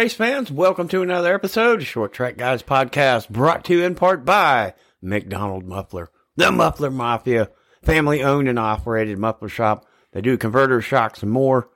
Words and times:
race 0.00 0.14
fans, 0.14 0.50
welcome 0.50 0.88
to 0.88 1.02
another 1.02 1.34
episode 1.34 1.82
of 1.82 1.86
Short 1.86 2.14
Track 2.14 2.38
Guys 2.38 2.62
podcast 2.62 3.28
brought 3.28 3.66
to 3.66 3.74
you 3.74 3.84
in 3.84 3.94
part 3.94 4.24
by 4.24 4.72
McDonald 5.02 5.66
Muffler, 5.66 6.08
the 6.36 6.50
Muffler 6.50 6.90
Mafia, 6.90 7.50
family 7.82 8.22
owned 8.22 8.48
and 8.48 8.58
operated 8.58 9.18
muffler 9.18 9.50
shop. 9.50 9.84
They 10.12 10.22
do 10.22 10.38
converters, 10.38 10.86
shocks, 10.86 11.22
and 11.22 11.30
more. 11.30 11.68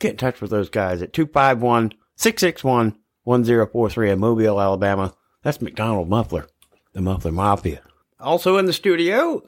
Get 0.00 0.10
in 0.10 0.16
touch 0.16 0.40
with 0.40 0.50
those 0.50 0.70
guys 0.70 1.02
at 1.02 1.12
251 1.12 1.92
661 2.16 2.98
1043 3.22 4.10
in 4.10 4.18
Mobile, 4.18 4.60
Alabama. 4.60 5.14
That's 5.44 5.62
McDonald 5.62 6.08
Muffler, 6.08 6.48
the 6.94 7.00
Muffler 7.00 7.30
Mafia. 7.30 7.82
Also 8.18 8.56
in 8.56 8.66
the 8.66 8.72
studio, 8.72 9.44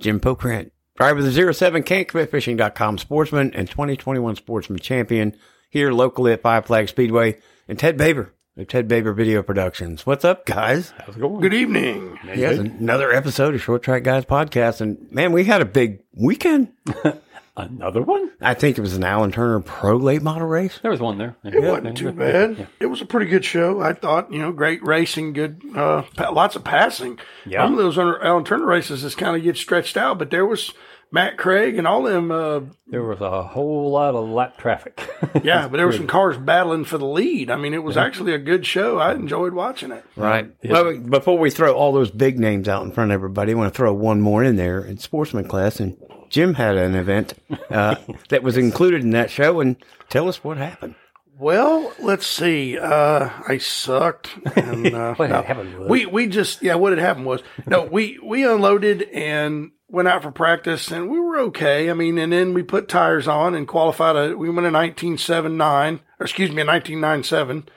Jim 0.00 0.20
Pokrant, 0.20 0.70
driver 0.94 1.18
of 1.18 1.34
the 1.34 1.52
07 1.52 1.82
cantquitfishing.com 1.82 2.98
sportsman 2.98 3.52
and 3.54 3.68
2021 3.68 4.36
sportsman 4.36 4.78
champion 4.78 5.34
here 5.68 5.90
locally 5.90 6.32
at 6.32 6.42
Five 6.42 6.66
Flag 6.66 6.88
Speedway, 6.88 7.38
and 7.72 7.78
Ted 7.78 7.96
Baber 7.96 8.34
of 8.58 8.68
Ted 8.68 8.86
Baber 8.86 9.14
Video 9.14 9.42
Productions. 9.42 10.04
What's 10.04 10.26
up, 10.26 10.44
guys? 10.44 10.92
How's 10.98 11.16
it 11.16 11.20
going? 11.20 11.40
Good 11.40 11.54
evening. 11.54 12.18
Yes, 12.22 12.58
another 12.58 13.10
episode 13.10 13.54
of 13.54 13.62
Short 13.62 13.82
Track 13.82 14.02
Guys 14.02 14.26
podcast, 14.26 14.82
and 14.82 15.10
man, 15.10 15.32
we 15.32 15.44
had 15.44 15.62
a 15.62 15.64
big 15.64 16.02
weekend. 16.12 16.70
Another 17.56 18.02
one? 18.02 18.30
I 18.42 18.52
think 18.52 18.76
it 18.76 18.82
was 18.82 18.94
an 18.94 19.04
Allen 19.04 19.32
Turner 19.32 19.60
Pro 19.60 19.96
Late 19.96 20.20
Model 20.22 20.48
race. 20.48 20.78
There 20.82 20.90
was 20.90 21.00
one 21.00 21.16
there. 21.16 21.34
It 21.44 21.62
wasn't 21.62 21.96
too 21.96 22.12
bad. 22.12 22.66
It 22.80 22.86
was 22.86 23.00
a 23.00 23.06
pretty 23.06 23.26
good 23.30 23.44
show. 23.44 23.80
I 23.80 23.92
thought, 23.94 24.32
you 24.32 24.38
know, 24.38 24.52
great 24.52 24.82
racing, 24.82 25.32
good, 25.34 25.62
uh, 25.74 26.02
pa- 26.14 26.30
lots 26.30 26.56
of 26.56 26.64
passing. 26.64 27.18
Yeah. 27.46 27.64
Some 27.64 27.72
of 27.72 27.78
those 27.78 27.96
under 27.98 28.22
Allen 28.22 28.44
Turner 28.44 28.66
races 28.66 29.00
just 29.02 29.18
kind 29.18 29.34
of 29.36 29.42
get 29.42 29.56
stretched 29.58 29.96
out, 29.98 30.18
but 30.18 30.30
there 30.30 30.46
was 30.46 30.72
Matt 31.14 31.36
Craig 31.36 31.76
and 31.76 31.86
all 31.86 32.02
them, 32.04 32.30
uh, 32.30 32.60
There 32.86 33.02
was 33.02 33.20
a 33.20 33.42
whole 33.42 33.90
lot 33.90 34.14
of 34.14 34.28
lap 34.30 34.56
traffic. 34.56 34.98
yeah, 35.44 35.68
but 35.68 35.76
there 35.76 35.86
were 35.86 35.92
some 35.92 36.06
cars 36.06 36.38
battling 36.38 36.84
for 36.86 36.96
the 36.96 37.06
lead. 37.06 37.50
I 37.50 37.56
mean, 37.56 37.74
it 37.74 37.82
was 37.82 37.98
actually 37.98 38.32
a 38.32 38.38
good 38.38 38.64
show. 38.64 38.98
I 38.98 39.12
enjoyed 39.12 39.52
watching 39.52 39.92
it. 39.92 40.04
Right. 40.16 40.50
Well, 40.64 40.96
before 40.98 41.36
we 41.38 41.50
throw 41.50 41.74
all 41.74 41.92
those 41.92 42.10
big 42.10 42.38
names 42.38 42.66
out 42.66 42.82
in 42.84 42.92
front 42.92 43.10
of 43.10 43.14
everybody, 43.14 43.52
I 43.52 43.54
want 43.56 43.72
to 43.72 43.76
throw 43.76 43.92
one 43.92 44.22
more 44.22 44.42
in 44.42 44.56
there 44.56 44.80
in 44.82 44.96
sportsman 44.96 45.46
class. 45.46 45.78
And 45.80 45.98
Jim 46.30 46.54
had 46.54 46.76
an 46.78 46.94
event 46.94 47.34
uh, 47.70 47.96
that 48.30 48.42
was 48.42 48.56
included 48.56 49.02
in 49.02 49.10
that 49.10 49.30
show. 49.30 49.60
And 49.60 49.76
tell 50.08 50.28
us 50.30 50.42
what 50.42 50.56
happened. 50.56 50.94
Well, 51.38 51.92
let's 51.98 52.26
see. 52.26 52.78
Uh, 52.78 53.28
I 53.48 53.58
sucked. 53.58 54.30
And, 54.56 54.86
uh, 54.94 55.14
What 55.16 55.28
no. 55.30 55.42
happened 55.42 55.78
was- 55.78 55.88
we 55.90 56.06
we 56.06 56.26
just 56.26 56.62
yeah. 56.62 56.76
What 56.76 56.92
had 56.92 57.00
happened 57.00 57.26
was 57.26 57.42
no. 57.66 57.82
We 57.84 58.18
we 58.22 58.46
unloaded 58.46 59.02
and 59.02 59.72
went 59.92 60.08
out 60.08 60.22
for 60.22 60.32
practice, 60.32 60.90
and 60.90 61.08
we 61.08 61.20
were 61.20 61.38
okay. 61.38 61.88
I 61.88 61.94
mean, 61.94 62.18
and 62.18 62.32
then 62.32 62.54
we 62.54 62.64
put 62.64 62.88
tires 62.88 63.28
on 63.28 63.54
and 63.54 63.68
qualified. 63.68 64.16
A, 64.16 64.36
we 64.36 64.50
went 64.50 64.66
in 64.66 64.72
nineteen 64.72 65.18
seven 65.18 65.56
nine, 65.56 66.00
or 66.18 66.24
excuse 66.24 66.50
me, 66.50 66.64
nineteen 66.64 67.00
nine 67.00 67.22
seven. 67.22 67.68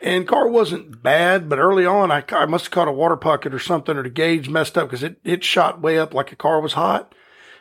And 0.00 0.28
car 0.28 0.48
wasn't 0.48 1.02
bad, 1.02 1.48
but 1.48 1.58
early 1.58 1.84
on, 1.84 2.10
I, 2.10 2.24
I 2.30 2.46
must 2.46 2.66
have 2.66 2.70
caught 2.70 2.88
a 2.88 2.92
water 2.92 3.16
pocket 3.16 3.52
or 3.52 3.58
something, 3.58 3.96
or 3.96 4.02
the 4.02 4.10
gauge 4.10 4.48
messed 4.48 4.78
up 4.78 4.88
because 4.88 5.02
it, 5.02 5.18
it 5.24 5.44
shot 5.44 5.80
way 5.80 5.98
up 5.98 6.14
like 6.14 6.32
a 6.32 6.36
car 6.36 6.60
was 6.60 6.74
hot. 6.74 7.14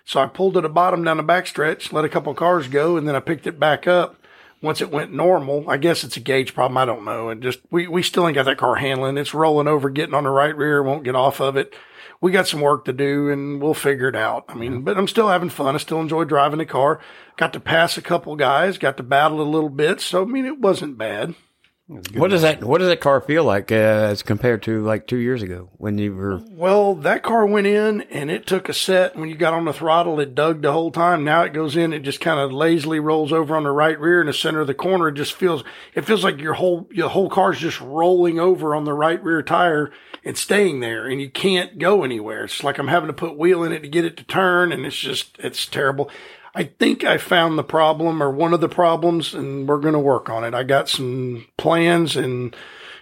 So 0.06 0.22
I 0.22 0.28
pulled 0.28 0.54
to 0.54 0.62
the 0.62 0.70
bottom 0.70 1.04
down 1.04 1.18
the 1.18 1.24
backstretch, 1.24 1.92
let 1.92 2.06
a 2.06 2.10
couple 2.10 2.34
cars 2.34 2.68
go, 2.68 2.96
and 2.96 3.08
then 3.08 3.16
I 3.16 3.20
picked 3.20 3.46
it 3.46 3.60
back 3.60 3.88
up. 3.88 4.16
Once 4.68 4.82
it 4.82 4.92
went 4.92 5.14
normal, 5.14 5.64
I 5.70 5.78
guess 5.78 6.04
it's 6.04 6.18
a 6.18 6.20
gauge 6.20 6.54
problem. 6.54 6.78
I 6.78 6.84
don't 6.84 7.06
know. 7.06 7.30
And 7.30 7.42
just, 7.42 7.60
we, 7.72 7.88
we 7.88 8.04
still 8.04 8.28
ain't 8.28 8.36
got 8.36 8.44
that 8.48 8.58
car 8.58 8.76
handling. 8.76 9.18
It's 9.18 9.34
rolling 9.34 9.70
over, 9.70 9.90
getting 9.90 10.14
on 10.14 10.26
the 10.26 10.30
right 10.30 10.54
rear, 10.54 10.84
won't 10.84 11.06
get 11.06 11.16
off 11.16 11.40
of 11.40 11.56
it. 11.56 11.74
We 12.20 12.34
got 12.34 12.50
some 12.50 12.60
work 12.60 12.84
to 12.84 12.92
do 12.92 13.30
and 13.30 13.62
we'll 13.62 13.74
figure 13.74 14.10
it 14.10 14.16
out. 14.16 14.44
I 14.50 14.56
mean, 14.56 14.82
but 14.82 14.98
I'm 14.98 15.08
still 15.08 15.30
having 15.30 15.48
fun. 15.48 15.76
I 15.76 15.78
still 15.78 16.02
enjoy 16.02 16.26
driving 16.26 16.60
the 16.60 16.66
car. 16.66 17.00
Got 17.38 17.54
to 17.54 17.62
pass 17.62 17.98
a 17.98 18.02
couple 18.02 18.36
guys, 18.36 18.78
got 18.78 18.98
to 18.98 19.04
battle 19.04 19.40
a 19.40 19.44
little 19.44 19.70
bit. 19.70 20.02
So, 20.02 20.24
I 20.24 20.26
mean, 20.26 20.46
it 20.46 20.60
wasn't 20.60 20.98
bad. 20.98 21.34
What 21.88 22.32
does 22.32 22.42
that 22.42 22.66
What 22.66 22.80
does 22.80 22.90
that 22.90 23.00
car 23.00 23.22
feel 23.22 23.46
like 23.46 23.72
uh, 23.72 23.76
as 23.76 24.22
compared 24.22 24.62
to 24.64 24.84
like 24.84 25.08
two 25.08 25.18
years 25.18 25.42
ago 25.42 25.70
when 25.78 25.98
you 25.98 26.14
were? 26.14 26.42
Well, 26.50 26.96
that 26.96 27.24
car 27.24 27.46
went 27.46 27.66
in 27.66 28.02
and 28.02 28.30
it 28.30 28.46
took 28.46 28.68
a 28.68 28.74
set. 28.74 29.16
When 29.16 29.30
you 29.30 29.36
got 29.36 29.54
on 29.54 29.64
the 29.64 29.72
throttle, 29.72 30.20
it 30.20 30.36
dug 30.36 30.62
the 30.62 30.74
whole 30.74 30.92
time. 30.92 31.24
Now 31.24 31.44
it 31.44 31.54
goes 31.54 31.78
in, 31.78 31.94
it 31.94 32.02
just 32.02 32.20
kind 32.20 32.42
of 32.42 32.52
lazily 32.52 33.00
rolls 33.00 33.32
over 33.32 33.56
on 33.56 33.64
the 33.64 33.72
right 33.72 33.98
rear 33.98 34.20
in 34.20 34.28
the 34.28 34.34
center 34.34 34.60
of 34.60 34.68
the 34.68 34.74
corner. 34.74 35.08
It 35.08 35.14
just 35.14 35.32
feels, 35.32 35.64
it 35.96 36.04
feels 36.04 36.26
like 36.26 36.42
your 36.42 36.56
whole, 36.56 36.90
your 36.92 37.08
whole 37.08 37.30
car's 37.30 37.60
just 37.60 37.80
rolling 37.80 38.38
over 38.38 38.76
on 38.76 38.84
the 38.84 38.94
right 38.94 39.24
rear 39.24 39.42
tire 39.42 39.90
and 40.26 40.38
staying 40.38 40.82
there 40.82 41.08
and 41.08 41.22
you 41.22 41.30
can't 41.30 41.80
go 41.80 42.04
anywhere. 42.04 42.44
It's 42.44 42.66
like 42.66 42.80
I'm 42.80 42.90
having 42.90 43.08
to 43.08 43.14
put 43.14 43.38
wheel 43.38 43.64
in 43.64 43.72
it 43.72 43.80
to 43.80 43.88
get 43.88 44.04
it 44.04 44.18
to 44.18 44.26
turn 44.26 44.74
and 44.74 44.86
it's 44.86 44.98
just, 44.98 45.38
it's 45.40 45.66
terrible. 45.66 46.12
I 46.58 46.64
think 46.64 47.04
I 47.04 47.18
found 47.20 47.56
the 47.58 47.64
problem 47.64 48.22
or 48.24 48.32
one 48.32 48.52
of 48.54 48.62
the 48.62 48.68
problems 48.70 49.36
and 49.36 49.68
we're 49.68 49.78
going 49.80 49.94
to 49.94 50.00
work 50.00 50.28
on 50.28 50.44
it. 50.44 50.56
I 50.56 50.64
got 50.64 50.90
some 50.90 51.46
plans 51.56 52.16
and, 52.16 52.56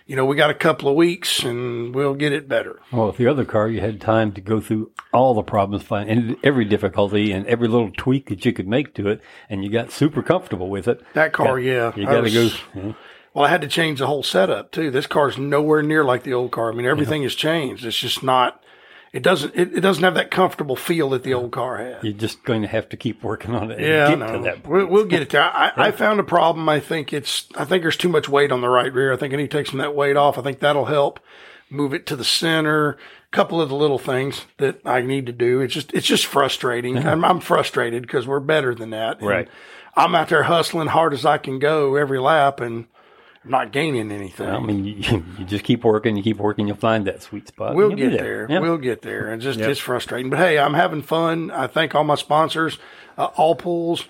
you 0.05 0.17
know, 0.17 0.25
we 0.25 0.35
got 0.35 0.49
a 0.49 0.53
couple 0.55 0.89
of 0.89 0.95
weeks 0.97 1.41
and 1.41 1.95
we'll 1.95 2.15
get 2.15 2.33
it 2.33 2.49
better. 2.49 2.81
well, 2.91 3.07
with 3.07 3.15
the 3.17 3.27
other 3.27 3.45
car, 3.45 3.69
you 3.69 3.79
had 3.79 4.01
time 4.01 4.33
to 4.33 4.41
go 4.41 4.59
through 4.59 4.91
all 5.13 5.33
the 5.33 5.41
problems, 5.41 5.83
find 5.83 6.09
and 6.09 6.35
every 6.43 6.65
difficulty 6.65 7.31
and 7.31 7.47
every 7.47 7.69
little 7.69 7.91
tweak 7.95 8.27
that 8.27 8.43
you 8.45 8.51
could 8.51 8.67
make 8.67 8.93
to 8.95 9.07
it, 9.07 9.21
and 9.49 9.63
you 9.63 9.69
got 9.71 9.89
super 9.89 10.21
comfortable 10.21 10.69
with 10.69 10.89
it. 10.89 11.01
That 11.13 11.31
car, 11.31 11.55
Got- 11.55 11.63
yeah. 11.63 11.93
You 11.95 12.05
got 12.05 12.21
to 12.21 12.29
go. 12.31 12.49
yeah. 12.75 12.93
Well, 13.33 13.45
I 13.45 13.49
had 13.49 13.61
to 13.61 13.67
change 13.69 13.99
the 13.99 14.07
whole 14.07 14.23
setup 14.23 14.71
too. 14.71 14.91
This 14.91 15.07
car's 15.07 15.37
nowhere 15.37 15.81
near 15.81 16.03
like 16.03 16.23
the 16.23 16.33
old 16.33 16.51
car. 16.51 16.71
I 16.71 16.75
mean, 16.75 16.85
everything 16.85 17.23
has 17.23 17.35
changed. 17.35 17.85
It's 17.85 17.97
just 17.97 18.21
not. 18.21 18.61
It 19.15 19.23
doesn't. 19.23 19.55
It, 19.55 19.77
it 19.77 19.79
doesn't 19.79 20.03
have 20.03 20.15
that 20.15 20.29
comfortable 20.29 20.75
feel 20.75 21.09
that 21.11 21.23
the 21.23 21.33
old 21.33 21.51
car 21.53 21.77
had. 21.77 22.03
You're 22.03 22.11
just 22.13 22.43
going 22.43 22.61
to 22.63 22.67
have 22.67 22.89
to 22.89 22.97
keep 22.97 23.23
working 23.23 23.55
on 23.55 23.71
it 23.71 23.79
Yeah, 23.79 24.07
I 24.07 24.09
get 24.09 24.19
know. 24.19 24.31
to 24.33 24.39
that 24.43 24.63
point. 24.63 24.67
We'll, 24.69 24.85
we'll 24.87 25.05
get 25.05 25.21
it 25.21 25.29
there. 25.29 25.41
I, 25.41 25.71
I 25.75 25.91
found 25.91 26.19
a 26.19 26.23
problem. 26.23 26.67
I 26.67 26.81
think 26.81 27.13
it's. 27.13 27.47
I 27.55 27.63
think 27.63 27.81
there's 27.81 27.95
too 27.95 28.09
much 28.09 28.27
weight 28.27 28.51
on 28.51 28.59
the 28.59 28.67
right 28.67 28.91
rear. 28.93 29.13
I 29.13 29.15
think 29.17 29.33
I 29.33 29.37
need 29.37 29.49
to 29.51 29.57
take 29.57 29.67
some 29.67 29.79
of 29.79 29.85
that 29.85 29.95
weight 29.95 30.17
off. 30.17 30.37
I 30.37 30.41
think 30.41 30.59
that'll 30.59 30.85
help 30.85 31.21
move 31.69 31.93
it 31.93 32.05
to 32.07 32.15
the 32.17 32.25
center. 32.25 32.89
A 32.91 32.97
couple 33.31 33.61
of 33.61 33.69
the 33.69 33.75
little 33.75 33.97
things 33.99 34.45
that 34.57 34.81
I 34.85 35.01
need 35.01 35.25
to 35.27 35.31
do. 35.31 35.61
It's 35.61 35.73
just. 35.73 35.93
It's 35.93 36.05
just 36.07 36.25
frustrating. 36.25 36.97
I'm, 36.97 37.23
I'm 37.23 37.39
frustrated 37.39 38.01
because 38.01 38.27
we're 38.27 38.41
better 38.41 38.75
than 38.75 38.89
that. 38.89 39.19
And 39.19 39.27
Right. 39.29 39.47
I'm 39.95 40.13
out 40.13 40.27
there 40.27 40.43
hustling 40.43 40.87
hard 40.87 41.13
as 41.13 41.25
I 41.25 41.37
can 41.37 41.57
go 41.59 41.95
every 41.95 42.19
lap 42.19 42.59
and 42.59 42.87
not 43.45 43.71
gaining 43.71 44.11
anything. 44.11 44.47
I 44.47 44.59
mean, 44.59 44.85
you, 44.85 45.23
you 45.37 45.45
just 45.45 45.63
keep 45.63 45.83
working, 45.83 46.15
you 46.15 46.23
keep 46.23 46.37
working, 46.37 46.67
you'll 46.67 46.77
find 46.77 47.05
that 47.07 47.21
sweet 47.21 47.47
spot. 47.47 47.75
We'll 47.75 47.91
get 47.91 48.11
there. 48.11 48.47
Yeah. 48.49 48.59
We'll 48.59 48.77
get 48.77 49.01
there. 49.01 49.31
And 49.31 49.41
just 49.41 49.59
it's 49.59 49.79
frustrating, 49.79 50.29
but 50.29 50.39
hey, 50.39 50.57
I'm 50.57 50.73
having 50.73 51.01
fun. 51.01 51.51
I 51.51 51.67
thank 51.67 51.95
all 51.95 52.03
my 52.03 52.15
sponsors, 52.15 52.77
uh, 53.17 53.29
All 53.35 53.55
Pools, 53.55 54.05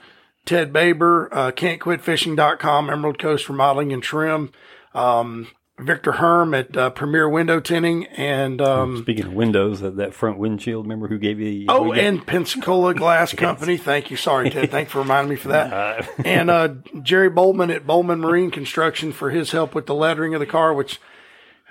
Ted 0.45 0.71
Baber, 0.71 1.29
uh, 1.31 1.51
Can'tQuitFishing.com, 1.51 2.89
Emerald 2.89 3.19
Coast 3.19 3.49
Remodeling 3.49 3.91
and 3.93 4.03
Trim, 4.03 4.51
um, 4.93 5.47
Victor 5.77 6.13
Herm 6.13 6.53
at 6.53 6.75
uh, 6.77 6.89
Premier 6.91 7.27
Window 7.27 7.59
Tinting, 7.59 8.05
and 8.07 8.61
um, 8.61 8.97
Speaking 9.01 9.25
of 9.25 9.33
windows, 9.33 9.81
that, 9.81 9.97
that 9.97 10.13
front 10.13 10.37
windshield, 10.37 10.85
remember 10.85 11.07
who 11.09 11.17
gave 11.17 11.39
you? 11.39 11.65
oh, 11.67 11.91
and 11.91 12.25
Pensacola 12.25 12.93
Glass 12.93 13.33
Company. 13.37 13.75
Thank 13.75 14.09
you. 14.09 14.15
Sorry, 14.15 14.49
Ted. 14.49 14.71
Thanks 14.71 14.93
for 14.93 14.99
reminding 14.99 15.31
me 15.31 15.35
for 15.35 15.49
that. 15.49 16.09
and 16.25 16.49
uh, 16.49 16.75
Jerry 17.01 17.29
Bowman 17.29 17.71
at 17.71 17.85
Bowman 17.85 18.21
Marine 18.21 18.51
Construction 18.51 19.11
for 19.11 19.31
his 19.31 19.51
help 19.51 19.75
with 19.75 19.85
the 19.85 19.95
lettering 19.95 20.33
of 20.33 20.39
the 20.39 20.45
car, 20.45 20.73
which 20.73 21.01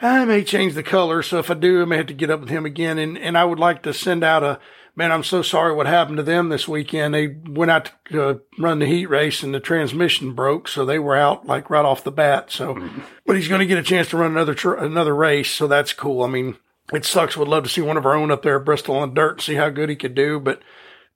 I 0.03 0.27
may 0.27 0.45
change 0.45 0.75
the 0.75 0.83
color. 0.83 1.23
So 1.23 1.39
if 1.39 1.51
I 1.51 1.55
do, 1.55 1.81
I 1.81 1.85
may 1.87 1.97
have 1.97 2.07
to 2.09 2.15
get 2.15 2.31
up 2.31 2.41
with 2.41 2.51
him 2.51 2.67
again. 2.67 2.99
And, 2.99 3.17
and 3.17 3.39
I 3.39 3.45
would 3.45 3.59
like 3.59 3.83
to 3.85 3.95
send 3.95 4.23
out 4.23 4.43
a, 4.43 4.61
man, 4.97 5.13
I'm 5.13 5.25
so 5.25 5.43
sorry 5.43 5.75
what 5.75 5.87
happened 5.87 6.17
to 6.19 6.23
them 6.23 6.49
this 6.49 6.69
weekend. 6.69 7.15
They 7.15 7.29
went 7.29 7.71
out 7.71 7.91
to 8.11 8.29
uh, 8.29 8.35
run 8.59 8.79
the 8.79 8.87
heat 8.87 9.07
race 9.07 9.43
and 9.43 9.55
the 9.55 9.61
transmission 9.61 10.33
broke. 10.35 10.69
So 10.69 10.85
they 10.85 10.99
were 10.99 11.17
out 11.17 11.47
like 11.47 11.71
right 11.71 11.85
off 11.85 12.05
the 12.05 12.13
bat. 12.13 12.51
So, 12.51 12.91
but 13.27 13.37
he's 13.37 13.49
going 13.49 13.61
to 13.61 13.67
get 13.67 13.79
a 13.79 13.83
chance 13.83 14.09
to 14.11 14.17
run 14.17 14.33
another, 14.33 14.55
tr- 14.55 14.75
another 14.75 15.15
race. 15.15 15.51
So 15.51 15.67
that's 15.67 15.93
cool. 15.93 16.23
I 16.23 16.29
mean, 16.29 16.57
it 16.93 17.05
sucks. 17.05 17.37
Would 17.37 17.49
love 17.49 17.65
to 17.65 17.71
see 17.71 17.81
one 17.81 17.97
of 17.97 18.07
our 18.07 18.15
own 18.15 18.31
up 18.31 18.43
there 18.43 18.59
at 18.59 18.65
Bristol 18.65 18.97
on 18.97 19.15
dirt 19.15 19.33
and 19.33 19.41
see 19.43 19.55
how 19.55 19.71
good 19.71 19.89
he 19.89 19.97
could 19.97 20.15
do. 20.15 20.39
But 20.39 20.61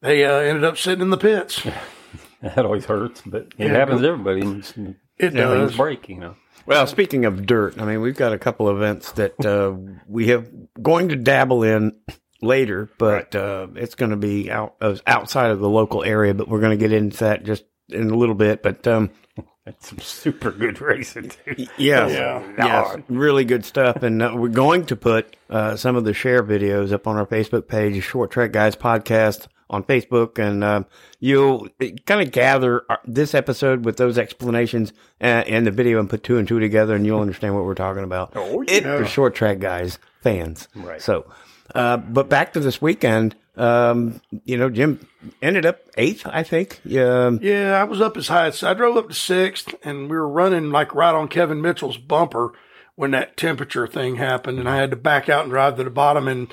they 0.01 0.25
uh, 0.25 0.33
ended 0.39 0.65
up 0.65 0.79
sitting 0.79 1.03
in 1.03 1.11
the 1.11 1.17
pits. 1.17 1.63
that 2.43 2.65
always 2.65 2.85
hurts, 2.85 3.23
but 3.27 3.49
it 3.59 3.71
happens 3.71 4.01
to 4.01 4.09
everybody. 4.09 4.41
And 4.43 4.61
It 5.19 5.33
things 5.33 5.35
does. 5.35 5.77
break, 5.77 6.09
you 6.09 6.19
know. 6.19 6.37
Well, 6.67 6.87
speaking 6.87 7.25
of 7.25 7.47
dirt, 7.47 7.81
I 7.81 7.87
mean, 7.87 8.03
we've 8.03 8.17
got 8.17 8.35
a 8.35 8.39
couple 8.39 8.69
of 8.69 8.77
events 8.77 9.13
that 9.13 9.45
uh, 9.45 9.75
we 10.07 10.27
have 10.29 10.49
going 10.83 11.09
to 11.09 11.17
dabble 11.17 11.63
in 11.63 11.97
later, 12.41 12.89
but 12.99 13.35
uh, 13.35 13.69
it's 13.75 13.95
going 13.95 14.11
to 14.11 14.17
be 14.17 14.51
out 14.51 14.75
uh, 14.81 14.97
outside 15.07 15.51
of 15.51 15.61
the 15.61 15.69
local 15.69 16.05
area. 16.05 16.35
But 16.35 16.49
we're 16.49 16.61
going 16.61 16.79
to 16.79 16.83
get 16.89 16.93
into 16.93 17.19
that 17.19 17.45
just 17.45 17.65
in 17.89 18.11
a 18.11 18.17
little 18.17 18.35
bit. 18.35 18.63
But 18.63 18.87
um, 18.87 19.11
That's 19.65 19.89
some 19.91 19.99
super 19.99 20.51
good 20.51 20.81
racing. 20.81 21.31
Too. 21.45 21.67
Yeah. 21.77 22.09
Yes. 22.57 22.97
Really 23.09 23.45
good 23.45 23.67
stuff. 23.67 24.03
And 24.03 24.23
uh, 24.23 24.33
we're 24.35 24.49
going 24.49 24.87
to 24.87 24.97
put 24.97 25.37
uh, 25.51 25.77
some 25.77 25.95
of 25.95 26.05
the 26.05 26.15
share 26.15 26.43
videos 26.43 26.91
up 26.91 27.07
on 27.07 27.17
our 27.19 27.27
Facebook 27.27 27.69
page, 27.69 28.03
Short 28.03 28.31
Track 28.31 28.53
Guys 28.53 28.75
Podcast 28.77 29.47
on 29.69 29.83
Facebook. 29.85 30.39
And 30.39 30.65
um, 30.65 30.87
you'll 31.21 31.69
kind 32.07 32.23
of 32.23 32.31
gather 32.33 32.83
our- 32.89 33.01
this 33.05 33.35
episode 33.35 33.85
with 33.85 33.99
those 33.99 34.17
explanations 34.17 34.95
uh, 35.21 35.25
and 35.47 35.67
the 35.67 35.71
video 35.71 36.01
and 36.01 36.09
put 36.09 36.23
two 36.25 36.39
and 36.39 36.49
two 36.49 36.61
together, 36.61 36.95
and 36.95 37.05
you'll 37.05 37.21
understand 37.21 37.55
what 37.55 37.65
we're 37.67 37.75
talking 37.75 38.05
about. 38.05 38.33
Oh, 38.37 38.63
It 38.63 38.85
yeah. 38.85 38.97
for 38.97 39.05
Short 39.05 39.35
Track 39.35 39.59
Guys 39.59 39.99
fans. 40.23 40.67
Right. 40.75 41.03
So, 41.03 41.31
uh, 41.75 41.97
but 41.97 42.29
back 42.29 42.53
to 42.55 42.61
this 42.61 42.81
weekend. 42.81 43.37
Um, 43.57 44.21
you 44.45 44.57
know, 44.57 44.71
Jim 44.71 45.05
ended 45.43 45.67
up 45.67 45.81
eighth, 45.97 46.27
I 46.27 46.45
think. 46.45 46.81
Yeah. 46.85 47.31
Yeah, 47.41 47.73
I 47.81 47.85
was 47.85 48.01
up 48.01 48.17
as 48.17 48.29
high 48.29 48.47
as 48.47 48.63
I 48.63 48.73
drove 48.75 48.97
up 48.97 49.09
to 49.09 49.15
sixth, 49.15 49.75
and 49.83 50.09
we 50.09 50.17
were 50.17 50.29
running 50.29 50.71
like 50.71 50.95
right 50.95 51.15
on 51.15 51.29
Kevin 51.29 51.61
Mitchell's 51.61 51.99
bumper 51.99 52.53
when 52.95 53.11
that 53.13 53.37
temperature 53.37 53.87
thing 53.87 54.17
happened, 54.17 54.59
and 54.59 54.69
I 54.69 54.77
had 54.77 54.91
to 54.91 54.97
back 54.97 55.29
out 55.29 55.43
and 55.43 55.51
drive 55.51 55.77
to 55.77 55.85
the 55.85 55.91
bottom, 55.91 56.29
and 56.29 56.49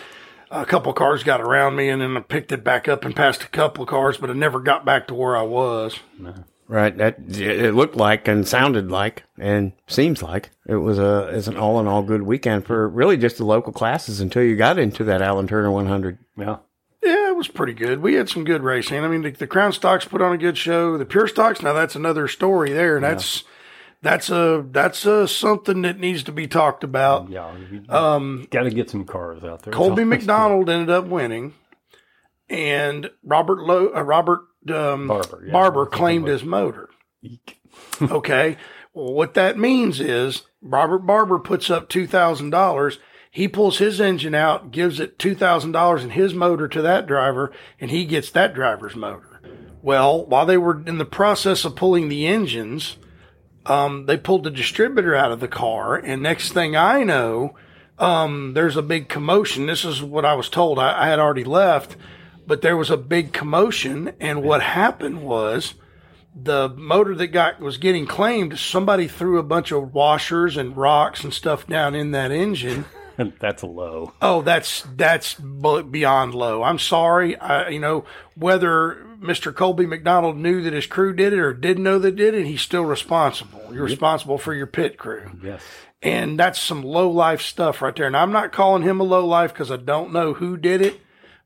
a 0.51 0.65
couple 0.65 0.91
of 0.91 0.95
cars 0.95 1.23
got 1.23 1.41
around 1.41 1.75
me, 1.75 1.89
and 1.89 2.01
then 2.01 2.17
I 2.17 2.21
picked 2.21 2.51
it 2.51 2.63
back 2.63 2.87
up 2.87 3.03
and 3.03 3.15
passed 3.15 3.43
a 3.43 3.47
couple 3.47 3.83
of 3.83 3.89
cars, 3.89 4.17
but 4.17 4.29
I 4.29 4.33
never 4.33 4.59
got 4.59 4.85
back 4.85 5.07
to 5.07 5.13
where 5.13 5.35
I 5.35 5.41
was. 5.43 5.99
Right. 6.67 6.97
That 6.97 7.17
it 7.29 7.75
looked 7.75 7.95
like 7.95 8.27
and 8.27 8.47
sounded 8.47 8.89
like 8.89 9.23
and 9.37 9.73
seems 9.87 10.23
like 10.23 10.49
it 10.65 10.77
was 10.77 10.97
a 10.97 11.27
it's 11.27 11.47
an 11.47 11.57
all 11.57 11.79
in 11.79 11.87
all 11.87 12.01
good 12.01 12.23
weekend 12.23 12.65
for 12.65 12.89
really 12.89 13.17
just 13.17 13.37
the 13.37 13.45
local 13.45 13.71
classes 13.71 14.19
until 14.19 14.41
you 14.41 14.55
got 14.55 14.79
into 14.79 15.03
that 15.03 15.21
Allen 15.21 15.47
Turner 15.47 15.71
100. 15.71 16.17
Yeah. 16.37 16.57
Yeah, 17.03 17.29
it 17.29 17.35
was 17.35 17.47
pretty 17.47 17.73
good. 17.73 18.01
We 18.01 18.15
had 18.15 18.29
some 18.29 18.43
good 18.43 18.63
racing. 18.63 19.03
I 19.03 19.07
mean, 19.07 19.21
the, 19.21 19.29
the 19.29 19.45
Crown 19.45 19.73
Stocks 19.73 20.05
put 20.05 20.23
on 20.23 20.33
a 20.33 20.39
good 20.39 20.57
show. 20.57 20.97
The 20.97 21.05
Pure 21.05 21.27
Stocks, 21.27 21.61
now 21.61 21.73
that's 21.73 21.95
another 21.95 22.27
story 22.27 22.73
there. 22.73 22.99
That's 22.99 23.43
that's 24.01 24.29
a 24.31 24.65
that's 24.71 25.05
a 25.05 25.27
something 25.27 25.83
that 25.83 25.99
needs 25.99 26.23
to 26.23 26.31
be 26.31 26.47
talked 26.47 26.83
about. 26.83 27.29
Yeah. 27.29 27.53
Um, 27.89 28.47
got 28.49 28.63
to 28.63 28.71
get 28.71 28.89
some 28.89 29.05
cars 29.05 29.43
out 29.43 29.61
there. 29.63 29.73
Colby 29.73 30.03
McDonald 30.03 30.67
ended 30.69 30.89
up 30.89 31.05
winning, 31.05 31.53
and 32.49 33.11
Robert 33.23 33.59
Lowe, 33.59 33.91
uh, 33.95 34.01
Robert 34.01 34.41
um, 34.69 35.07
Barber, 35.07 35.43
yeah. 35.45 35.51
Barber 35.51 35.85
claimed 35.85 36.27
his 36.27 36.43
motor. 36.43 36.89
okay, 38.01 38.57
well, 38.93 39.13
what 39.13 39.33
that 39.33 39.57
means 39.57 39.99
is 39.99 40.43
Robert 40.61 40.99
Barber 40.99 41.39
puts 41.39 41.69
up 41.69 41.89
two 41.89 42.07
thousand 42.07 42.49
dollars. 42.49 42.99
He 43.29 43.47
pulls 43.47 43.79
his 43.79 43.99
engine 43.99 44.33
out, 44.33 44.71
gives 44.71 44.99
it 44.99 45.19
two 45.19 45.35
thousand 45.35 45.73
dollars 45.73 46.03
in 46.03 46.11
his 46.11 46.33
motor 46.33 46.67
to 46.69 46.81
that 46.81 47.07
driver, 47.07 47.51
and 47.79 47.91
he 47.91 48.05
gets 48.05 48.31
that 48.31 48.53
driver's 48.53 48.95
motor. 48.95 49.41
Well, 49.81 50.25
while 50.25 50.45
they 50.45 50.57
were 50.57 50.81
in 50.85 50.97
the 50.97 51.05
process 51.05 51.65
of 51.65 51.75
pulling 51.75 52.09
the 52.09 52.25
engines, 52.25 52.97
um, 53.65 54.05
they 54.05 54.17
pulled 54.17 54.43
the 54.43 54.51
distributor 54.51 55.15
out 55.15 55.31
of 55.31 55.39
the 55.39 55.47
car, 55.47 55.95
and 55.95 56.23
next 56.23 56.53
thing 56.53 56.75
I 56.75 57.03
know, 57.03 57.55
um, 57.99 58.53
there's 58.53 58.77
a 58.77 58.81
big 58.81 59.09
commotion. 59.09 59.67
This 59.67 59.85
is 59.85 60.01
what 60.01 60.25
I 60.25 60.33
was 60.33 60.49
told. 60.49 60.79
I, 60.79 61.03
I 61.03 61.07
had 61.07 61.19
already 61.19 61.43
left, 61.43 61.97
but 62.47 62.61
there 62.61 62.77
was 62.77 62.89
a 62.89 62.97
big 62.97 63.33
commotion, 63.33 64.13
and 64.19 64.43
what 64.43 64.61
happened 64.61 65.23
was 65.23 65.75
the 66.35 66.69
motor 66.69 67.15
that 67.15 67.27
got 67.27 67.59
was 67.59 67.77
getting 67.77 68.05
claimed. 68.05 68.59
Somebody 68.59 69.07
threw 69.07 69.39
a 69.39 69.43
bunch 69.43 69.71
of 69.71 69.93
washers 69.93 70.57
and 70.57 70.75
rocks 70.75 71.23
and 71.23 71.33
stuff 71.33 71.65
down 71.65 71.95
in 71.95 72.11
that 72.11 72.31
engine. 72.31 72.85
That's 73.39 73.63
low. 73.63 74.13
Oh, 74.21 74.41
that's 74.41 74.85
that's 74.95 75.35
beyond 75.35 76.35
low. 76.35 76.63
I'm 76.63 76.79
sorry. 76.79 77.37
I, 77.37 77.69
you 77.69 77.79
know 77.79 78.03
whether 78.35 79.05
Mr. 79.21 79.55
Colby 79.55 79.85
McDonald 79.85 80.37
knew 80.37 80.61
that 80.61 80.73
his 80.73 80.85
crew 80.85 81.13
did 81.13 81.33
it 81.33 81.39
or 81.39 81.53
didn't 81.53 81.83
know 81.83 81.97
they 81.97 82.11
did 82.11 82.33
it, 82.33 82.45
he's 82.45 82.61
still 82.61 82.83
responsible. 82.83 83.61
You're 83.71 83.85
responsible 83.85 84.37
for 84.37 84.53
your 84.53 84.67
pit 84.67 84.97
crew. 84.97 85.31
Yes. 85.41 85.61
And 86.01 86.37
that's 86.37 86.59
some 86.59 86.83
low 86.83 87.09
life 87.09 87.41
stuff 87.41 87.81
right 87.81 87.95
there. 87.95 88.05
And 88.05 88.17
I'm 88.17 88.31
not 88.31 88.51
calling 88.51 88.83
him 88.83 88.99
a 88.99 89.03
low 89.03 89.25
life 89.25 89.53
because 89.53 89.71
I 89.71 89.77
don't 89.77 90.11
know 90.11 90.33
who 90.33 90.57
did 90.57 90.81
it, 90.81 90.99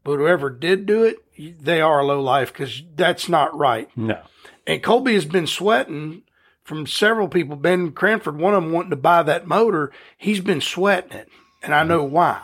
but 0.10 0.18
whoever 0.18 0.50
did 0.50 0.88
do 0.88 1.04
it, 1.04 1.18
they 1.62 1.82
are 1.82 2.00
a 2.00 2.04
low 2.04 2.20
life 2.20 2.52
because 2.52 2.82
that's 2.96 3.30
not 3.30 3.56
right. 3.56 3.96
No. 3.96 4.20
And 4.66 4.82
Colby 4.82 5.14
has 5.14 5.26
been 5.26 5.46
sweating 5.46 6.24
from 6.64 6.88
several 6.88 7.28
people. 7.28 7.56
Ben 7.56 7.92
Cranford, 7.92 8.40
one 8.40 8.56
of 8.56 8.64
them 8.64 8.72
wanting 8.72 8.90
to 8.90 8.96
buy 8.96 9.22
that 9.22 9.46
motor. 9.46 9.92
He's 10.18 10.40
been 10.40 10.62
sweating 10.62 11.12
it. 11.12 11.30
And 11.62 11.76
I 11.76 11.84
know 11.84 12.04
why. 12.04 12.42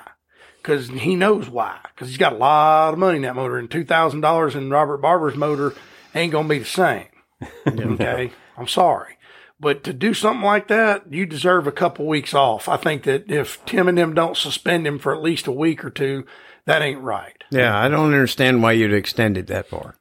Cause 0.62 0.90
he 0.90 1.16
knows 1.16 1.50
why. 1.50 1.80
Cause 1.96 2.10
he's 2.10 2.20
got 2.20 2.34
a 2.34 2.38
lot 2.38 2.94
of 2.94 3.00
money 3.00 3.16
in 3.16 3.24
that 3.24 3.36
motor 3.36 3.58
and 3.58 3.68
$2,000 3.68 4.56
in 4.56 4.70
Robert 4.70 4.98
Barber's 4.98 5.36
motor 5.36 5.74
ain't 6.14 6.32
going 6.32 6.46
to 6.46 6.54
be 6.54 6.60
the 6.60 6.66
same. 6.66 7.08
okay. 7.68 8.32
I'm 8.60 8.68
sorry. 8.68 9.18
But 9.60 9.84
to 9.86 9.94
do 9.94 10.14
something 10.14 10.46
like 10.46 10.68
that, 10.68 11.12
you 11.12 11.26
deserve 11.26 11.66
a 11.66 11.72
couple 11.72 12.06
weeks 12.06 12.36
off. 12.36 12.70
I 12.70 12.78
think 12.78 13.06
that 13.06 13.32
if 13.32 13.66
Tim 13.66 13.88
and 13.88 13.98
them 13.98 14.14
don't 14.14 14.38
suspend 14.38 14.86
him 14.86 15.00
for 15.00 15.16
at 15.16 15.24
least 15.24 15.48
a 15.48 15.52
week 15.52 15.84
or 15.84 15.90
two, 15.90 16.28
that 16.66 16.82
ain't 16.82 17.02
right. 17.02 17.44
Yeah, 17.52 17.78
I 17.78 17.88
don't 17.90 18.06
understand 18.14 18.62
why 18.64 18.74
you'd 18.74 18.94
extend 18.94 19.38
it 19.38 19.48
that 19.48 19.68
far. 19.68 19.96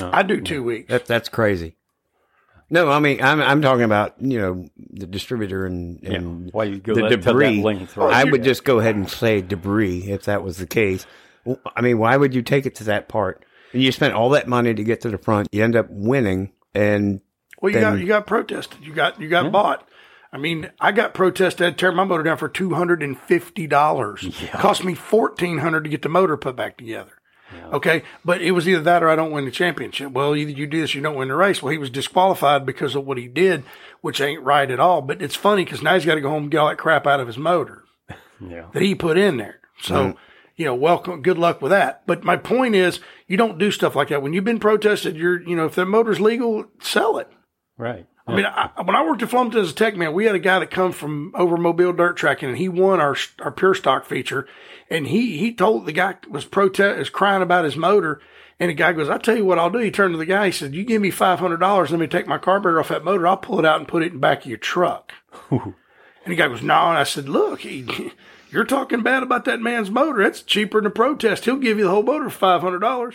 Oh, 0.00 0.10
I 0.12 0.22
do 0.22 0.40
two 0.40 0.62
weeks. 0.62 0.88
That 0.90 1.06
that's 1.06 1.28
crazy. 1.28 1.76
No, 2.70 2.90
I 2.90 2.98
mean 3.00 3.22
I'm 3.22 3.40
I'm 3.40 3.62
talking 3.62 3.84
about 3.84 4.14
you 4.20 4.38
know 4.38 4.66
the 4.90 5.06
distributor 5.06 5.64
and, 5.66 6.02
and 6.04 6.44
Yeah, 6.46 6.50
why 6.52 6.64
you 6.64 6.78
go 6.78 6.94
the 6.94 7.02
that- 7.02 7.08
to 7.10 7.16
that 7.16 7.24
debris. 7.24 7.62
length, 7.62 7.96
right. 7.96 8.12
I 8.14 8.24
would 8.30 8.44
just 8.44 8.64
go 8.64 8.78
ahead 8.78 8.94
and 8.94 9.08
say 9.08 9.40
debris 9.40 10.10
if 10.10 10.24
that 10.24 10.42
was 10.42 10.58
the 10.58 10.66
case. 10.66 11.06
I 11.74 11.80
mean, 11.80 11.98
why 11.98 12.16
would 12.16 12.34
you 12.34 12.42
take 12.42 12.66
it 12.66 12.74
to 12.76 12.84
that 12.84 13.08
part? 13.08 13.44
And 13.72 13.82
you 13.82 13.90
spent 13.90 14.12
all 14.14 14.28
that 14.30 14.48
money 14.48 14.74
to 14.74 14.84
get 14.84 15.00
to 15.02 15.08
the 15.10 15.16
front. 15.18 15.48
You 15.50 15.64
end 15.64 15.76
up 15.76 15.86
winning, 15.88 16.52
and 16.74 17.20
Well, 17.62 17.72
you 17.72 17.80
then- 17.80 17.92
got 17.94 18.00
you 18.00 18.06
got 18.06 18.26
protested. 18.26 18.84
You 18.84 18.92
got 18.92 19.18
you 19.20 19.28
got 19.28 19.50
bought. 19.50 19.87
I 20.32 20.36
mean, 20.36 20.70
I 20.80 20.92
got 20.92 21.14
protested. 21.14 21.66
I 21.66 21.70
tear 21.70 21.92
my 21.92 22.04
motor 22.04 22.22
down 22.22 22.36
for 22.36 22.48
two 22.48 22.74
hundred 22.74 23.02
and 23.02 23.18
fifty 23.18 23.66
dollars. 23.66 24.26
Cost 24.52 24.84
me 24.84 24.94
fourteen 24.94 25.58
hundred 25.58 25.84
to 25.84 25.90
get 25.90 26.02
the 26.02 26.08
motor 26.08 26.36
put 26.36 26.56
back 26.56 26.76
together. 26.76 27.12
Okay, 27.72 28.02
but 28.24 28.42
it 28.42 28.50
was 28.52 28.68
either 28.68 28.82
that 28.82 29.02
or 29.02 29.08
I 29.08 29.16
don't 29.16 29.30
win 29.30 29.46
the 29.46 29.50
championship. 29.50 30.12
Well, 30.12 30.36
either 30.36 30.50
you 30.50 30.66
do 30.66 30.80
this, 30.80 30.94
or 30.94 30.98
you 30.98 31.02
don't 31.02 31.16
win 31.16 31.28
the 31.28 31.34
race. 31.34 31.62
Well, 31.62 31.72
he 31.72 31.78
was 31.78 31.90
disqualified 31.90 32.66
because 32.66 32.94
of 32.94 33.06
what 33.06 33.18
he 33.18 33.26
did, 33.26 33.64
which 34.00 34.20
ain't 34.20 34.42
right 34.42 34.70
at 34.70 34.80
all. 34.80 35.00
But 35.00 35.22
it's 35.22 35.34
funny 35.34 35.64
because 35.64 35.82
now 35.82 35.94
he's 35.94 36.04
got 36.04 36.16
to 36.16 36.20
go 36.20 36.30
home 36.30 36.44
and 36.44 36.52
get 36.52 36.58
all 36.58 36.68
that 36.68 36.78
crap 36.78 37.06
out 37.06 37.20
of 37.20 37.26
his 37.26 37.38
motor 37.38 37.84
Yeah. 38.40 38.66
that 38.72 38.82
he 38.82 38.94
put 38.94 39.16
in 39.16 39.38
there. 39.38 39.60
So, 39.80 39.94
mm-hmm. 39.94 40.18
you 40.56 40.64
know, 40.66 40.74
welcome, 40.74 41.22
good 41.22 41.38
luck 41.38 41.62
with 41.62 41.70
that. 41.70 42.02
But 42.06 42.24
my 42.24 42.36
point 42.36 42.74
is, 42.74 43.00
you 43.26 43.36
don't 43.36 43.58
do 43.58 43.70
stuff 43.70 43.96
like 43.96 44.08
that. 44.08 44.22
When 44.22 44.32
you've 44.32 44.44
been 44.44 44.60
protested, 44.60 45.16
you're, 45.16 45.40
you 45.40 45.56
know, 45.56 45.66
if 45.66 45.74
the 45.74 45.86
motor's 45.86 46.20
legal, 46.20 46.66
sell 46.80 47.18
it. 47.18 47.28
Right. 47.76 48.06
I 48.28 48.36
mean, 48.36 48.44
I, 48.44 48.70
when 48.82 48.94
I 48.94 49.04
worked 49.04 49.22
at 49.22 49.30
Flomaton 49.30 49.56
as 49.62 49.70
a 49.70 49.74
tech 49.74 49.96
man, 49.96 50.12
we 50.12 50.26
had 50.26 50.34
a 50.34 50.38
guy 50.40 50.58
that 50.58 50.70
come 50.70 50.92
from 50.92 51.32
over 51.34 51.56
Mobile 51.56 51.92
Dirt 51.94 52.16
Tracking, 52.16 52.50
and 52.50 52.58
he 52.58 52.68
won 52.68 53.00
our 53.00 53.16
our 53.40 53.50
pure 53.50 53.74
stock 53.74 54.04
feature. 54.04 54.46
And 54.90 55.06
he 55.06 55.38
he 55.38 55.54
told 55.54 55.86
the 55.86 55.92
guy 55.92 56.16
was 56.28 56.44
protest 56.44 56.98
was 56.98 57.10
crying 57.10 57.42
about 57.42 57.64
his 57.64 57.76
motor, 57.76 58.20
and 58.60 58.68
the 58.70 58.74
guy 58.74 58.92
goes, 58.92 59.08
"I'll 59.08 59.18
tell 59.18 59.36
you 59.36 59.44
what 59.44 59.58
I'll 59.58 59.70
do." 59.70 59.78
He 59.78 59.90
turned 59.90 60.12
to 60.14 60.18
the 60.18 60.26
guy, 60.26 60.46
he 60.46 60.52
said, 60.52 60.74
"You 60.74 60.84
give 60.84 61.00
me 61.00 61.10
five 61.10 61.38
hundred 61.38 61.58
dollars, 61.60 61.90
let 61.90 62.00
me 62.00 62.06
take 62.06 62.26
my 62.26 62.38
carburetor 62.38 62.80
off 62.80 62.88
that 62.88 63.04
motor. 63.04 63.26
I'll 63.26 63.36
pull 63.38 63.58
it 63.58 63.64
out 63.64 63.78
and 63.78 63.88
put 63.88 64.02
it 64.02 64.08
in 64.08 64.14
the 64.14 64.18
back 64.18 64.40
of 64.42 64.46
your 64.46 64.58
truck." 64.58 65.12
and 65.50 65.74
the 66.26 66.36
guy 66.36 66.48
goes, 66.48 66.62
"No," 66.62 66.88
and 66.88 66.98
I 66.98 67.04
said, 67.04 67.28
"Look, 67.28 67.60
he." 67.60 68.12
You're 68.50 68.64
talking 68.64 69.02
bad 69.02 69.22
about 69.22 69.44
that 69.44 69.60
man's 69.60 69.90
motor. 69.90 70.22
That's 70.22 70.40
cheaper 70.40 70.80
than 70.80 70.86
a 70.86 70.90
protest. 70.90 71.44
He'll 71.44 71.56
give 71.56 71.76
you 71.76 71.84
the 71.84 71.90
whole 71.90 72.02
motor 72.02 72.30
for 72.30 72.38
five 72.38 72.62
hundred 72.62 72.78
dollars. 72.78 73.14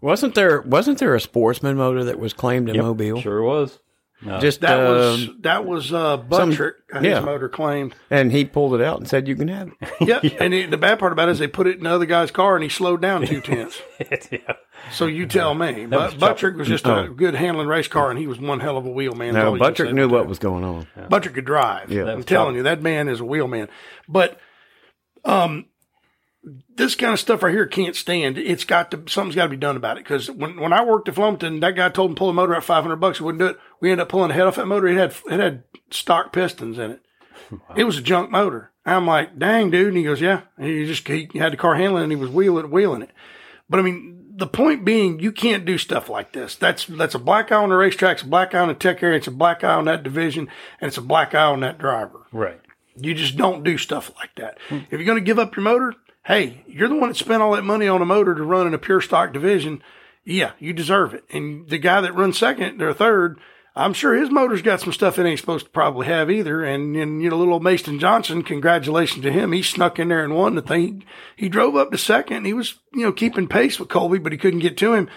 wasn't 0.00 0.36
there 0.36 0.60
wasn't 0.60 0.98
there 0.98 1.16
a 1.16 1.20
sportsman 1.20 1.76
motor 1.76 2.04
that 2.04 2.20
was 2.20 2.32
claimed 2.32 2.68
in 2.68 2.76
Yep, 2.76 2.84
Mobile? 2.84 3.20
Sure 3.20 3.42
was. 3.42 3.80
No. 4.22 4.38
Just 4.38 4.60
That 4.60 4.76
was 4.86 5.28
um, 5.28 5.36
that 5.40 5.64
was 5.64 5.92
uh, 5.92 6.18
Buttrick. 6.18 6.76
his 6.92 7.02
yeah. 7.02 7.20
motor 7.20 7.48
claimed. 7.48 7.94
and 8.10 8.30
he 8.30 8.44
pulled 8.44 8.74
it 8.74 8.82
out 8.82 8.98
and 8.98 9.08
said, 9.08 9.26
"You 9.26 9.34
can 9.34 9.48
have 9.48 9.68
it." 9.80 9.90
Yep. 10.08 10.40
And 10.40 10.52
it, 10.52 10.70
the 10.70 10.76
bad 10.76 10.98
part 10.98 11.12
about 11.12 11.28
it 11.28 11.32
is 11.32 11.38
they 11.38 11.46
put 11.46 11.66
it 11.66 11.78
in 11.78 11.84
the 11.84 11.90
other 11.90 12.04
guy's 12.06 12.30
car 12.30 12.54
and 12.54 12.62
he 12.62 12.68
slowed 12.68 13.00
down 13.00 13.24
two 13.26 13.40
tenths. 13.40 13.80
yeah. 14.30 14.38
So 14.92 15.06
you 15.06 15.26
tell 15.26 15.54
me. 15.54 15.86
But 15.86 16.12
was 16.12 16.14
Buttrick 16.14 16.56
was 16.56 16.68
just 16.68 16.86
a 16.86 16.94
Oh. 17.04 17.12
good 17.14 17.34
handling 17.34 17.66
race 17.68 17.88
car 17.88 18.10
and 18.10 18.18
he 18.18 18.26
was 18.26 18.38
one 18.38 18.60
hell 18.60 18.76
of 18.76 18.84
a 18.84 18.90
wheel 18.90 19.14
man. 19.14 19.32
That's 19.34 19.42
No, 19.42 19.48
all 19.50 19.56
you 19.56 19.60
can 19.62 19.70
Buttrick 19.70 19.92
knew 19.94 20.08
what 20.08 20.26
was 20.26 20.38
going 20.38 20.64
on. 20.64 20.86
Buttrick 21.08 21.34
could 21.34 21.44
drive. 21.46 21.90
Yeah. 21.90 22.04
I'm 22.04 22.22
telling 22.22 22.52
top. 22.52 22.56
you, 22.56 22.62
that 22.64 22.82
man 22.82 23.08
is 23.08 23.20
a 23.20 23.24
wheel 23.24 23.48
man. 23.48 23.68
But 24.08 24.38
um, 25.24 25.66
this 26.42 26.94
kind 26.94 27.12
of 27.12 27.20
stuff 27.20 27.42
right 27.42 27.52
here 27.52 27.66
can't 27.66 27.94
stand. 27.94 28.38
It's 28.38 28.64
got 28.64 28.90
to 28.90 29.02
something's 29.06 29.34
got 29.34 29.44
to 29.44 29.50
be 29.50 29.56
done 29.56 29.76
about 29.76 29.98
it. 29.98 30.04
Because 30.04 30.30
when, 30.30 30.58
when 30.58 30.72
I 30.72 30.84
worked 30.84 31.08
at 31.08 31.14
Flomaton, 31.14 31.60
that 31.60 31.76
guy 31.76 31.88
told 31.90 32.10
him 32.10 32.14
to 32.14 32.18
pull 32.18 32.28
the 32.28 32.34
motor 32.34 32.54
out 32.54 32.64
five 32.64 32.82
hundred 32.82 32.96
bucks. 32.96 33.18
He 33.18 33.24
wouldn't 33.24 33.40
do 33.40 33.46
it. 33.46 33.58
We 33.80 33.90
ended 33.90 34.02
up 34.02 34.08
pulling 34.08 34.28
the 34.28 34.34
head 34.34 34.46
off 34.46 34.56
that 34.56 34.66
motor. 34.66 34.88
It 34.88 34.96
had 34.96 35.14
it 35.32 35.40
had 35.40 35.64
stock 35.90 36.32
pistons 36.32 36.78
in 36.78 36.92
it. 36.92 37.02
It 37.76 37.84
was 37.84 37.98
a 37.98 38.02
junk 38.02 38.30
motor. 38.30 38.70
I'm 38.86 39.06
like, 39.06 39.36
dang, 39.36 39.70
dude. 39.70 39.88
And 39.88 39.96
he 39.96 40.04
goes, 40.04 40.20
yeah. 40.20 40.42
And 40.56 40.66
he 40.66 40.86
just 40.86 41.06
he 41.08 41.28
had 41.34 41.52
the 41.52 41.56
car 41.56 41.74
handling 41.74 42.04
and 42.04 42.12
he 42.12 42.16
was 42.16 42.30
wheeling 42.30 42.70
wheeling 42.70 43.02
it. 43.02 43.10
But 43.68 43.80
I 43.80 43.82
mean, 43.82 44.20
the 44.36 44.46
point 44.46 44.84
being, 44.84 45.20
you 45.20 45.32
can't 45.32 45.64
do 45.64 45.76
stuff 45.78 46.08
like 46.08 46.32
this. 46.32 46.54
That's 46.54 46.86
that's 46.86 47.14
a 47.14 47.18
black 47.18 47.52
eye 47.52 47.56
on 47.56 47.68
the 47.70 47.76
racetrack. 47.76 48.14
It's 48.14 48.22
a 48.22 48.26
black 48.26 48.54
eye 48.54 48.60
on 48.60 48.68
the 48.68 48.74
tech 48.74 49.02
area. 49.02 49.18
It's 49.18 49.26
a 49.26 49.32
black 49.32 49.62
eye 49.64 49.74
on 49.74 49.84
that 49.84 50.02
division, 50.02 50.48
and 50.80 50.88
it's 50.88 50.96
a 50.96 51.02
black 51.02 51.34
eye 51.34 51.44
on 51.44 51.60
that 51.60 51.78
driver. 51.78 52.26
Right. 52.32 52.60
You 52.96 53.14
just 53.14 53.36
don't 53.36 53.62
do 53.62 53.78
stuff 53.78 54.12
like 54.16 54.34
that. 54.36 54.58
Hmm. 54.68 54.78
If 54.90 54.92
you're 54.92 55.04
going 55.04 55.18
to 55.18 55.24
give 55.24 55.38
up 55.38 55.56
your 55.56 55.62
motor, 55.62 55.94
hey, 56.24 56.64
you're 56.66 56.88
the 56.88 56.96
one 56.96 57.08
that 57.08 57.16
spent 57.16 57.42
all 57.42 57.52
that 57.52 57.64
money 57.64 57.88
on 57.88 58.02
a 58.02 58.06
motor 58.06 58.34
to 58.34 58.42
run 58.42 58.66
in 58.66 58.74
a 58.74 58.78
pure 58.78 59.00
stock 59.00 59.32
division. 59.32 59.82
Yeah, 60.24 60.52
you 60.58 60.72
deserve 60.72 61.14
it. 61.14 61.24
And 61.30 61.68
the 61.68 61.78
guy 61.78 62.00
that 62.00 62.14
runs 62.14 62.38
second 62.38 62.80
or 62.82 62.92
third, 62.92 63.40
I'm 63.74 63.94
sure 63.94 64.14
his 64.14 64.30
motor's 64.30 64.62
got 64.62 64.80
some 64.80 64.92
stuff 64.92 65.18
it 65.18 65.24
ain't 65.24 65.40
supposed 65.40 65.66
to 65.66 65.70
probably 65.70 66.06
have 66.06 66.30
either. 66.30 66.62
And, 66.64 66.94
and 66.96 67.22
you 67.22 67.30
know, 67.30 67.38
little 67.38 67.60
Mason 67.60 67.98
Johnson, 67.98 68.42
congratulations 68.42 69.22
to 69.22 69.32
him. 69.32 69.52
He 69.52 69.62
snuck 69.62 69.98
in 69.98 70.08
there 70.08 70.24
and 70.24 70.34
won 70.34 70.56
the 70.56 70.62
thing. 70.62 71.04
He 71.36 71.48
drove 71.48 71.76
up 71.76 71.90
to 71.90 71.98
second. 71.98 72.44
He 72.44 72.52
was, 72.52 72.80
you 72.92 73.02
know, 73.02 73.12
keeping 73.12 73.48
pace 73.48 73.78
with 73.78 73.88
Colby, 73.88 74.18
but 74.18 74.32
he 74.32 74.38
couldn't 74.38 74.60
get 74.60 74.76
to 74.78 74.92
him. 74.94 75.08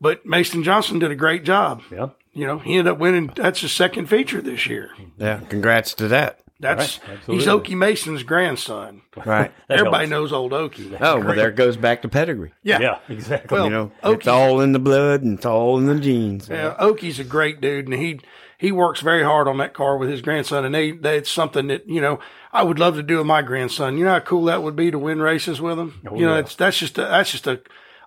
But 0.00 0.24
Mason 0.24 0.62
Johnson 0.62 0.98
did 0.98 1.10
a 1.10 1.16
great 1.16 1.44
job. 1.44 1.82
Yeah. 1.90 2.10
You 2.32 2.46
know, 2.46 2.58
he 2.58 2.76
ended 2.76 2.92
up 2.92 2.98
winning. 2.98 3.32
That's 3.34 3.62
his 3.62 3.72
second 3.72 4.06
feature 4.06 4.42
this 4.42 4.66
year. 4.66 4.90
Yeah, 5.16 5.40
congrats 5.40 5.94
to 5.94 6.08
that. 6.08 6.40
That's 6.58 6.98
Right, 7.00 7.18
he's 7.26 7.46
absolutely. 7.46 7.74
Okie 7.74 7.78
Mason's 7.78 8.22
grandson. 8.22 9.02
Right. 9.24 9.50
Everybody 9.70 10.08
helps. 10.08 10.10
knows 10.10 10.32
old 10.32 10.52
Okie. 10.52 10.96
Oh, 11.00 11.20
well, 11.20 11.34
there 11.34 11.48
it 11.48 11.56
goes 11.56 11.76
back 11.78 12.02
to 12.02 12.08
pedigree. 12.08 12.52
Yeah. 12.62 12.80
Yeah, 12.80 12.98
exactly. 13.08 13.56
Well, 13.56 13.64
You 13.64 13.70
know, 13.70 13.92
Okie- 14.04 14.14
it's 14.16 14.28
all 14.28 14.60
in 14.60 14.72
the 14.72 14.78
blood 14.78 15.22
and 15.22 15.38
it's 15.38 15.46
all 15.46 15.78
in 15.78 15.86
the 15.86 15.98
genes. 15.98 16.48
Yeah, 16.50 16.76
Okie's 16.78 17.18
a 17.18 17.24
great 17.24 17.60
dude, 17.62 17.86
and 17.86 17.94
he 17.94 18.20
he 18.58 18.72
works 18.72 19.00
very 19.00 19.22
hard 19.22 19.48
on 19.48 19.58
that 19.58 19.74
car 19.74 19.96
with 19.96 20.08
his 20.10 20.22
grandson, 20.22 20.64
and 20.64 20.74
they, 20.74 20.92
they 20.92 21.16
it's 21.18 21.30
something 21.30 21.66
that 21.68 21.88
you 21.88 22.00
know 22.00 22.18
I 22.52 22.62
would 22.62 22.78
love 22.78 22.94
to 22.96 23.02
do 23.02 23.18
with 23.18 23.26
my 23.26 23.42
grandson. 23.42 23.96
You 23.98 24.04
know 24.04 24.12
how 24.12 24.20
cool 24.20 24.44
that 24.44 24.62
would 24.62 24.76
be 24.76 24.90
to 24.90 24.98
win 24.98 25.20
races 25.20 25.60
with 25.60 25.78
him. 25.78 26.00
Oh, 26.08 26.14
you 26.16 26.26
know, 26.26 26.34
yeah. 26.34 26.40
it's 26.40 26.54
that's 26.54 26.78
just 26.78 26.98
a, 26.98 27.02
that's 27.02 27.32
just 27.32 27.46
a, 27.46 27.60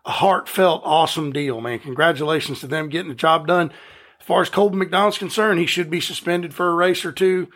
a 0.06 0.12
heartfelt, 0.12 0.84
awesome 0.86 1.32
deal, 1.32 1.60
man. 1.60 1.79
Congratulations 1.79 2.60
to 2.62 2.68
them 2.68 2.89
getting 2.89 3.10
the 3.10 3.15
job 3.15 3.48
done. 3.48 3.72
As 4.20 4.25
far 4.25 4.41
as 4.41 4.50
Colby 4.50 4.77
McDonald's 4.77 5.18
concerned, 5.18 5.60
he 5.60 5.65
should 5.65 5.89
be 5.89 6.01
suspended 6.01 6.53
for 6.53 6.70
a 6.70 6.75
race 6.75 7.03
or 7.03 7.12
two. 7.12 7.50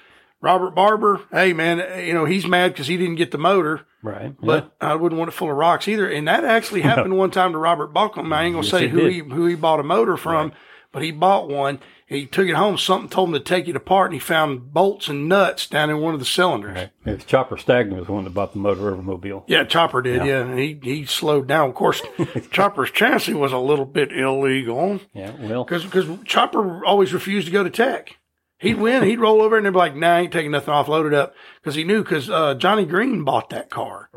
Robert 0.43 0.75
Barber, 0.75 1.21
hey 1.31 1.53
man, 1.53 2.05
you 2.05 2.13
know 2.13 2.25
he's 2.25 2.45
mad 2.45 2.73
because 2.73 2.87
he 2.87 2.97
didn't 2.97 3.15
get 3.15 3.31
the 3.31 3.37
motor. 3.37 3.81
right. 4.03 4.35
But 4.39 4.75
I 4.81 4.93
wouldn't 4.95 5.17
want 5.17 5.29
it 5.29 5.31
full 5.31 5.49
of 5.49 5.55
rocks 5.55 5.87
either. 5.87 6.07
And 6.09 6.27
that 6.27 6.43
actually 6.43 6.81
happened 6.91 7.17
one 7.17 7.31
time 7.31 7.53
to 7.53 7.57
Robert 7.57 7.87
Buckland. 7.93 8.33
I 8.33 8.43
ain't 8.43 8.53
gonna 8.53 8.65
Yes, 8.65 8.71
say 8.71 8.87
who 8.89 9.01
did. 9.01 9.11
he 9.13 9.19
who 9.19 9.45
he 9.45 9.55
bought 9.55 9.79
a 9.79 9.83
motor 9.83 10.17
from, 10.17 10.51
but 10.91 11.01
he 11.01 11.11
bought 11.11 11.47
one. 11.49 11.79
He 12.05 12.25
took 12.27 12.45
it 12.47 12.53
home. 12.55 12.77
Something 12.77 13.09
told 13.09 13.29
him 13.29 13.33
to 13.35 13.39
take 13.39 13.67
it 13.69 13.75
apart, 13.77 14.07
and 14.11 14.13
he 14.13 14.19
found 14.19 14.71
bolts 14.73 15.07
and 15.07 15.27
nuts 15.29 15.65
down 15.65 15.89
in 15.89 15.97
one 15.99 16.13
of 16.13 16.19
the 16.19 16.25
cylinders. 16.27 16.89
Right. 17.05 17.25
Chopper 17.25 17.55
Stagner 17.55 17.95
was 17.97 18.05
the 18.07 18.11
one 18.13 18.25
that 18.25 18.33
bought 18.35 18.51
the 18.53 18.59
motor 18.59 18.95
Mobile. 18.97 19.45
Yeah, 19.47 19.63
Chopper 19.63 20.01
did. 20.03 20.23
Yeah, 20.25 20.41
and 20.41 20.59
he 20.59 20.77
he 20.83 21.05
slowed 21.05 21.47
down. 21.47 21.69
Of 21.69 21.75
course, 21.75 22.01
Chopper's 22.51 22.91
chassis 22.91 23.33
was 23.33 23.51
a 23.53 23.57
little 23.57 23.85
bit 23.85 24.11
illegal 24.11 24.99
Yeah, 25.13 25.31
well, 25.39 25.63
because 25.63 25.87
Chopper 26.25 26.85
always 26.85 27.13
refused 27.13 27.47
to 27.47 27.53
go 27.53 27.63
to 27.63 27.69
tech. 27.69 28.17
He'd 28.59 28.79
win, 28.79 29.03
he'd 29.03 29.19
roll 29.19 29.41
over, 29.41 29.57
and 29.57 29.65
they'd 29.65 29.71
be 29.71 29.77
like, 29.77 29.95
"Nah, 29.95 30.07
I 30.15 30.19
ain't 30.21 30.31
taking 30.31 30.51
nothing 30.51 30.73
off, 30.73 30.87
load 30.87 31.05
it 31.05 31.13
up," 31.13 31.33
because 31.61 31.75
he 31.75 31.83
knew 31.83 32.01
because 32.01 32.29
uh, 32.29 32.53
Johnny 32.55 32.85
Green 32.85 33.25
bought 33.25 33.49
that 33.49 33.69
car. 33.69 34.07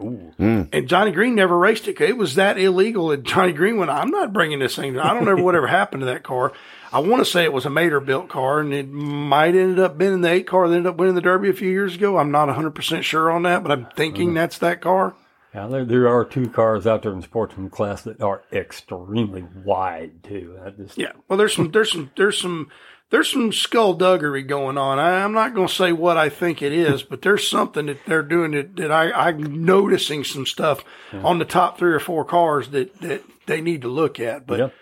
And 0.73 0.89
Johnny 0.89 1.11
Green 1.11 1.35
never 1.35 1.59
raced 1.59 1.89
it. 1.89 1.95
'cause 1.97 2.09
It 2.09 2.17
was 2.17 2.37
that 2.37 2.57
illegal. 2.57 3.11
And 3.11 3.25
Johnny 3.25 3.53
Green 3.53 3.77
went, 3.77 3.91
I'm 3.91 4.11
not 4.11 4.33
bringing 4.33 4.61
this 4.61 4.77
thing. 4.77 4.99
I 5.01 5.15
don't 5.15 5.25
know 5.25 5.43
whatever 5.43 5.67
happened 5.67 6.03
to 6.03 6.07
that 6.07 6.23
car. 6.23 6.53
I 6.93 7.01
want 7.01 7.19
to 7.25 7.25
say 7.31 7.43
it 7.43 7.53
was 7.53 7.67
a 7.67 7.71
Mater 7.71 7.99
built 7.99 8.29
car 8.29 8.61
and 8.61 8.73
it 8.73 8.89
might 8.89 9.57
ended 9.57 9.81
up 9.81 9.99
being 9.99 10.21
the 10.21 10.31
eight 10.31 10.47
car 10.47 10.69
that 10.69 10.77
ended 10.77 10.91
up 10.91 10.97
winning 10.97 11.17
the 11.17 11.21
Derby 11.21 11.49
a 11.49 11.53
few 11.53 11.69
years 11.71 11.97
ago. 11.97 12.17
I'm 12.17 12.31
not 12.31 12.49
100% 12.49 13.03
sure 13.03 13.31
on 13.33 13.43
that, 13.43 13.65
but 13.65 13.73
I'm 13.73 13.87
thinking 13.97 14.33
that's 14.35 14.59
that 14.59 14.81
car. 14.81 15.15
yeah, 15.53 15.67
there, 15.67 15.85
there 15.85 16.09
are 16.09 16.25
two 16.25 16.49
cars 16.49 16.87
out 16.87 17.03
there 17.03 17.13
in 17.13 17.23
sportsman 17.23 17.69
class 17.71 18.03
that 18.03 18.21
are 18.23 18.43
extremely 18.53 19.45
wide 19.65 20.23
too. 20.23 20.57
I 20.65 20.71
just, 20.71 20.97
Yeah. 20.97 21.13
Well, 21.29 21.37
there's 21.37 21.55
some, 21.57 21.71
there's 21.73 21.91
some, 21.91 22.11
there's 22.17 22.41
some, 22.41 22.71
there's 23.11 23.31
some 23.31 23.53
skullduggery 23.53 24.43
going 24.43 24.77
on. 24.79 24.99
I, 24.99 25.23
I'm 25.23 25.33
not 25.33 25.55
going 25.55 25.69
to 25.69 25.75
say 25.75 25.93
what 25.93 26.17
I 26.17 26.29
think 26.29 26.61
it 26.63 26.73
is, 26.73 27.03
but 27.03 27.23
there's 27.23 27.49
something 27.49 27.87
that 27.87 28.05
they're 28.07 28.23
doing 28.23 28.51
that, 28.53 28.77
that 28.77 28.91
I, 28.91 29.11
I'm 29.13 29.65
noticing 29.65 30.25
some 30.25 30.47
stuff 30.47 30.85
on 31.13 31.39
the 31.39 31.45
top 31.45 31.79
three 31.79 31.93
or 31.93 32.01
four 32.01 32.25
cars 32.25 32.69
that, 32.71 33.01
that 33.01 33.23
they 33.47 33.61
need 33.61 33.83
to 33.83 33.89
look 33.89 34.19
at. 34.19 34.47
But 34.47 34.59
Yep. 34.59 34.75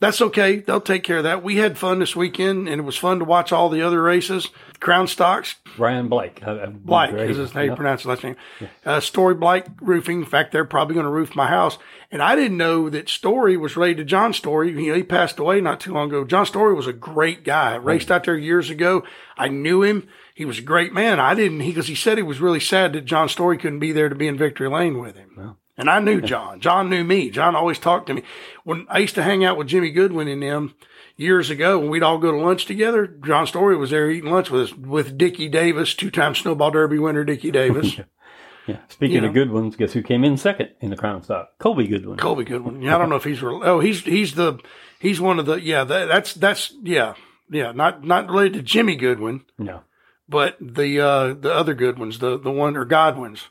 That's 0.00 0.20
okay. 0.22 0.56
They'll 0.60 0.80
take 0.80 1.02
care 1.02 1.18
of 1.18 1.24
that. 1.24 1.42
We 1.42 1.56
had 1.56 1.76
fun 1.78 1.98
this 1.98 2.14
weekend, 2.14 2.68
and 2.68 2.80
it 2.80 2.84
was 2.84 2.96
fun 2.96 3.18
to 3.18 3.24
watch 3.24 3.52
all 3.52 3.68
the 3.68 3.82
other 3.82 4.02
races. 4.02 4.48
Crown 4.80 5.08
Stocks, 5.08 5.56
Ryan 5.76 6.06
Blake. 6.08 6.40
I- 6.46 6.66
Blake 6.66 7.14
is 7.30 7.36
his, 7.36 7.50
how 7.50 7.62
you 7.62 7.70
Yeah. 7.70 7.74
pronounce 7.74 8.02
his 8.02 8.06
last 8.06 8.22
name. 8.22 8.36
Uh, 8.86 9.00
Story 9.00 9.34
Blake 9.34 9.64
Roofing. 9.80 10.20
In 10.20 10.24
fact, 10.26 10.52
they're 10.52 10.64
probably 10.64 10.94
going 10.94 11.06
to 11.06 11.10
roof 11.10 11.34
my 11.34 11.48
house. 11.48 11.78
And 12.12 12.22
I 12.22 12.36
didn't 12.36 12.56
know 12.56 12.88
that 12.88 13.08
Story 13.08 13.56
was 13.56 13.76
related 13.76 13.98
to 13.98 14.04
John 14.04 14.32
Story. 14.32 14.70
You 14.70 14.90
know, 14.90 14.94
he 14.94 15.02
passed 15.02 15.38
away 15.38 15.60
not 15.60 15.80
too 15.80 15.92
long 15.92 16.08
ago. 16.08 16.24
John 16.24 16.46
Story 16.46 16.74
was 16.74 16.86
a 16.86 16.92
great 16.92 17.42
guy. 17.44 17.74
Raced 17.74 18.10
out 18.10 18.24
there 18.24 18.36
years 18.36 18.70
ago. 18.70 19.02
I 19.36 19.48
knew 19.48 19.82
him. 19.82 20.06
He 20.32 20.44
was 20.44 20.58
a 20.60 20.62
great 20.62 20.92
man. 20.94 21.18
I 21.18 21.34
didn't, 21.34 21.60
he, 21.60 21.74
cause 21.74 21.88
he 21.88 21.96
said 21.96 22.16
he 22.16 22.22
was 22.22 22.40
really 22.40 22.60
sad 22.60 22.92
that 22.92 23.04
John 23.04 23.28
Story 23.28 23.58
couldn't 23.58 23.80
be 23.80 23.90
there 23.90 24.08
to 24.08 24.14
be 24.14 24.28
in 24.28 24.38
Victory 24.38 24.68
Lane 24.68 25.00
with 25.00 25.16
him. 25.16 25.56
And 25.78 25.88
I 25.88 26.00
knew 26.00 26.20
John. 26.20 26.60
John 26.60 26.90
knew 26.90 27.04
me. 27.04 27.30
John 27.30 27.54
always 27.56 27.78
talked 27.78 28.08
to 28.08 28.14
me. 28.14 28.22
When 28.64 28.84
I 28.90 28.98
used 28.98 29.14
to 29.14 29.22
hang 29.22 29.44
out 29.44 29.56
with 29.56 29.68
Jimmy 29.68 29.90
Goodwin 29.90 30.26
and 30.28 30.42
them 30.42 30.74
years 31.16 31.50
ago, 31.50 31.78
when 31.78 31.88
we'd 31.88 32.02
all 32.02 32.18
go 32.18 32.32
to 32.32 32.36
lunch 32.36 32.66
together, 32.66 33.06
John 33.06 33.46
Story 33.46 33.76
was 33.76 33.90
there 33.90 34.10
eating 34.10 34.30
lunch 34.30 34.50
with 34.50 34.62
us, 34.62 34.74
with 34.74 35.16
Dickie 35.16 35.48
Davis, 35.48 35.94
two-time 35.94 36.34
snowball 36.34 36.72
derby 36.72 36.98
winner 36.98 37.24
Dickie 37.24 37.52
Davis, 37.52 37.98
Yeah. 38.66 38.76
Speaking 38.90 39.14
You 39.14 39.20
know. 39.22 39.28
of 39.28 39.34
good 39.34 39.50
ones, 39.50 39.76
guess 39.76 39.94
who 39.94 40.02
came 40.02 40.24
in 40.24 40.36
second 40.36 40.68
in 40.82 40.90
the 40.90 40.96
Crown 40.96 41.22
Stock? 41.22 41.56
Colby 41.58 41.86
Goodwin. 41.86 42.18
Colby 42.18 42.44
Goodwin. 42.44 42.82
Yeah, 42.82 42.96
I 42.96 42.98
don't 42.98 43.08
know 43.08 43.16
if 43.16 43.24
he's 43.24 43.42
oh 43.42 43.80
he's 43.80 44.02
he's 44.02 44.34
the 44.34 44.58
he's 45.00 45.22
one 45.22 45.38
of 45.38 45.46
the 45.46 45.54
yeah 45.54 45.84
that, 45.84 46.04
that's 46.08 46.34
that's 46.34 46.74
yeah 46.82 47.14
yeah 47.50 47.72
not 47.72 48.04
not 48.04 48.28
related 48.28 48.52
to 48.54 48.62
Jimmy 48.62 48.94
Goodwin, 48.96 49.42
no. 49.56 49.80
but 50.28 50.58
the 50.60 51.00
uh 51.00 51.32
the 51.32 51.50
other 51.50 51.72
Goodwins, 51.72 52.18
the 52.18 52.38
the 52.38 52.50
one 52.50 52.76
or 52.76 52.84
Godwins. 52.84 53.48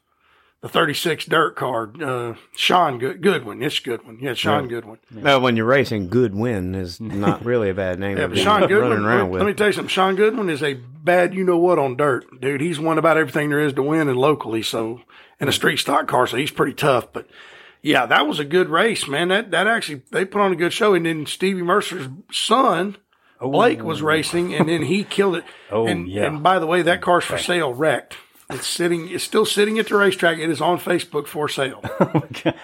The 0.67 0.73
36 0.73 1.25
dirt 1.27 1.55
card, 1.55 2.03
uh, 2.03 2.33
Sean 2.53 2.99
Good, 2.99 3.21
Goodwin. 3.21 3.63
It's 3.63 3.79
Goodwin. 3.79 4.19
Yeah, 4.19 4.33
Sean 4.33 4.67
Goodwin. 4.67 4.97
Well, 5.13 5.39
when 5.39 5.55
you're 5.55 5.65
racing, 5.65 6.09
good 6.09 6.35
win 6.35 6.75
is 6.75 6.99
not 6.99 7.45
really 7.45 7.69
a 7.69 7.73
bad 7.73 7.99
name. 7.99 8.17
Yeah, 8.17 8.23
to 8.23 8.27
but 8.27 8.35
be 8.35 8.43
Sean 8.43 8.67
Goodwin, 8.67 8.89
running 8.89 9.05
around 9.05 9.19
let, 9.19 9.31
with. 9.31 9.41
let 9.43 9.47
me 9.47 9.53
tell 9.53 9.67
you 9.67 9.73
something. 9.73 9.87
Sean 9.87 10.17
Goodwin 10.17 10.49
is 10.49 10.61
a 10.61 10.73
bad 10.73 11.33
you 11.33 11.45
know 11.45 11.57
what 11.57 11.79
on 11.79 11.95
dirt. 11.95 12.25
Dude, 12.41 12.59
he's 12.59 12.81
won 12.81 12.97
about 12.97 13.15
everything 13.15 13.49
there 13.49 13.61
is 13.61 13.71
to 13.73 13.81
win 13.81 14.09
and 14.09 14.19
locally, 14.19 14.61
so 14.61 14.99
in 15.39 15.47
a 15.47 15.53
street 15.53 15.77
stock 15.77 16.05
car, 16.05 16.27
so 16.27 16.35
he's 16.35 16.51
pretty 16.51 16.73
tough. 16.73 17.13
But 17.13 17.29
yeah, 17.81 18.05
that 18.05 18.27
was 18.27 18.39
a 18.39 18.45
good 18.45 18.67
race, 18.67 19.07
man. 19.07 19.29
That 19.29 19.51
that 19.51 19.67
actually 19.67 20.01
they 20.11 20.25
put 20.25 20.41
on 20.41 20.51
a 20.51 20.57
good 20.57 20.73
show. 20.73 20.93
And 20.93 21.05
then 21.05 21.27
Stevie 21.27 21.61
Mercer's 21.61 22.09
son, 22.29 22.97
Blake, 23.39 23.81
was 23.81 24.01
racing 24.01 24.53
and 24.53 24.67
then 24.67 24.81
he 24.81 25.05
killed 25.05 25.37
it. 25.37 25.45
Oh, 25.69 25.85
and, 25.85 26.07
yeah. 26.07 26.27
and 26.27 26.41
by 26.41 26.59
the 26.59 26.65
way, 26.65 26.81
that 26.83 27.01
car's 27.01 27.25
for 27.25 27.37
sale, 27.37 27.73
wrecked. 27.73 28.15
It's 28.49 28.65
sitting 28.65 29.09
it's 29.09 29.25
still 29.25 29.45
sitting 29.45 29.77
at 29.77 29.89
the 29.89 29.95
racetrack. 29.97 30.37
It 30.39 30.49
is 30.49 30.61
on 30.61 30.79
Facebook 30.79 31.27
for 31.27 31.49
sale. 31.49 31.81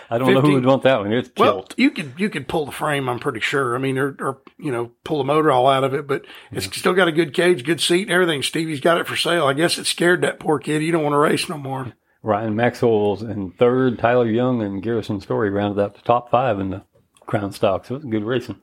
I 0.09 0.17
don't 0.17 0.33
know 0.33 0.39
who 0.41 0.53
would 0.53 0.65
want 0.65 0.83
that 0.83 0.99
one. 0.99 1.11
It's 1.11 1.29
Well, 1.35 1.55
tilt. 1.63 1.73
you 1.77 1.91
could 1.91 2.13
you 2.17 2.29
could 2.29 2.47
pull 2.47 2.65
the 2.65 2.71
frame. 2.71 3.09
I'm 3.09 3.19
pretty 3.19 3.41
sure. 3.41 3.75
I 3.75 3.79
mean, 3.79 3.97
or, 3.97 4.15
or 4.19 4.41
you 4.57 4.71
know, 4.71 4.91
pull 5.03 5.17
the 5.17 5.23
motor 5.25 5.51
all 5.51 5.67
out 5.67 5.83
of 5.83 5.93
it, 5.93 6.07
but 6.07 6.23
it's 6.53 6.65
still 6.77 6.93
got 6.93 7.09
a 7.09 7.11
good 7.11 7.33
cage, 7.33 7.65
good 7.65 7.81
seat, 7.81 8.03
and 8.03 8.11
everything. 8.11 8.41
Stevie's 8.43 8.79
got 8.79 8.97
it 8.97 9.07
for 9.07 9.17
sale. 9.17 9.45
I 9.45 9.51
guess 9.53 9.77
it 9.77 9.85
scared 9.85 10.21
that 10.21 10.39
poor 10.39 10.57
kid. 10.57 10.81
He 10.81 10.89
don't 10.89 11.03
want 11.03 11.13
to 11.13 11.17
race 11.17 11.49
no 11.49 11.57
more. 11.57 11.91
Ryan 12.21 12.55
Maxwell's 12.55 13.21
in 13.21 13.51
third. 13.51 13.99
Tyler 13.99 14.29
Young 14.29 14.61
and 14.61 14.81
Garrison 14.81 15.19
Story 15.19 15.49
rounded 15.49 15.81
out 15.83 15.95
the 15.95 16.01
top 16.03 16.31
five 16.31 16.61
in 16.61 16.69
the 16.69 16.83
Crown 17.25 17.51
Stock. 17.51 17.85
So 17.85 17.95
it 17.95 18.03
was 18.03 18.05
good 18.05 18.23
racing. 18.23 18.61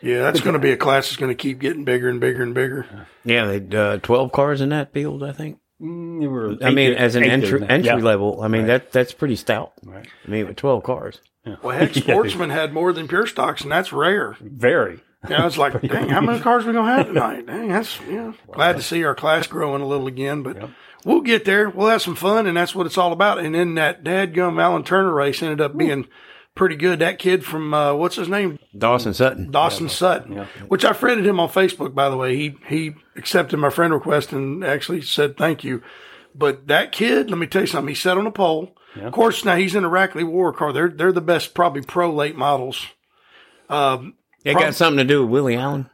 Yeah, 0.00 0.22
that's 0.22 0.40
going 0.40 0.54
to 0.54 0.58
be 0.58 0.70
a 0.72 0.76
class 0.78 1.06
that's 1.08 1.16
going 1.16 1.30
to 1.30 1.34
keep 1.34 1.58
getting 1.58 1.84
bigger 1.84 2.08
and 2.08 2.20
bigger 2.20 2.42
and 2.42 2.54
bigger. 2.54 3.06
yeah, 3.24 3.44
they 3.44 3.76
uh, 3.76 3.98
twelve 3.98 4.32
cars 4.32 4.62
in 4.62 4.70
that 4.70 4.94
field, 4.94 5.22
I 5.22 5.32
think. 5.32 5.58
Mm, 5.82 6.28
were 6.28 6.50
I 6.62 6.68
eight 6.68 6.74
mean, 6.74 6.90
there- 6.92 6.98
as 6.98 7.14
an 7.16 7.24
entry 7.24 7.58
there. 7.60 7.70
entry 7.70 7.88
Yeah. 7.88 7.96
level, 7.96 8.40
I 8.42 8.48
mean 8.48 8.66
that 8.66 8.92
that's 8.92 9.12
pretty 9.12 9.36
stout. 9.36 9.72
Right. 9.84 10.06
I 10.26 10.30
mean, 10.30 10.46
with 10.46 10.56
twelve 10.56 10.84
cars. 10.84 11.20
Well, 11.62 11.76
heck, 11.76 11.94
Sportsman 11.94 12.50
had 12.50 12.72
more 12.72 12.92
than 12.92 13.06
Pure 13.08 13.26
Stocks, 13.26 13.62
and 13.62 13.70
that's 13.72 13.92
rare. 13.92 14.36
Very. 14.40 15.00
Yeah, 15.28 15.42
I 15.42 15.44
was 15.44 15.58
like, 15.58 15.80
dang, 15.82 16.08
how 16.08 16.20
many 16.20 16.40
cars 16.40 16.64
we 16.64 16.72
gonna 16.72 16.94
have 16.96 17.06
tonight? 17.08 17.46
Dang, 17.46 17.68
that's 17.68 17.98
yeah. 18.08 18.32
Glad 18.52 18.76
to 18.76 18.82
see 18.82 19.04
our 19.04 19.14
class 19.14 19.46
growing 19.46 19.82
a 19.82 19.86
little 19.86 20.06
again, 20.06 20.42
but 20.42 20.70
we'll 21.04 21.20
get 21.22 21.44
there. 21.44 21.68
We'll 21.68 21.88
have 21.88 22.02
some 22.02 22.14
fun, 22.16 22.46
and 22.46 22.56
that's 22.56 22.74
what 22.74 22.86
it's 22.86 22.96
all 22.98 23.12
about. 23.12 23.38
And 23.38 23.54
then 23.54 23.74
that 23.74 24.04
dadgum 24.04 24.62
Allen 24.62 24.84
Turner 24.84 25.12
race 25.12 25.42
ended 25.42 25.60
up 25.60 25.76
being 25.76 26.06
pretty 26.54 26.76
good. 26.76 26.98
That 27.00 27.18
kid 27.18 27.44
from 27.44 27.72
uh, 27.74 27.94
what's 27.94 28.16
his 28.16 28.28
name, 28.28 28.58
Dawson 28.76 29.14
Sutton. 29.14 29.50
Dawson 29.50 29.88
Sutton, 29.88 30.46
which 30.68 30.84
I 30.84 30.92
friended 30.92 31.26
him 31.26 31.40
on 31.40 31.48
Facebook. 31.48 31.94
By 31.94 32.08
the 32.08 32.16
way, 32.16 32.36
he 32.36 32.54
he 32.68 32.94
accepted 33.16 33.56
my 33.58 33.70
friend 33.70 33.92
request 33.92 34.32
and 34.32 34.64
actually 34.64 35.02
said 35.02 35.36
thank 35.36 35.64
you. 35.64 35.82
But 36.34 36.66
that 36.66 36.90
kid, 36.92 37.30
let 37.30 37.38
me 37.38 37.46
tell 37.46 37.62
you 37.62 37.66
something. 37.66 37.88
He 37.88 37.94
sat 37.94 38.18
on 38.18 38.26
a 38.26 38.30
pole. 38.32 38.74
Of 39.00 39.12
course, 39.12 39.44
now 39.44 39.56
he's 39.56 39.74
in 39.74 39.84
a 39.84 39.88
Rackley 39.88 40.24
War 40.24 40.52
car. 40.52 40.72
They're 40.72 40.88
they're 40.88 41.12
the 41.12 41.20
best, 41.20 41.54
probably 41.54 41.82
pro 41.82 42.12
late 42.12 42.36
models. 42.36 42.86
Um, 43.68 44.14
It 44.44 44.54
got 44.54 44.74
something 44.74 44.98
to 44.98 45.04
do 45.04 45.22
with 45.22 45.30
Willie 45.30 45.56
Allen. 45.56 45.90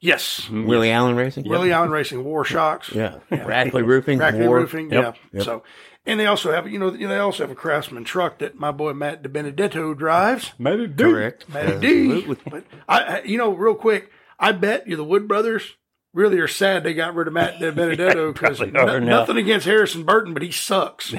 Yes, 0.00 0.50
Willie 0.50 0.90
Allen 0.90 1.16
Racing. 1.16 1.48
Willie 1.48 1.72
Allen 1.72 1.90
Racing 1.90 2.22
War 2.24 2.44
Shocks. 2.44 2.90
Yeah. 2.92 3.20
Rackley 3.30 3.86
Roofing. 3.86 4.18
Rackley 4.18 4.46
War. 4.46 4.58
Roofing. 4.58 4.90
Yep. 4.90 5.16
Yeah. 5.32 5.42
So, 5.42 5.62
and 6.06 6.20
they 6.20 6.26
also 6.26 6.52
have, 6.52 6.68
you 6.68 6.78
know, 6.78 6.90
they 6.90 7.16
also 7.16 7.44
have 7.44 7.50
a 7.50 7.54
Craftsman 7.54 8.04
truck 8.04 8.38
that 8.38 8.58
my 8.58 8.70
boy 8.70 8.92
Matt 8.92 9.22
DiBenedetto 9.22 9.96
drives. 9.96 10.52
Made 10.58 10.80
it 10.80 10.96
do. 10.96 11.12
Correct. 11.12 11.48
Matty 11.48 11.80
D. 11.80 12.36
But 12.50 12.64
I, 12.88 13.00
I, 13.00 13.22
you 13.22 13.38
know, 13.38 13.52
real 13.52 13.74
quick, 13.74 14.10
I 14.38 14.52
bet 14.52 14.86
you 14.86 14.96
the 14.96 15.04
Wood 15.04 15.26
brothers 15.26 15.76
really 16.12 16.38
are 16.38 16.48
sad 16.48 16.84
they 16.84 16.94
got 16.94 17.14
rid 17.14 17.26
of 17.26 17.32
Matt 17.34 17.58
DiBenedetto 17.58 18.32
because 18.34 18.58
probably 18.58 18.78
are 18.80 19.00
now. 19.00 19.20
nothing 19.20 19.36
against 19.38 19.66
Harrison 19.66 20.04
Burton, 20.04 20.34
but 20.34 20.42
he 20.42 20.52
sucks. 20.52 21.14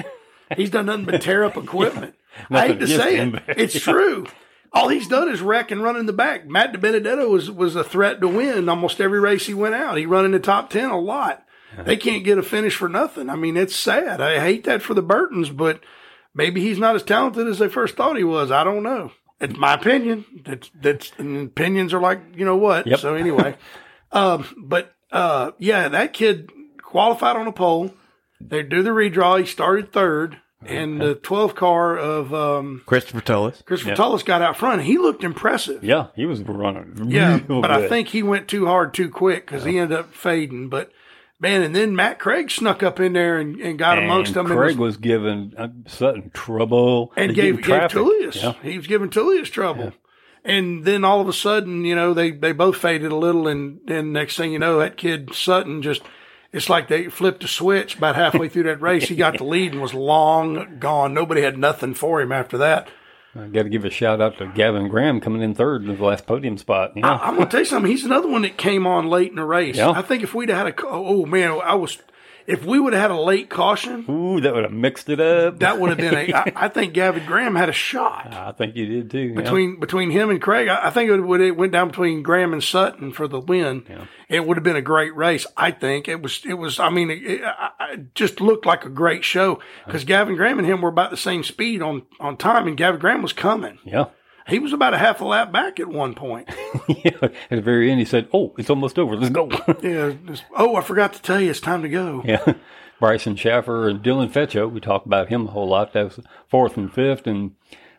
He's 0.56 0.70
done 0.70 0.86
nothing 0.86 1.04
but 1.04 1.20
tear 1.20 1.44
up 1.44 1.56
equipment. 1.56 2.14
I 2.50 2.68
hate 2.68 2.80
to 2.80 2.86
say 2.86 3.18
against 3.18 3.36
it, 3.36 3.42
him. 3.42 3.42
it's 3.58 3.80
true. 3.80 4.26
All 4.72 4.88
he's 4.88 5.08
done 5.08 5.28
is 5.28 5.40
wreck 5.40 5.70
and 5.70 5.82
run 5.82 5.96
in 5.96 6.06
the 6.06 6.12
back. 6.12 6.46
Matt 6.46 6.72
DiBenedetto 6.72 7.30
was 7.30 7.50
was 7.50 7.76
a 7.76 7.84
threat 7.84 8.20
to 8.20 8.28
win 8.28 8.68
almost 8.68 9.00
every 9.00 9.20
race 9.20 9.46
he 9.46 9.54
went 9.54 9.74
out. 9.74 9.96
He 9.96 10.06
run 10.06 10.24
in 10.24 10.32
the 10.32 10.38
top 10.38 10.70
ten 10.70 10.90
a 10.90 10.98
lot. 10.98 11.45
They 11.84 11.96
can't 11.96 12.24
get 12.24 12.38
a 12.38 12.42
finish 12.42 12.74
for 12.76 12.88
nothing. 12.88 13.28
I 13.28 13.36
mean, 13.36 13.56
it's 13.56 13.76
sad. 13.76 14.20
I 14.20 14.40
hate 14.40 14.64
that 14.64 14.82
for 14.82 14.94
the 14.94 15.02
Burtons, 15.02 15.50
but 15.50 15.80
maybe 16.34 16.60
he's 16.60 16.78
not 16.78 16.96
as 16.96 17.02
talented 17.02 17.46
as 17.46 17.58
they 17.58 17.68
first 17.68 17.96
thought 17.96 18.16
he 18.16 18.24
was. 18.24 18.50
I 18.50 18.64
don't 18.64 18.82
know. 18.82 19.12
It's 19.40 19.56
my 19.56 19.74
opinion. 19.74 20.24
That's 20.44 20.70
that's 20.80 21.12
opinions 21.18 21.92
are 21.92 22.00
like 22.00 22.20
you 22.34 22.44
know 22.46 22.56
what. 22.56 22.86
Yep. 22.86 23.00
So 23.00 23.14
anyway, 23.14 23.56
um, 24.12 24.46
but 24.56 24.94
uh, 25.12 25.50
yeah, 25.58 25.88
that 25.88 26.12
kid 26.14 26.50
qualified 26.82 27.36
on 27.36 27.46
a 27.46 27.52
pole. 27.52 27.92
They 28.40 28.62
do 28.62 28.82
the 28.82 28.90
redraw. 28.90 29.38
He 29.38 29.46
started 29.46 29.92
third, 29.92 30.38
and 30.64 31.00
the 31.00 31.14
12th 31.14 31.54
car 31.54 31.96
of 31.96 32.32
um, 32.34 32.82
Christopher 32.86 33.20
Tullis. 33.20 33.62
Christopher 33.62 33.90
Yeah. 33.90 33.96
Tullis 33.96 34.22
got 34.22 34.42
out 34.42 34.56
front. 34.56 34.82
He 34.82 34.98
looked 34.98 35.24
impressive. 35.24 35.84
Yeah, 35.84 36.08
he 36.14 36.26
was 36.26 36.42
running. 36.42 37.10
Yeah, 37.10 37.38
but 37.38 37.70
I 37.70 37.88
think 37.88 38.08
he 38.08 38.22
went 38.22 38.48
too 38.48 38.66
hard 38.66 38.94
too 38.94 39.10
quick 39.10 39.46
because 39.46 39.64
he 39.64 39.78
ended 39.78 39.98
up 39.98 40.14
fading. 40.14 40.68
But 40.68 40.92
man, 41.40 41.62
and 41.62 41.74
then 41.74 41.96
Matt 41.96 42.18
Craig 42.18 42.50
snuck 42.50 42.82
up 42.82 43.00
in 43.00 43.12
there 43.12 43.38
and, 43.38 43.60
and 43.60 43.78
got 43.78 43.98
amongst 43.98 44.28
and 44.30 44.36
them 44.36 44.46
and, 44.46 44.58
Craig 44.58 44.76
was, 44.76 44.94
was 44.94 44.96
giving 44.96 45.52
uh, 45.56 45.68
Sutton 45.86 46.30
trouble 46.30 47.12
and 47.16 47.30
They 47.30 47.34
gave, 47.34 47.62
gave. 47.62 47.90
Tullius. 47.90 48.42
Yeah. 48.42 48.54
He 48.62 48.76
was 48.76 48.86
giving 48.86 49.10
Tullius 49.10 49.48
trouble. 49.48 49.92
And 50.44 50.84
then 50.84 51.04
all 51.04 51.20
of 51.20 51.28
a 51.28 51.32
sudden, 51.32 51.84
you 51.84 51.96
know, 51.96 52.14
they, 52.14 52.30
they 52.30 52.52
both 52.52 52.76
faded 52.76 53.10
a 53.10 53.16
little. 53.16 53.48
And 53.48 53.80
then 53.84 54.12
next 54.12 54.36
thing 54.36 54.52
you 54.52 54.60
know, 54.60 54.78
that 54.78 54.96
kid 54.96 55.34
Sutton 55.34 55.82
just, 55.82 56.02
it's 56.52 56.70
like 56.70 56.86
they 56.86 57.08
flipped 57.08 57.42
a 57.42 57.48
switch 57.48 57.96
about 57.96 58.14
halfway 58.14 58.48
through 58.48 58.62
that 58.64 58.80
race. 58.80 59.08
He 59.08 59.16
got 59.16 59.38
the 59.38 59.44
lead 59.44 59.72
and 59.72 59.82
was 59.82 59.92
long 59.92 60.78
gone. 60.78 61.12
Nobody 61.12 61.42
had 61.42 61.58
nothing 61.58 61.94
for 61.94 62.20
him 62.20 62.30
after 62.30 62.56
that. 62.58 62.88
I 63.38 63.48
got 63.48 63.64
to 63.64 63.68
give 63.68 63.84
a 63.84 63.90
shout 63.90 64.20
out 64.20 64.38
to 64.38 64.46
Gavin 64.46 64.88
Graham 64.88 65.20
coming 65.20 65.42
in 65.42 65.54
third 65.54 65.84
in 65.84 65.96
the 65.96 66.04
last 66.04 66.26
podium 66.26 66.58
spot. 66.58 66.92
Yeah, 66.96 67.10
I, 67.10 67.28
I'm 67.28 67.36
going 67.36 67.46
to 67.46 67.50
tell 67.50 67.60
you 67.60 67.66
something. 67.66 67.90
He's 67.90 68.04
another 68.04 68.28
one 68.28 68.42
that 68.42 68.56
came 68.56 68.86
on 68.86 69.08
late 69.08 69.30
in 69.30 69.36
the 69.36 69.44
race. 69.44 69.76
Yeah. 69.76 69.90
I 69.90 70.02
think 70.02 70.22
if 70.22 70.34
we'd 70.34 70.48
have 70.48 70.66
had 70.66 70.78
a, 70.78 70.86
oh 70.86 71.26
man, 71.26 71.60
I 71.62 71.74
was, 71.74 71.98
if 72.46 72.64
we 72.64 72.78
would 72.78 72.92
have 72.92 73.02
had 73.02 73.10
a 73.10 73.20
late 73.20 73.50
caution, 73.50 74.04
ooh, 74.08 74.40
that 74.40 74.54
would 74.54 74.64
have 74.64 74.72
mixed 74.72 75.08
it 75.08 75.20
up. 75.20 75.58
that 75.60 75.78
would 75.80 75.90
have 75.90 75.98
been 75.98 76.14
a, 76.14 76.32
I, 76.32 76.52
I 76.66 76.68
think 76.68 76.94
Gavin 76.94 77.24
Graham 77.26 77.54
had 77.54 77.68
a 77.68 77.72
shot. 77.72 78.32
I 78.32 78.52
think 78.52 78.76
you 78.76 78.86
did 78.86 79.10
too. 79.10 79.18
yeah. 79.18 79.34
between 79.40 79.80
between 79.80 80.10
him 80.10 80.30
and 80.30 80.40
Craig. 80.40 80.68
I, 80.68 80.88
I 80.88 80.90
think 80.90 81.10
it 81.10 81.20
would 81.20 81.40
it 81.40 81.56
went 81.56 81.72
down 81.72 81.88
between 81.88 82.22
Graham 82.22 82.52
and 82.52 82.62
Sutton 82.62 83.12
for 83.12 83.28
the 83.28 83.40
win. 83.40 83.84
It 84.28 84.46
would 84.46 84.56
have 84.56 84.64
been 84.64 84.76
a 84.76 84.82
great 84.82 85.14
race. 85.14 85.46
I 85.56 85.70
think 85.70 86.08
it 86.08 86.20
was. 86.20 86.42
It 86.44 86.54
was. 86.54 86.80
I 86.80 86.90
mean, 86.90 87.10
it, 87.10 87.22
it, 87.22 87.42
it 87.90 88.14
just 88.14 88.40
looked 88.40 88.66
like 88.66 88.84
a 88.84 88.90
great 88.90 89.24
show 89.24 89.60
because 89.84 90.04
Gavin 90.04 90.36
Graham 90.36 90.58
and 90.58 90.66
him 90.66 90.82
were 90.82 90.88
about 90.88 91.10
the 91.10 91.16
same 91.16 91.44
speed 91.44 91.82
on 91.82 92.02
on 92.18 92.36
time, 92.36 92.66
and 92.66 92.76
Gavin 92.76 93.00
Graham 93.00 93.22
was 93.22 93.32
coming. 93.32 93.78
yeah. 93.84 94.06
He 94.48 94.58
was 94.58 94.72
about 94.72 94.94
a 94.94 94.98
half 94.98 95.20
a 95.20 95.24
lap 95.24 95.50
back 95.50 95.80
at 95.80 95.88
one 95.88 96.14
point. 96.14 96.48
yeah. 96.88 97.18
At 97.22 97.50
the 97.50 97.60
very 97.62 97.90
end, 97.90 97.98
he 97.98 98.04
said, 98.04 98.28
"Oh, 98.32 98.54
it's 98.58 98.70
almost 98.70 98.98
over. 98.98 99.16
Let's 99.16 99.34
go." 99.34 99.50
yeah. 99.82 100.12
just, 100.26 100.44
oh, 100.56 100.76
I 100.76 100.82
forgot 100.82 101.14
to 101.14 101.22
tell 101.22 101.40
you, 101.40 101.50
it's 101.50 101.60
time 101.60 101.82
to 101.82 101.88
go. 101.88 102.22
yeah. 102.24 102.54
Bryson 102.98 103.36
Schaffer 103.36 103.88
and 103.88 104.02
Dylan 104.02 104.30
Fetcho. 104.30 104.70
We 104.70 104.80
talked 104.80 105.06
about 105.06 105.28
him 105.28 105.48
a 105.48 105.50
whole 105.50 105.68
lot. 105.68 105.92
That 105.92 106.04
was 106.04 106.20
fourth 106.48 106.76
and 106.76 106.92
fifth, 106.92 107.26
and 107.26 107.52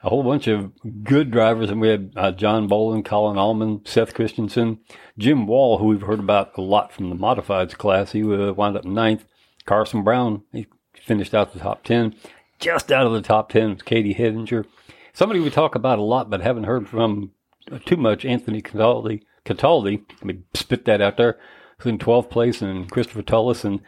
a 0.04 0.10
whole 0.10 0.24
bunch 0.24 0.48
of 0.48 0.72
good 1.04 1.32
drivers. 1.32 1.70
And 1.70 1.82
we 1.82 1.90
had 1.90 2.14
uh, 2.16 2.32
John 2.32 2.68
Bolin, 2.68 3.04
Colin 3.04 3.38
Allman, 3.38 3.82
Seth 3.86 4.14
Christensen, 4.14 4.80
Jim 5.18 5.48
Wall, 5.48 5.78
who 5.78 5.86
we've 5.86 6.02
heard 6.02 6.20
about 6.20 6.58
a 6.58 6.62
lot 6.62 6.94
from 6.94 7.10
the 7.10 7.16
modifieds 7.16 7.78
class. 7.78 8.14
He 8.14 8.22
uh, 8.22 8.54
wound 8.54 8.78
up 8.78 8.86
ninth. 8.86 9.26
Carson 9.66 10.04
Brown, 10.04 10.44
he 10.54 10.66
finished 10.94 11.34
out 11.34 11.52
the 11.54 11.60
top 11.60 11.84
10. 11.84 12.16
Just 12.60 12.92
out 12.92 13.06
of 13.06 13.14
the 13.14 13.22
top 13.22 13.50
10 13.50 13.74
was 13.74 13.82
Katie 13.82 14.16
Hettinger. 14.16 14.66
Somebody 15.18 15.40
we 15.40 15.50
talk 15.50 15.74
about 15.74 15.98
a 15.98 16.04
lot, 16.04 16.30
but 16.30 16.42
haven't 16.42 16.66
heard 16.66 16.88
from 16.88 17.32
too 17.88 17.98
much, 17.98 18.24
Anthony 18.24 18.62
Cataldi. 18.62 19.24
Cataldi, 19.46 20.04
let 20.12 20.26
me 20.26 20.42
spit 20.54 20.86
that 20.86 21.02
out 21.02 21.18
there. 21.18 21.40
Who's 21.80 21.90
in 21.90 21.98
12th 21.98 22.30
place, 22.30 22.62
and 22.62 22.88
Christopher 22.92 23.24
Tullis, 23.24 23.66
and 23.66 23.82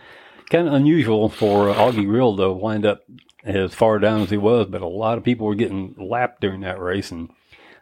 kind 0.50 0.68
of 0.68 0.74
unusual 0.74 1.30
for 1.30 1.72
Augie 1.72 2.08
Grill 2.08 2.36
to 2.38 2.52
wind 2.52 2.84
up 2.84 3.04
as 3.44 3.76
far 3.76 4.00
down 4.00 4.22
as 4.22 4.32
he 4.32 4.38
was, 4.38 4.66
but 4.72 4.82
a 4.82 4.88
lot 4.88 5.20
of 5.20 5.24
people 5.24 5.46
were 5.46 5.54
getting 5.54 5.94
lapped 6.00 6.42
during 6.42 6.62
that 6.62 6.82
race, 6.82 7.12
and 7.12 7.30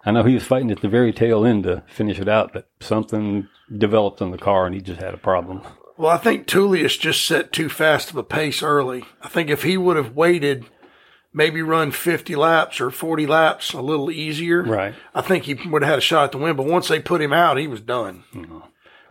I 0.05 0.11
know 0.11 0.23
he 0.23 0.33
was 0.33 0.43
fighting 0.43 0.69
at 0.69 0.81
the 0.81 0.89
very 0.89 1.13
tail 1.13 1.45
end 1.45 1.63
to 1.63 1.83
finish 1.87 2.19
it 2.19 2.27
out, 2.27 2.51
but 2.51 2.67
something 2.81 3.47
developed 3.73 4.19
in 4.19 4.31
the 4.31 4.37
car, 4.37 4.65
and 4.65 4.75
he 4.75 4.81
just 4.81 4.99
had 4.99 5.13
a 5.13 5.17
problem. 5.17 5.61
Well, 5.95 6.11
I 6.11 6.17
think 6.17 6.47
Tullius 6.47 6.97
just 6.97 7.25
set 7.25 7.53
too 7.53 7.69
fast 7.69 8.09
of 8.09 8.17
a 8.17 8.23
pace 8.23 8.61
early. 8.61 9.05
I 9.21 9.29
think 9.29 9.49
if 9.49 9.63
he 9.63 9.77
would 9.77 9.95
have 9.95 10.17
waited, 10.17 10.65
maybe 11.33 11.61
run 11.61 11.91
50 11.91 12.35
laps 12.35 12.79
or 12.81 12.89
40 12.89 13.27
laps 13.27 13.73
a 13.73 13.81
little 13.81 14.09
easier, 14.11 14.63
Right. 14.63 14.95
I 15.13 15.21
think 15.21 15.43
he 15.45 15.53
would 15.69 15.81
have 15.83 15.89
had 15.89 15.97
a 15.99 16.01
shot 16.01 16.25
at 16.25 16.31
the 16.31 16.37
win. 16.37 16.55
But 16.55 16.65
once 16.65 16.87
they 16.87 16.99
put 16.99 17.21
him 17.21 17.33
out, 17.33 17.57
he 17.57 17.67
was 17.67 17.81
done. 17.81 18.23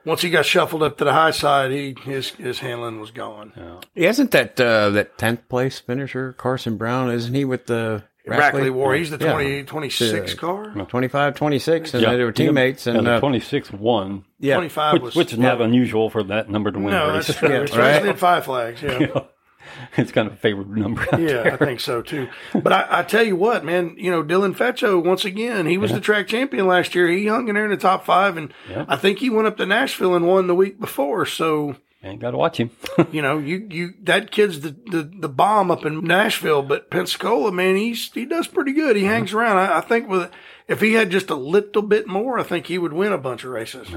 Once 0.05 0.23
he 0.23 0.31
got 0.31 0.47
shuffled 0.47 0.83
up 0.85 0.99
to 0.99 1.05
the 1.05 1.13
high 1.13 1.33
side, 1.33 1.73
he 1.73 1.97
his 2.05 2.31
his 2.31 2.61
handling 2.61 3.01
was 3.01 3.11
gone. 3.11 3.53
Isn't 3.97 4.31
that 4.31 4.61
uh, 4.61 4.91
that 4.91 5.19
tenth 5.19 5.49
place 5.49 5.81
finisher 5.81 6.33
Carson 6.33 6.77
Brown? 6.77 7.11
Isn't 7.11 7.35
he 7.35 7.45
with 7.45 7.67
the 7.67 8.05
Rackley 8.27 8.73
War, 8.73 8.95
he's 8.95 9.11
the 9.11 9.19
Yeah. 9.19 9.33
20, 9.33 9.63
26 9.65 10.35
car. 10.35 10.71
25, 10.89 11.35
26, 11.37 11.95
and 11.95 12.05
they 12.05 12.25
were 12.25 12.33
teammates. 12.33 12.87
And 12.89 13.07
the 13.07 13.15
uh, 13.15 13.21
26 13.21 13.71
won, 13.73 14.25
yeah, 14.41 14.55
25 14.57 14.93
which, 14.95 15.03
was. 15.03 15.15
which 15.17 15.33
is 15.33 15.39
not 15.39 15.61
unusual 15.61 16.11
for 16.11 16.25
that 16.25 16.51
number 16.51 16.73
to 16.73 16.79
win 16.79 16.91
no, 16.91 17.15
race. 17.15 17.29
that's 17.29 17.39
true. 17.39 17.49
Yeah, 17.49 17.61
Especially 17.63 18.09
right. 18.11 18.19
Five 18.19 18.45
Flags. 18.45 18.83
Yeah. 18.83 19.07
it's 19.97 20.13
kind 20.13 20.27
of 20.27 20.35
a 20.35 20.37
favorite 20.37 20.69
number. 20.69 21.07
Yeah, 21.19 21.51
I 21.53 21.57
think 21.57 21.81
so 21.81 22.03
too. 22.03 22.29
But 22.55 22.73
I, 22.73 22.87
I 23.01 23.03
tell 23.03 23.25
you 23.25 23.37
what, 23.37 23.65
man, 23.65 23.95
you 23.99 24.11
know, 24.11 24.23
Dylan 24.23 24.55
Fetcho, 24.57 25.03
once 25.05 25.25
again, 25.25 25.67
he 25.67 25.79
was 25.79 25.93
the 25.93 26.01
track 26.01 26.27
champion 26.29 26.67
last 26.67 26.95
year. 26.95 27.09
He 27.09 27.27
hung 27.27 27.49
in 27.49 27.55
there 27.55 27.65
in 27.65 27.71
the 27.71 27.77
top 27.77 28.05
five, 28.05 28.37
and 28.37 28.53
Yeah. 28.69 28.85
I 28.89 28.97
think 28.97 29.19
he 29.19 29.31
went 29.31 29.47
up 29.47 29.57
to 29.59 29.67
Nashville 29.67 30.15
and 30.15 30.27
won 30.27 30.47
the 30.47 30.55
week 30.55 30.79
before. 30.81 31.27
So, 31.27 31.77
Ain't 32.03 32.21
got 32.21 32.33
to 32.33 32.37
watch 32.37 32.59
him. 32.59 32.71
you 33.11 33.21
know, 33.23 33.39
you, 33.39 33.67
you, 33.71 33.95
that 34.03 34.31
kid's 34.31 34.61
the, 34.61 34.77
the, 34.87 35.03
the 35.21 35.29
bomb 35.29 35.71
up 35.73 35.85
in 35.85 36.05
Nashville, 36.05 36.63
but 36.63 36.89
Pensacola, 36.91 37.51
man, 37.51 37.75
he's, 37.75 38.13
he 38.13 38.25
does 38.25 38.47
pretty 38.47 38.73
good. 38.73 38.95
He 38.97 39.05
hangs 39.05 39.33
around. 39.33 39.57
I, 39.57 39.79
I 39.79 39.81
think 39.81 40.09
with, 40.09 40.31
if 40.69 40.81
he 40.81 40.93
had 40.93 41.11
just 41.11 41.31
a 41.31 41.35
little 41.35 41.83
bit 41.83 42.07
more, 42.07 42.39
I 42.39 42.45
think 42.45 42.67
he 42.67 42.79
would 42.79 42.93
win 42.93 43.13
a 43.13 43.19
bunch 43.19 43.43
of 43.45 43.51
races. 43.51 43.89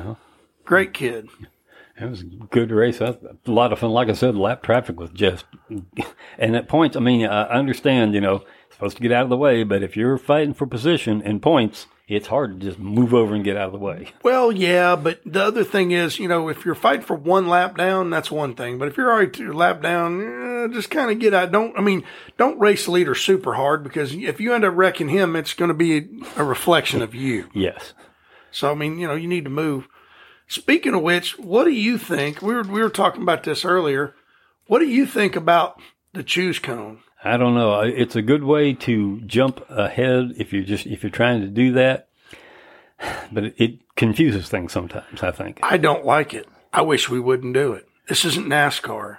Great 0.66 0.94
kid. 0.94 1.28
It 2.00 2.10
was 2.10 2.22
a 2.22 2.26
good 2.26 2.72
race. 2.72 3.02
A 3.02 3.18
lot 3.46 3.74
of 3.74 3.80
fun. 3.80 3.92
Like 3.92 4.10
I 4.10 4.14
said, 4.14 4.36
lap 4.36 4.64
traffic 4.64 5.00
was 5.00 5.10
just, 5.12 5.46
and 6.38 6.56
at 6.56 6.70
points, 6.70 6.96
I 6.96 7.02
mean, 7.02 7.26
I 7.26 7.44
understand, 7.44 8.14
you 8.14 8.22
know, 8.22 8.44
supposed 8.72 8.96
to 8.98 9.04
get 9.04 9.12
out 9.12 9.24
of 9.24 9.30
the 9.30 9.38
way, 9.38 9.64
but 9.64 9.84
if 9.84 9.98
you're 9.98 10.18
fighting 10.18 10.54
for 10.54 10.66
position 10.66 11.22
and 11.24 11.42
points, 11.42 11.88
it's 12.08 12.28
hard 12.28 12.60
to 12.60 12.68
just 12.68 12.80
move 12.80 13.14
over 13.14 13.36
and 13.36 13.44
get 13.44 13.58
out 13.58 13.68
of 13.68 13.74
the 13.74 13.78
way. 13.78 14.14
Well, 14.24 14.52
yeah, 14.52 14.96
but 14.96 15.20
the 15.26 15.44
other 15.44 15.64
thing 15.64 15.92
is, 15.92 16.18
you 16.18 16.28
know, 16.28 16.48
if 16.48 16.66
you're 16.66 16.74
fighting 16.74 17.06
for 17.06 17.16
one 17.16 17.48
lap 17.48 17.78
down, 17.78 18.10
that's 18.10 18.32
one 18.32 18.56
thing. 18.56 18.80
But 18.80 18.88
if 18.88 18.98
you're 18.98 19.12
already 19.12 19.32
two 19.32 19.52
lap 19.52 19.82
down, 19.82 20.22
eh, 20.22 20.74
just 20.74 20.90
kind 20.90 21.12
of 21.12 21.20
get 21.20 21.34
out. 21.34 21.52
Don't, 21.52 21.78
I 21.78 21.82
mean, 21.82 22.04
don't 22.38 22.60
race 22.60 22.86
the 22.86 22.92
leader 22.92 23.14
super 23.14 23.56
hard 23.56 23.84
because 23.84 24.14
if 24.14 24.40
you 24.40 24.54
end 24.54 24.66
up 24.66 24.76
wrecking 24.76 25.10
him, 25.10 25.36
it's 25.36 25.54
going 25.54 25.70
to 25.70 25.76
be 25.76 26.24
a 26.38 26.44
reflection 26.44 27.02
of 27.02 27.14
you. 27.14 27.50
Yes. 27.54 27.94
So, 28.50 28.72
I 28.72 28.76
mean, 28.76 28.98
you 28.98 29.08
know, 29.08 29.16
you 29.16 29.28
need 29.28 29.44
to 29.44 29.52
move. 29.52 29.88
Speaking 30.50 30.96
of 30.96 31.04
which, 31.04 31.38
what 31.38 31.66
do 31.66 31.72
you 31.72 32.00
think? 32.00 32.42
We 32.42 32.56
were, 32.56 32.64
we 32.64 32.82
were 32.82 32.90
talking 32.90 33.22
about 33.22 33.44
this 33.44 33.64
earlier. 33.64 34.16
What 34.66 34.80
do 34.80 34.88
you 34.88 35.06
think 35.06 35.36
about 35.36 35.80
the 36.14 36.24
choose 36.24 36.58
cone? 36.58 37.02
I 37.24 37.38
don't 37.38 37.54
know. 37.54 37.82
It's 37.82 38.16
a 38.16 38.24
good 38.24 38.44
way 38.44 38.74
to 38.74 39.22
jump 39.22 39.64
ahead 39.70 40.34
if 40.38 40.52
you're 40.52 40.64
just 40.64 40.88
if 40.88 41.04
you're 41.04 41.12
trying 41.12 41.42
to 41.42 41.48
do 41.48 41.74
that, 41.74 42.10
but 43.32 43.44
it, 43.44 43.56
it 43.58 43.96
confuses 43.96 44.50
things 44.50 44.72
sometimes. 44.72 45.22
I 45.22 45.32
think. 45.32 45.60
I 45.62 45.78
don't 45.78 46.06
like 46.06 46.34
it. 46.34 46.48
I 46.74 46.82
wish 46.82 47.10
we 47.10 47.20
wouldn't 47.20 47.54
do 47.54 47.74
it. 47.74 47.88
This 48.08 48.26
isn't 48.26 48.48
NASCAR. 48.48 49.18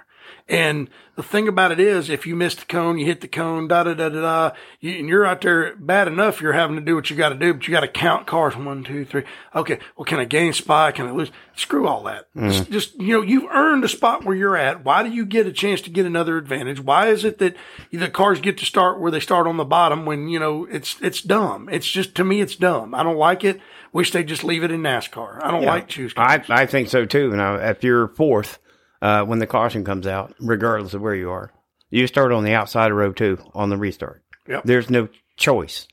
And 0.51 0.89
the 1.15 1.23
thing 1.23 1.47
about 1.47 1.71
it 1.71 1.79
is, 1.79 2.09
if 2.09 2.27
you 2.27 2.35
miss 2.35 2.55
the 2.55 2.65
cone, 2.65 2.97
you 2.97 3.05
hit 3.05 3.21
the 3.21 3.27
cone, 3.29 3.69
da 3.69 3.83
da 3.83 3.93
da 3.93 4.09
da 4.09 4.21
da, 4.21 4.55
you, 4.81 4.99
and 4.99 5.07
you're 5.07 5.25
out 5.25 5.39
there 5.39 5.77
bad 5.77 6.09
enough, 6.09 6.41
you're 6.41 6.51
having 6.51 6.75
to 6.75 6.81
do 6.81 6.93
what 6.93 7.09
you 7.09 7.15
got 7.15 7.29
to 7.29 7.35
do, 7.35 7.53
but 7.53 7.65
you 7.65 7.71
got 7.71 7.81
to 7.81 7.87
count 7.87 8.27
cars 8.27 8.57
one, 8.57 8.83
two, 8.83 9.05
three. 9.05 9.23
Okay, 9.55 9.79
well, 9.95 10.03
can 10.03 10.19
I 10.19 10.25
gain 10.25 10.51
spot? 10.51 10.95
Can 10.95 11.07
I 11.07 11.11
lose? 11.11 11.31
Screw 11.55 11.87
all 11.87 12.03
that. 12.03 12.27
Mm. 12.35 12.51
Just, 12.51 12.71
just, 12.71 13.01
you 13.01 13.13
know, 13.13 13.21
you've 13.21 13.49
earned 13.49 13.85
a 13.85 13.87
spot 13.87 14.25
where 14.25 14.35
you're 14.35 14.57
at. 14.57 14.83
Why 14.83 15.03
do 15.03 15.09
you 15.09 15.25
get 15.25 15.47
a 15.47 15.53
chance 15.53 15.79
to 15.81 15.89
get 15.89 16.05
another 16.05 16.35
advantage? 16.35 16.81
Why 16.81 17.07
is 17.07 17.23
it 17.23 17.37
that 17.37 17.55
the 17.93 18.09
cars 18.09 18.41
get 18.41 18.57
to 18.57 18.65
start 18.65 18.99
where 18.99 19.11
they 19.11 19.21
start 19.21 19.47
on 19.47 19.55
the 19.55 19.63
bottom 19.63 20.05
when, 20.05 20.27
you 20.27 20.39
know, 20.39 20.65
it's, 20.65 20.97
it's 21.01 21.21
dumb. 21.21 21.69
It's 21.71 21.89
just, 21.89 22.13
to 22.15 22.25
me, 22.25 22.41
it's 22.41 22.57
dumb. 22.57 22.93
I 22.93 23.03
don't 23.03 23.17
like 23.17 23.45
it. 23.45 23.61
Wish 23.93 24.11
they 24.11 24.23
just 24.23 24.43
leave 24.43 24.63
it 24.63 24.71
in 24.71 24.81
NASCAR. 24.81 25.43
I 25.43 25.51
don't 25.51 25.65
like 25.65 25.89
choose. 25.89 26.13
I 26.15 26.41
I 26.47 26.65
think 26.65 26.87
so 26.87 27.05
too. 27.05 27.31
Now, 27.31 27.55
if 27.55 27.83
you're 27.83 28.07
fourth 28.07 28.57
uh, 29.01 29.23
when 29.25 29.39
the 29.39 29.47
caution 29.47 29.83
comes 29.83 30.07
out, 30.07 30.33
regardless 30.39 30.93
of 30.93 31.01
where 31.01 31.15
you 31.15 31.29
are, 31.31 31.51
you 31.89 32.07
start 32.07 32.31
on 32.31 32.43
the 32.43 32.53
outside 32.53 32.91
of 32.91 32.97
row 32.97 33.11
two 33.11 33.37
on 33.53 33.69
the 33.69 33.77
restart. 33.77 34.23
Yep. 34.47 34.63
There's 34.65 34.89
no 34.89 35.07
choice. 35.37 35.87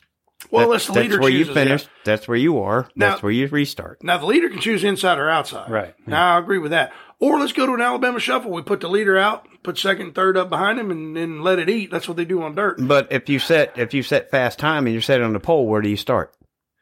Well, 0.51 0.61
That- 0.61 0.65
unless 0.67 0.87
the 0.87 0.93
that's 0.93 1.03
leader 1.05 1.21
where 1.21 1.31
you 1.31 1.39
chooses, 1.39 1.57
yeah. 1.57 1.65
finish. 1.65 1.87
That's 2.05 2.29
where 2.29 2.37
you 2.37 2.61
are. 2.61 2.89
Now- 2.95 3.11
that's 3.11 3.23
where 3.23 3.33
you 3.33 3.49
restart. 3.49 4.03
Now 4.05 4.19
the 4.19 4.27
leader 4.27 4.49
can 4.49 4.61
choose 4.61 4.85
inside 4.85 5.19
or 5.19 5.29
outside. 5.29 5.69
Right. 5.71 5.95
Now 6.07 6.37
I 6.37 6.39
agree 6.39 6.59
with 6.59 6.71
that. 6.71 6.93
Or 7.21 7.41
let's 7.41 7.53
go 7.53 7.67
to 7.67 7.75
an 7.75 7.81
Alabama 7.81 8.21
shuffle. 8.21 8.53
We 8.53 8.63
put 8.63 8.81
the 8.81 8.89
leader 8.89 9.19
out, 9.19 9.49
put 9.65 9.77
second 9.77 10.15
third 10.15 10.37
up 10.37 10.49
behind 10.49 10.79
him, 10.79 10.93
and 10.93 11.17
then 11.17 11.43
let 11.43 11.59
it 11.59 11.69
eat. 11.69 11.91
That's 11.91 12.07
what 12.07 12.17
they 12.17 12.25
do 12.25 12.41
on 12.43 12.55
dirt. 12.55 12.77
But 12.81 13.09
if 13.11 13.29
you 13.29 13.41
set 13.41 13.77
if 13.77 13.93
you 13.93 14.05
set 14.05 14.31
fast 14.31 14.61
time 14.61 14.87
and 14.87 14.93
you're 14.95 15.03
set 15.03 15.21
on 15.21 15.33
the 15.33 15.41
pole, 15.41 15.67
where 15.67 15.83
do 15.83 15.89
you 15.89 15.97
start? 15.97 16.33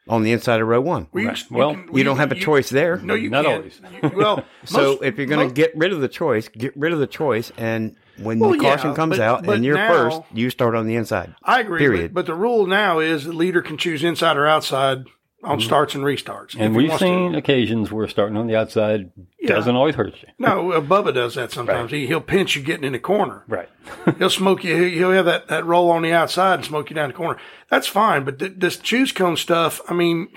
On 0.09 0.23
the 0.23 0.31
inside 0.31 0.61
of 0.61 0.67
row 0.67 0.79
one. 0.81 1.07
Well, 1.11 1.23
you, 1.23 1.29
Right. 1.29 1.43
Well, 1.51 1.73
can- 1.75 1.89
You 1.93 2.03
don't 2.03 2.17
have 2.17 2.31
a 2.31 2.35
you- 2.35 2.41
choice 2.41 2.69
there. 2.69 2.97
No, 2.97 3.13
you 3.13 3.29
Not 3.29 3.45
can't. 3.45 3.57
always. 3.57 3.81
You- 4.03 4.11
well, 4.15 4.43
So 4.65 4.81
most- 4.93 5.03
if 5.03 5.17
you're 5.17 5.27
going 5.27 5.47
to 5.47 5.53
get 5.53 5.71
rid 5.75 5.91
of 5.91 6.01
the 6.01 6.07
choice, 6.07 6.47
get 6.47 6.75
rid 6.77 6.93
of 6.93 6.99
the 6.99 7.07
choice, 7.07 7.51
and 7.57 7.95
when 8.17 8.39
Well, 8.39 8.51
the 8.51 8.57
caution 8.59 8.91
yeah, 8.91 8.95
comes 8.95 9.17
but- 9.17 9.23
out 9.23 9.45
but 9.45 9.55
and 9.57 9.65
you're 9.65 9.75
now- 9.75 9.89
first, 9.89 10.21
you 10.33 10.49
start 10.49 10.75
on 10.75 10.87
the 10.87 10.95
inside. 10.95 11.35
I 11.43 11.59
agree. 11.59 11.79
period. 11.79 12.13
But, 12.13 12.25
but 12.25 12.31
the 12.31 12.37
rule 12.37 12.65
now 12.67 12.99
is 12.99 13.25
the 13.25 13.33
leader 13.33 13.61
can 13.61 13.77
choose 13.77 14.03
inside 14.03 14.37
or 14.37 14.47
outside 14.47 15.05
on 15.43 15.61
starts 15.61 15.93
and 15.95 16.03
restarts. 16.03 16.55
And 16.59 16.75
we've 16.75 16.89
wants 16.89 17.01
to. 17.01 17.05
seen 17.07 17.35
occasions 17.35 17.91
where 17.91 18.07
starting 18.07 18.35
on 18.37 18.47
the 18.47 18.55
outside 18.55 19.11
Yeah. 19.39 19.49
doesn't 19.55 19.75
always 19.75 19.95
hurt 19.95 20.13
you. 20.21 20.27
No, 20.39 20.69
Bubba 20.81 21.13
does 21.13 21.35
that 21.35 21.51
sometimes. 21.51 21.91
He, 21.91 22.07
he'll 22.07 22.21
pinch 22.21 22.55
you 22.55 22.63
getting 22.63 22.83
in 22.83 22.93
the 22.93 22.99
corner. 22.99 23.43
Right. 23.47 23.69
He'll 24.17 24.29
smoke 24.31 24.63
you. 24.63 24.75
he- 24.75 24.95
He'll 24.97 25.11
have 25.11 25.25
that, 25.25 25.47
that 25.47 25.65
roll 25.65 25.91
on 25.91 26.01
the 26.01 26.11
outside 26.11 26.55
and 26.55 26.65
smoke 26.65 26.89
you 26.89 26.95
down 26.95 27.09
the 27.09 27.13
corner. 27.15 27.39
That's 27.69 27.87
fine. 27.87 28.23
But 28.25 28.39
th- 28.39 28.53
this 28.57 28.77
choose 28.77 29.11
cone 29.11 29.37
stuff, 29.37 29.79
I 29.87 29.93
mean, 29.93 30.27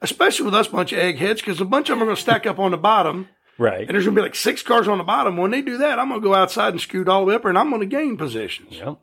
especially 0.00 0.44
with 0.46 0.54
us 0.54 0.68
bunch 0.68 0.92
of 0.92 0.98
eggheads, 1.00 1.40
because 1.40 1.60
a 1.60 1.64
bunch 1.64 1.90
of 1.90 1.94
them 1.96 2.02
are 2.02 2.06
going 2.06 2.16
to 2.16 2.22
stack 2.22 2.46
up 2.46 2.58
on 2.58 2.70
the 2.70 2.76
bottom, 2.78 3.28
right. 3.58 3.80
and 3.80 3.90
there's 3.90 4.04
going 4.04 4.14
to 4.14 4.20
be 4.20 4.24
like 4.24 4.34
six 4.36 4.62
cars 4.62 4.88
on 4.88 4.98
the 4.98 5.04
bottom. 5.04 5.36
When 5.36 5.50
they 5.50 5.62
do 5.62 5.78
that, 5.78 5.98
I'm 5.98 6.08
going 6.08 6.20
to 6.20 6.24
go 6.26 6.34
outside 6.34 6.72
and 6.72 6.80
scoot 6.80 7.08
all 7.08 7.20
the 7.20 7.26
way 7.26 7.34
up, 7.34 7.44
and 7.44 7.58
I'm 7.58 7.70
going 7.70 7.80
to 7.80 7.86
gain 7.86 8.16
positions. 8.16 8.76
Yep. 8.76 8.98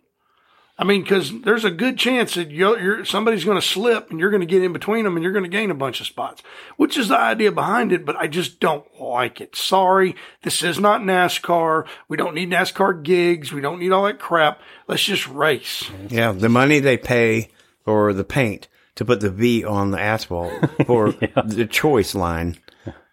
I 0.79 0.85
mean, 0.85 1.03
because 1.03 1.41
there's 1.41 1.65
a 1.65 1.71
good 1.71 1.97
chance 1.97 2.35
that 2.35 2.51
you're, 2.51 2.79
you're 2.79 3.05
somebody's 3.05 3.43
going 3.43 3.59
to 3.59 3.67
slip, 3.67 4.09
and 4.09 4.19
you're 4.19 4.29
going 4.29 4.39
to 4.39 4.47
get 4.47 4.63
in 4.63 4.71
between 4.71 5.03
them, 5.03 5.17
and 5.17 5.23
you're 5.23 5.33
going 5.33 5.43
to 5.43 5.49
gain 5.49 5.71
a 5.71 5.75
bunch 5.75 5.99
of 5.99 6.07
spots, 6.07 6.41
which 6.77 6.97
is 6.97 7.09
the 7.09 7.19
idea 7.19 7.51
behind 7.51 7.91
it. 7.91 8.05
But 8.05 8.15
I 8.15 8.27
just 8.27 8.61
don't 8.61 8.85
like 8.97 9.41
it. 9.41 9.57
Sorry, 9.57 10.15
this 10.43 10.63
is 10.63 10.79
not 10.79 11.01
NASCAR. 11.01 11.85
We 12.07 12.15
don't 12.15 12.33
need 12.33 12.49
NASCAR 12.49 13.03
gigs. 13.03 13.51
We 13.51 13.59
don't 13.59 13.79
need 13.79 13.91
all 13.91 14.05
that 14.05 14.19
crap. 14.19 14.61
Let's 14.87 15.03
just 15.03 15.27
race. 15.27 15.89
Yeah, 16.07 16.31
the 16.31 16.47
money 16.47 16.79
they 16.79 16.95
pay 16.95 17.49
for 17.83 18.13
the 18.13 18.23
paint 18.23 18.69
to 18.95 19.03
put 19.03 19.19
the 19.19 19.29
V 19.29 19.65
on 19.65 19.91
the 19.91 19.99
asphalt 19.99 20.53
for 20.85 21.11
the 21.11 21.67
choice 21.69 22.15
line 22.15 22.57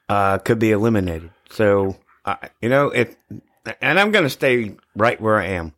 uh, 0.09 0.39
could 0.39 0.61
be 0.61 0.71
eliminated. 0.71 1.31
So, 1.51 1.97
uh, 2.25 2.37
you 2.61 2.69
know, 2.69 2.91
if 2.91 3.17
and 3.81 3.99
I'm 3.99 4.13
going 4.13 4.25
to 4.25 4.31
stay 4.31 4.77
right 4.95 5.21
where 5.21 5.41
I 5.41 5.47
am. 5.47 5.73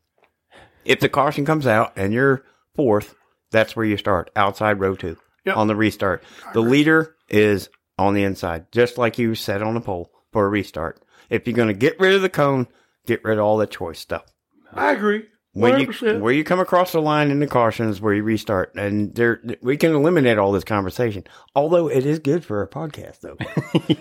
If 0.89 1.01
the 1.01 1.09
caution 1.09 1.45
comes 1.45 1.67
out 1.67 1.93
and 1.97 2.13
you're 2.13 2.45
fourth, 2.75 3.15
that's 3.51 3.77
where 3.77 3.85
you 3.87 3.97
start 3.97 4.31
outside 4.35 4.81
row 4.81 4.95
two 4.97 5.17
Yep. 5.45 5.57
on 5.57 5.67
the 5.69 5.77
restart. 5.77 6.23
The 6.53 6.61
leader 6.63 7.15
is 7.29 7.69
on 7.99 8.15
the 8.15 8.23
inside, 8.25 8.71
just 8.73 8.99
like 8.99 9.19
you 9.19 9.35
said 9.35 9.63
on 9.63 9.75
the 9.75 9.81
pole 9.81 10.11
for 10.33 10.45
a 10.45 10.49
restart. 10.49 11.01
If 11.31 11.47
you're 11.47 11.57
going 11.57 11.69
to 11.69 11.75
get 11.75 11.99
rid 12.01 12.15
of 12.15 12.23
the 12.23 12.29
cone, 12.29 12.67
get 13.07 13.23
rid 13.25 13.39
of 13.39 13.45
all 13.45 13.57
the 13.59 13.67
choice 13.67 13.99
stuff 13.99 14.25
I 14.73 14.93
agree. 14.93 15.25
when 15.53 15.81
you 15.81 15.89
100%. 15.89 16.21
where 16.21 16.33
you 16.33 16.43
come 16.45 16.61
across 16.61 16.93
the 16.93 17.01
line 17.03 17.31
in 17.31 17.39
the 17.41 17.47
cautions 17.47 18.01
where 18.01 18.13
you 18.15 18.23
restart, 18.23 18.75
and 18.75 19.15
there 19.15 19.41
we 19.63 19.77
can 19.77 19.95
eliminate 19.95 20.39
all 20.39 20.53
this 20.53 20.65
conversation. 20.65 21.25
Although 21.55 21.89
it 21.89 22.05
is 22.07 22.19
good 22.19 22.45
for 22.45 22.63
a 22.63 22.69
podcast, 22.69 23.21
though. 23.21 23.37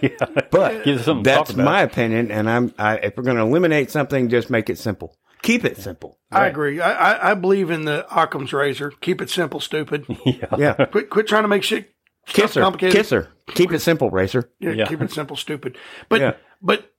yeah. 0.02 0.44
But 0.52 0.84
Gives 0.86 1.00
us 1.02 1.06
something 1.06 1.24
to 1.24 1.30
that's 1.30 1.56
my 1.56 1.82
opinion, 1.82 2.32
and 2.32 2.50
I'm 2.50 2.74
I, 2.78 2.98
if 2.98 3.16
we're 3.18 3.24
going 3.24 3.38
to 3.38 3.44
eliminate 3.44 3.92
something, 3.92 4.30
just 4.30 4.50
make 4.50 4.70
it 4.70 4.78
simple. 4.78 5.18
Keep 5.42 5.66
it 5.66 5.78
simple. 5.78 6.20
I 6.32 6.48
agree. 6.48 6.82
I, 6.82 6.92
I, 7.14 7.32
I 7.32 7.34
believe 7.36 7.70
in 7.70 7.86
the 7.86 8.06
Occam's 8.14 8.52
razor. 8.54 8.92
Keep 9.02 9.22
it 9.22 9.30
simple, 9.30 9.60
stupid. 9.60 10.06
yeah. 10.26 10.46
Yeah, 10.58 10.86
quit 10.86 11.10
quit 11.10 11.28
trying 11.28 11.44
to 11.44 11.48
make 11.48 11.64
shit 11.64 11.94
kiss 12.28 12.56
her, 12.56 12.62
complicated. 12.62 12.96
kiss 12.96 13.10
her. 13.12 13.30
Keep 13.54 13.72
it 13.72 13.80
simple, 13.80 14.10
racer. 14.10 14.50
Yeah, 14.60 14.72
Yeah. 14.72 14.86
keep 14.88 15.02
it 15.02 15.12
simple, 15.12 15.36
stupid. 15.38 15.78
But 16.10 16.22
Yeah. 16.22 16.34
but 16.62 16.92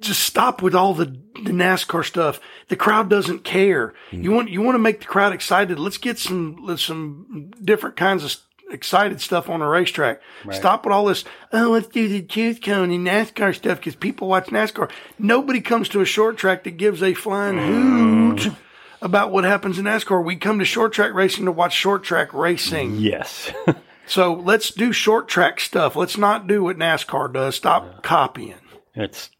just 0.00 0.20
stop 0.20 0.62
with 0.62 0.74
all 0.74 0.94
the, 0.94 1.06
the 1.06 1.52
NASCAR 1.52 2.04
stuff. 2.04 2.40
The 2.68 2.76
crowd 2.76 3.08
doesn't 3.08 3.44
care. 3.44 3.94
Hmm. 4.10 4.22
You 4.22 4.30
want 4.32 4.50
you 4.50 4.60
want 4.62 4.74
to 4.74 4.78
make 4.80 5.00
the 5.00 5.06
crowd 5.06 5.32
excited. 5.32 5.78
Let's 5.78 5.98
get 5.98 6.18
some 6.18 6.58
let's 6.62 6.82
some 6.82 7.50
different 7.62 7.96
kinds 7.96 8.22
of 8.24 8.30
s- 8.30 8.46
excited 8.72 9.20
stuff 9.20 9.48
on 9.48 9.62
a 9.62 9.68
racetrack. 9.68 10.20
Stop 10.50 10.84
with 10.84 10.92
all 10.92 11.04
this. 11.06 11.24
Oh, 11.52 11.70
let's 11.70 11.88
do 11.88 12.08
the 12.08 12.22
choose 12.22 12.58
cone 12.58 12.90
and 12.90 13.06
NASCAR 13.06 13.54
stuff 13.54 13.78
because 13.78 13.94
people 13.94 14.28
watch 14.28 14.46
NASCAR. 14.46 14.90
Nobody 15.18 15.60
comes 15.60 15.88
to 15.90 16.00
a 16.00 16.04
short 16.04 16.36
track 16.36 16.64
that 16.64 16.76
gives 16.76 17.02
a 17.02 17.14
flying 17.14 17.58
Hmm. 17.58 18.30
hoot 18.36 18.52
about 19.00 19.30
what 19.32 19.44
happens 19.44 19.78
in 19.78 19.84
NASCAR. 19.84 20.24
We 20.24 20.36
come 20.36 20.58
to 20.58 20.64
short 20.64 20.92
track 20.92 21.12
racing 21.14 21.44
to 21.46 21.52
watch 21.52 21.74
short 21.74 22.02
track 22.02 22.32
racing. 22.34 22.96
Yes. 22.98 23.52
So 24.04 24.34
let's 24.34 24.72
do 24.72 24.92
short 24.92 25.28
track 25.28 25.60
stuff. 25.60 25.94
Let's 25.94 26.18
not 26.18 26.48
do 26.48 26.64
what 26.64 26.76
NASCAR 26.76 27.32
does. 27.32 27.54
Stop 27.54 28.02
copying. 28.02 28.56
it's 28.96 29.30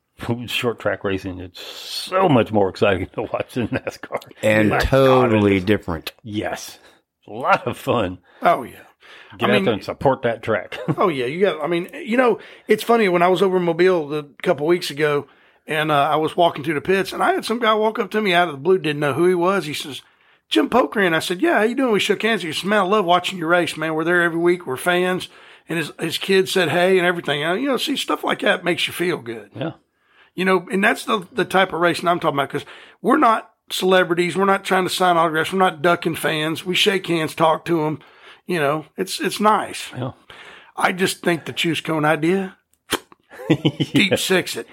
short 0.47 0.79
track 0.79 1.03
racing. 1.03 1.41
It's 1.41 1.61
so 1.61 2.29
much 2.29 2.53
more 2.53 2.69
exciting 2.69 3.09
to 3.15 3.23
watch 3.23 3.55
than 3.55 3.67
NASCAR. 3.69 4.21
And 4.41 4.71
My 4.71 4.79
totally 4.79 5.55
it 5.57 5.59
is. 5.59 5.65
different. 5.65 6.13
Yes. 6.23 6.79
A 7.27 7.33
lot 7.33 7.67
of 7.67 7.77
fun. 7.77 8.19
Oh 8.41 8.63
yeah. 8.63 8.85
Get 9.39 9.49
I 9.49 9.53
out 9.53 9.55
mean- 9.57 9.65
there 9.65 9.75
and 9.75 9.85
support 9.85 10.23
that 10.23 10.43
track. 10.43 10.79
Oh 10.99 11.09
yeah. 11.09 11.27
You 11.27 11.41
got. 11.41 11.63
I 11.63 11.67
mean, 11.67 11.89
you 11.95 12.17
know, 12.17 12.39
it's 12.69 12.83
funny 12.83 13.09
when 13.09 13.23
I 13.23 13.29
was 13.29 13.43
over 13.43 13.57
in 13.57 13.63
Mobile 13.65 14.15
a 14.15 14.25
couple 14.43 14.67
weeks 14.67 14.91
ago, 14.91 15.27
and 15.67 15.91
uh, 15.91 15.95
I 16.11 16.17
was 16.17 16.37
walking 16.37 16.63
through 16.65 16.75
the 16.75 16.81
pits, 16.81 17.13
and 17.13 17.23
I 17.23 17.33
had 17.35 17.45
some 17.45 17.59
guy 17.59 17.75
walk 17.75 17.99
up 17.99 18.11
to 18.13 18.21
me 18.21 18.35
out 18.35 18.49
of 18.49 18.55
the 18.55 18.61
blue, 18.61 18.79
didn't 18.79 19.01
know 19.01 19.15
who 19.15 19.27
he 19.27 19.35
was. 19.35 19.65
He 19.67 19.75
says, 19.75 20.03
"Jim 20.49 20.69
Pokrian." 20.69 21.15
I 21.15 21.21
said, 21.21 21.41
"Yeah, 21.41 21.59
how 21.59 21.63
you 21.63 21.75
doing?" 21.75 21.93
We 21.93 22.01
shook 22.01 22.23
hands. 22.23 22.43
He 22.43 22.53
said, 22.53 22.69
"Man, 22.69 22.81
I 22.81 22.83
love 22.83 23.05
watching 23.05 23.39
your 23.39 23.49
race, 23.49 23.77
man. 23.77 23.95
We're 23.95 24.05
there 24.05 24.23
every 24.23 24.39
week. 24.41 24.67
We're 24.67 24.77
fans." 24.77 25.29
And 25.69 25.79
his 25.79 25.93
his 25.99 26.19
kids 26.19 26.51
said, 26.53 26.69
"Hey," 26.71 26.99
and 26.99 27.07
everything. 27.07 27.45
Uh, 27.45 27.55
You 27.55 27.69
know, 27.69 27.77
see 27.77 27.97
stuff 27.97 28.25
like 28.25 28.41
that 28.41 28.65
makes 28.65 28.87
you 28.87 28.93
feel 28.93 29.19
good. 29.19 29.51
yeah. 29.55 29.73
You 30.35 30.45
know, 30.47 30.67
and 30.73 30.83
that's 30.83 31.05
the, 31.05 31.27
the 31.31 31.45
type 31.45 31.75
of 31.75 31.81
racing 31.81 32.09
I'm 32.09 32.19
talking 32.19 32.39
about 32.39 32.49
because 32.51 32.67
we're 33.03 33.19
not 33.19 33.53
celebrities. 33.71 34.35
We're 34.37 34.47
not 34.47 34.65
trying 34.65 34.85
to 34.85 34.91
sign 34.91 35.17
autographs. 35.19 35.53
We're 35.53 35.59
not 35.59 35.83
ducking 35.83 36.15
fans. 36.17 36.65
We 36.65 36.75
shake 36.75 37.07
hands, 37.07 37.35
talk 37.35 37.65
to 37.67 37.85
them. 37.85 38.01
You 38.53 38.61
know, 38.61 38.85
it's, 38.99 39.19
it's 39.19 39.41
nice. 39.41 39.91
Yeah. 39.97 40.13
I 40.77 40.93
just 40.93 41.23
think 41.23 41.47
the 41.47 41.55
choose 41.55 41.81
cone 41.81 42.05
idea, 42.05 42.59
deep 43.49 44.19
six 44.19 44.57
it. 44.57 44.67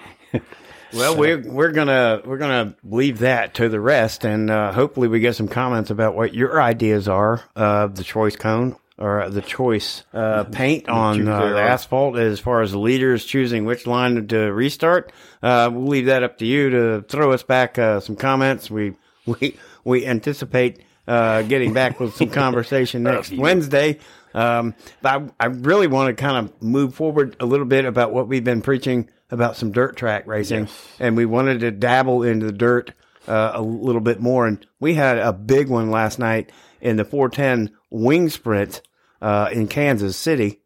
Well, 0.94 1.16
we're 1.16 1.40
we're 1.40 1.72
gonna 1.72 2.22
we're 2.26 2.38
gonna 2.38 2.76
leave 2.84 3.20
that 3.20 3.54
to 3.56 3.70
the 3.70 3.80
rest, 3.80 4.26
and 4.26 4.50
uh, 4.50 4.74
hopefully 4.74 5.08
we 5.08 5.20
get 5.20 5.36
some 5.36 5.48
comments 5.48 5.92
about 5.92 6.16
what 6.16 6.34
your 6.34 6.62
ideas 6.62 7.08
are 7.08 7.44
of 7.56 7.96
the 7.96 8.04
choice 8.04 8.36
cone 8.36 8.76
or 8.98 9.30
the 9.30 9.42
choice 9.42 10.04
uh, 10.14 10.44
paint 10.52 10.90
on 10.90 11.28
uh, 11.28 11.40
the 11.40 11.60
asphalt, 11.60 12.18
as 12.18 12.40
far 12.40 12.62
as 12.62 12.72
the 12.72 12.80
leaders 12.80 13.24
choosing 13.24 13.66
which 13.66 13.88
line 13.88 14.28
to 14.28 14.52
restart. 14.52 15.12
Uh, 15.42 15.70
we'll 15.72 15.88
leave 15.88 16.08
that 16.08 16.24
up 16.24 16.38
to 16.40 16.46
you 16.46 16.70
to 16.70 17.02
throw 17.08 17.32
us 17.32 17.44
back 17.44 17.80
uh, 17.80 18.00
some 18.00 18.16
comments. 18.16 18.70
We 18.70 18.96
we 19.26 19.58
we 19.84 20.06
anticipate 20.06 20.82
uh, 21.10 21.42
getting 21.42 21.74
back 21.74 22.00
with 22.00 22.16
some 22.16 22.30
conversation 22.30 23.04
next 23.16 23.32
Wednesday. 23.34 24.00
Um, 24.34 24.76
but 25.02 25.34
I, 25.40 25.46
I 25.46 25.46
really 25.48 25.88
want 25.88 26.16
to 26.16 26.22
kind 26.22 26.38
of 26.46 26.62
move 26.62 26.94
forward 26.94 27.36
a 27.40 27.46
little 27.46 27.66
bit 27.66 27.84
about 27.86 28.14
what 28.14 28.28
we've 28.28 28.44
been 28.44 28.62
preaching 28.62 29.10
about 29.32 29.56
some 29.56 29.72
dirt 29.72 29.96
track 29.98 30.28
racing, 30.28 30.68
and 31.00 31.18
we 31.18 31.26
wanted 31.26 31.62
to 31.62 31.72
dabble 31.72 32.24
into 32.24 32.46
the 32.46 32.52
dirt 32.52 32.94
uh, 33.28 33.52
a 33.56 33.62
little 33.62 34.02
bit 34.02 34.20
more. 34.20 34.46
And 34.48 34.64
we 34.80 34.94
had 34.94 35.18
a 35.18 35.34
big 35.34 35.68
one 35.68 35.90
last 35.90 36.20
night 36.20 36.52
in 36.80 36.96
the 36.98 37.06
410 37.06 37.76
wing 37.90 38.30
sprint 38.30 38.82
uh, 39.22 39.50
in 39.52 39.68
Kansas 39.68 40.16
City, 40.16 40.62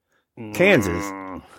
Kansas, 0.53 1.05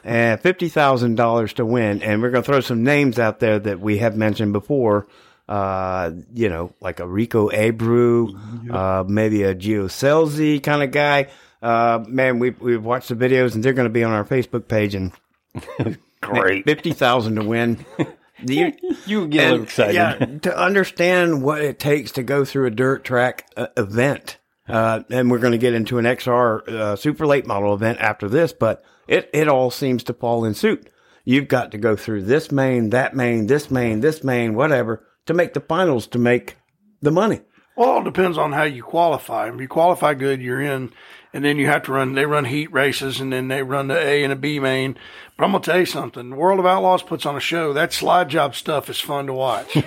and 0.05 0.40
fifty 0.40 0.68
thousand 0.68 1.14
dollars 1.16 1.55
to 1.55 1.64
win. 1.64 2.03
And 2.03 2.20
we're 2.20 2.31
going 2.31 2.42
to 2.44 2.47
throw 2.47 2.61
some 2.61 2.83
names 2.85 3.18
out 3.18 3.40
there 3.40 3.59
that 3.59 3.81
we 3.81 3.99
have 3.99 4.16
mentioned 4.16 4.53
before. 4.53 5.07
Uh, 5.48 6.12
you 6.33 6.48
know, 6.48 6.74
like 6.80 7.00
a 7.00 7.07
Rico 7.07 7.50
Abreu, 7.50 8.70
uh, 8.72 9.04
maybe 9.07 9.42
a 9.42 9.54
Gio 9.54 9.85
Scelzi 9.85 10.62
kind 10.62 10.83
of 10.83 10.90
guy. 10.90 11.28
Uh, 11.61 12.02
man, 12.09 12.38
we've, 12.38 12.61
we've 12.61 12.85
watched 12.85 13.09
the 13.09 13.14
videos 13.14 13.54
and 13.54 13.62
they're 13.62 13.72
going 13.72 13.88
to 13.88 13.92
be 13.92 14.04
on 14.04 14.12
our 14.12 14.24
Facebook 14.24 14.68
page 14.68 14.94
and 14.94 15.12
Great. 16.20 16.64
50,000 16.64 17.37
to 17.37 17.44
win. 17.44 17.85
You, 18.46 18.72
You 19.07 19.28
get 19.28 19.52
and, 19.54 19.62
excited. 19.62 19.94
Yeah, 19.94 20.16
to 20.42 20.59
understand 20.59 21.42
what 21.42 21.62
it 21.62 21.78
takes 21.78 22.11
to 22.12 22.22
go 22.22 22.44
through 22.44 22.66
a 22.66 22.70
dirt 22.70 23.04
track 23.04 23.46
uh, 23.57 23.68
event. 23.76 24.38
Uh, 24.68 25.02
and 25.09 25.30
we're 25.30 25.38
going 25.38 25.52
to 25.52 25.59
get 25.59 25.72
into 25.72 25.98
an 25.98 26.04
XR 26.04 26.68
uh, 26.68 26.96
super 26.96 27.26
late 27.26 27.46
model 27.46 27.72
event 27.72 28.00
after 28.00 28.28
this, 28.28 28.52
but 28.52 28.85
it, 29.07 29.30
it 29.33 29.48
all 29.48 29.70
seems 29.70 30.02
to 30.04 30.12
fall 30.12 30.44
in 30.44 30.52
suit. 30.52 30.90
You've 31.24 31.48
got 31.48 31.70
to 31.70 31.78
go 31.78 31.96
through 31.96 32.24
this 32.24 32.50
main, 32.50 32.90
that 32.90 33.14
main, 33.14 33.46
this 33.46 33.70
main, 33.70 34.00
this 34.00 34.24
main, 34.24 34.54
whatever, 34.54 35.07
to 35.27 35.35
make 35.35 35.55
the 35.55 35.61
finals 35.61 36.07
to 36.09 36.19
make 36.19 36.57
the 37.01 37.11
money. 37.11 37.41
Well, 37.77 37.89
it 37.89 37.93
all 37.93 38.03
depends 38.05 38.39
on 38.39 38.53
how 38.53 38.63
you 38.63 38.83
qualify. 38.85 39.49
If 39.49 39.61
you 39.61 39.67
qualify 39.67 40.15
good, 40.15 40.41
you're 40.41 40.61
in, 40.61 40.93
and 41.33 41.45
then 41.45 41.59
you 41.59 41.67
have 41.67 41.83
to 41.85 41.93
run. 41.93 42.15
They 42.15 42.25
run 42.25 42.45
heat 42.45 42.73
races, 42.73 43.21
and 43.21 43.33
then 43.33 43.49
they 43.49 43.65
run 43.65 43.89
the 43.89 43.99
A 43.99 44.23
and 44.23 44.33
a 44.33 44.37
B 44.37 44.61
main. 44.61 44.97
But 45.37 45.45
I'm 45.45 45.51
gonna 45.53 45.65
tell 45.65 45.81
you 45.81 45.87
something. 45.87 46.31
The 46.31 46.37
World 46.37 46.61
of 46.61 46.67
Outlaws 46.67 47.03
puts 47.03 47.27
on 47.27 47.35
a 47.37 47.41
show. 47.41 47.73
That 47.73 47.93
slide 47.93 48.29
job 48.29 48.55
stuff 48.55 48.89
is 48.89 49.01
fun 49.01 49.27
to 49.27 49.33
watch. 49.33 49.77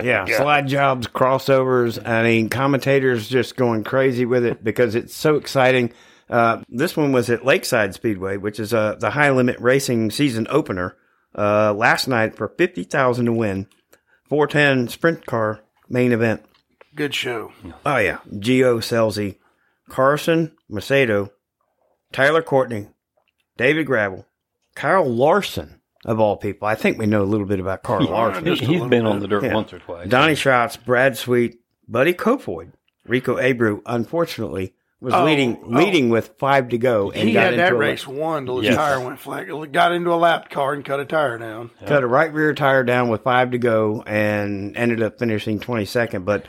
Yeah, 0.00 0.26
slide 0.26 0.68
jobs, 0.68 1.08
crossovers. 1.08 2.06
I 2.06 2.22
mean, 2.22 2.50
commentators 2.50 3.28
just 3.28 3.56
going 3.56 3.82
crazy 3.82 4.24
with 4.26 4.44
it 4.44 4.62
because 4.62 4.94
it's 4.94 5.12
so 5.12 5.34
exciting. 5.34 5.92
Uh, 6.30 6.62
this 6.68 6.96
one 6.96 7.10
was 7.10 7.30
at 7.30 7.44
Lakeside 7.44 7.94
Speedway, 7.94 8.36
which 8.36 8.60
is 8.60 8.72
uh, 8.72 8.94
the 8.94 9.10
high 9.10 9.32
limit 9.32 9.58
racing 9.58 10.12
season 10.12 10.46
opener. 10.50 10.96
Uh, 11.36 11.74
last 11.74 12.06
night 12.06 12.36
for 12.36 12.46
fifty 12.56 12.84
thousand 12.84 13.26
to 13.26 13.32
win, 13.32 13.66
four 14.28 14.46
ten 14.46 14.88
sprint 14.88 15.26
car 15.26 15.60
main 15.88 16.12
event. 16.12 16.44
Good 16.94 17.14
show. 17.14 17.52
Oh 17.86 17.96
yeah, 17.98 18.18
Gio 18.32 18.78
Scelzi, 18.78 19.36
Carson 19.88 20.52
Macedo, 20.70 21.30
Tyler 22.12 22.42
Courtney, 22.42 22.88
David 23.56 23.86
Gravel, 23.86 24.26
Kyle 24.74 25.08
Larson 25.08 25.80
of 26.04 26.18
all 26.20 26.36
people. 26.36 26.66
I 26.68 26.74
think 26.74 26.98
we 26.98 27.06
know 27.06 27.22
a 27.22 27.24
little 27.24 27.46
bit 27.46 27.60
about 27.60 27.82
Carl 27.82 28.04
Larson. 28.10 28.44
He, 28.44 28.50
Just 28.50 28.62
a 28.62 28.64
he's 28.66 28.74
little 28.74 28.88
been 28.88 29.04
bit. 29.04 29.10
on 29.12 29.20
the 29.20 29.28
dirt 29.28 29.44
Yeah. 29.44 29.54
once 29.54 29.72
or 29.72 29.78
twice. 29.78 30.08
Donny 30.08 30.34
Schatz, 30.34 30.76
Brad 30.76 31.16
Sweet, 31.16 31.58
Buddy 31.86 32.14
Kofoid, 32.14 32.72
Rico 33.06 33.36
Abreu, 33.36 33.80
unfortunately, 33.86 34.74
was 35.00 35.14
leading 35.14 35.58
leading 35.66 36.08
with 36.08 36.34
five 36.38 36.70
to 36.70 36.78
go 36.78 37.10
and 37.12 37.28
He 37.28 37.32
got 37.32 37.44
had 37.44 37.52
into 37.54 37.62
that 37.64 37.72
a, 37.72 37.76
race 37.76 38.06
won 38.06 38.46
till 38.46 38.58
his 38.58 38.66
Yes. 38.66 38.76
tire 38.76 39.00
went 39.00 39.20
flat. 39.20 39.46
Got 39.72 39.92
into 39.92 40.12
a 40.12 40.16
lap 40.16 40.50
car 40.50 40.72
and 40.74 40.84
cut 40.84 40.98
a 40.98 41.04
tire 41.04 41.38
down. 41.38 41.70
cut 41.86 42.02
a 42.02 42.06
right 42.06 42.32
rear 42.32 42.52
tire 42.54 42.82
down 42.82 43.08
with 43.08 43.22
five 43.22 43.52
to 43.52 43.58
go 43.58 44.02
and 44.06 44.76
ended 44.76 45.02
up 45.02 45.18
finishing 45.18 45.60
22nd. 45.60 46.24
But 46.24 46.46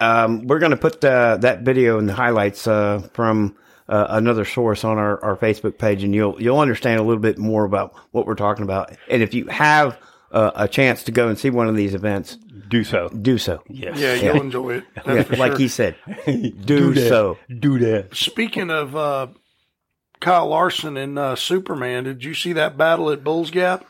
um, 0.00 0.46
we're 0.46 0.58
going 0.58 0.72
to 0.72 0.76
put 0.76 1.02
uh, 1.04 1.38
that 1.38 1.62
video 1.62 1.98
and 1.98 2.08
the 2.08 2.12
highlights 2.14 2.66
uh, 2.66 3.08
from 3.14 3.56
uh, 3.88 4.06
another 4.10 4.44
source 4.44 4.84
on 4.84 4.98
our, 4.98 5.22
our 5.24 5.36
Facebook 5.36 5.78
page, 5.78 6.02
and 6.02 6.14
you'll 6.14 6.40
you'll 6.42 6.58
understand 6.58 6.98
a 7.00 7.02
little 7.02 7.22
bit 7.22 7.38
more 7.38 7.64
about 7.64 7.94
what 8.10 8.26
we're 8.26 8.34
talking 8.34 8.64
about. 8.64 8.92
And 9.08 9.22
if 9.22 9.32
you 9.32 9.46
have 9.46 9.96
uh, 10.36 10.52
a 10.54 10.68
chance 10.68 11.02
to 11.04 11.12
go 11.12 11.28
and 11.28 11.38
see 11.38 11.50
one 11.50 11.68
of 11.68 11.76
these 11.76 11.94
events, 11.94 12.36
Do 12.68 12.84
so. 12.84 13.08
do 13.08 13.38
so. 13.38 13.62
Yes. 13.68 13.98
Yeah, 13.98 14.14
you'll 14.14 14.42
enjoy 14.42 14.74
it. 14.78 14.84
That's 14.94 15.06
Yeah, 15.08 15.22
for 15.22 15.36
like 15.36 15.52
sure. 15.52 15.58
he 15.58 15.68
said, 15.68 15.96
do, 16.26 16.92
that. 16.94 17.08
so. 17.08 17.38
Do 17.48 17.78
that. 17.78 18.14
Speaking 18.16 18.70
of 18.70 18.94
uh, 18.96 19.28
Kyle 20.20 20.48
Larson 20.48 20.96
and 20.96 21.18
uh, 21.18 21.36
Superman, 21.36 22.04
did 22.04 22.24
you 22.24 22.34
see 22.34 22.52
that 22.54 22.76
battle 22.76 23.10
at 23.10 23.24
Bulls 23.24 23.50
Gap? 23.50 23.84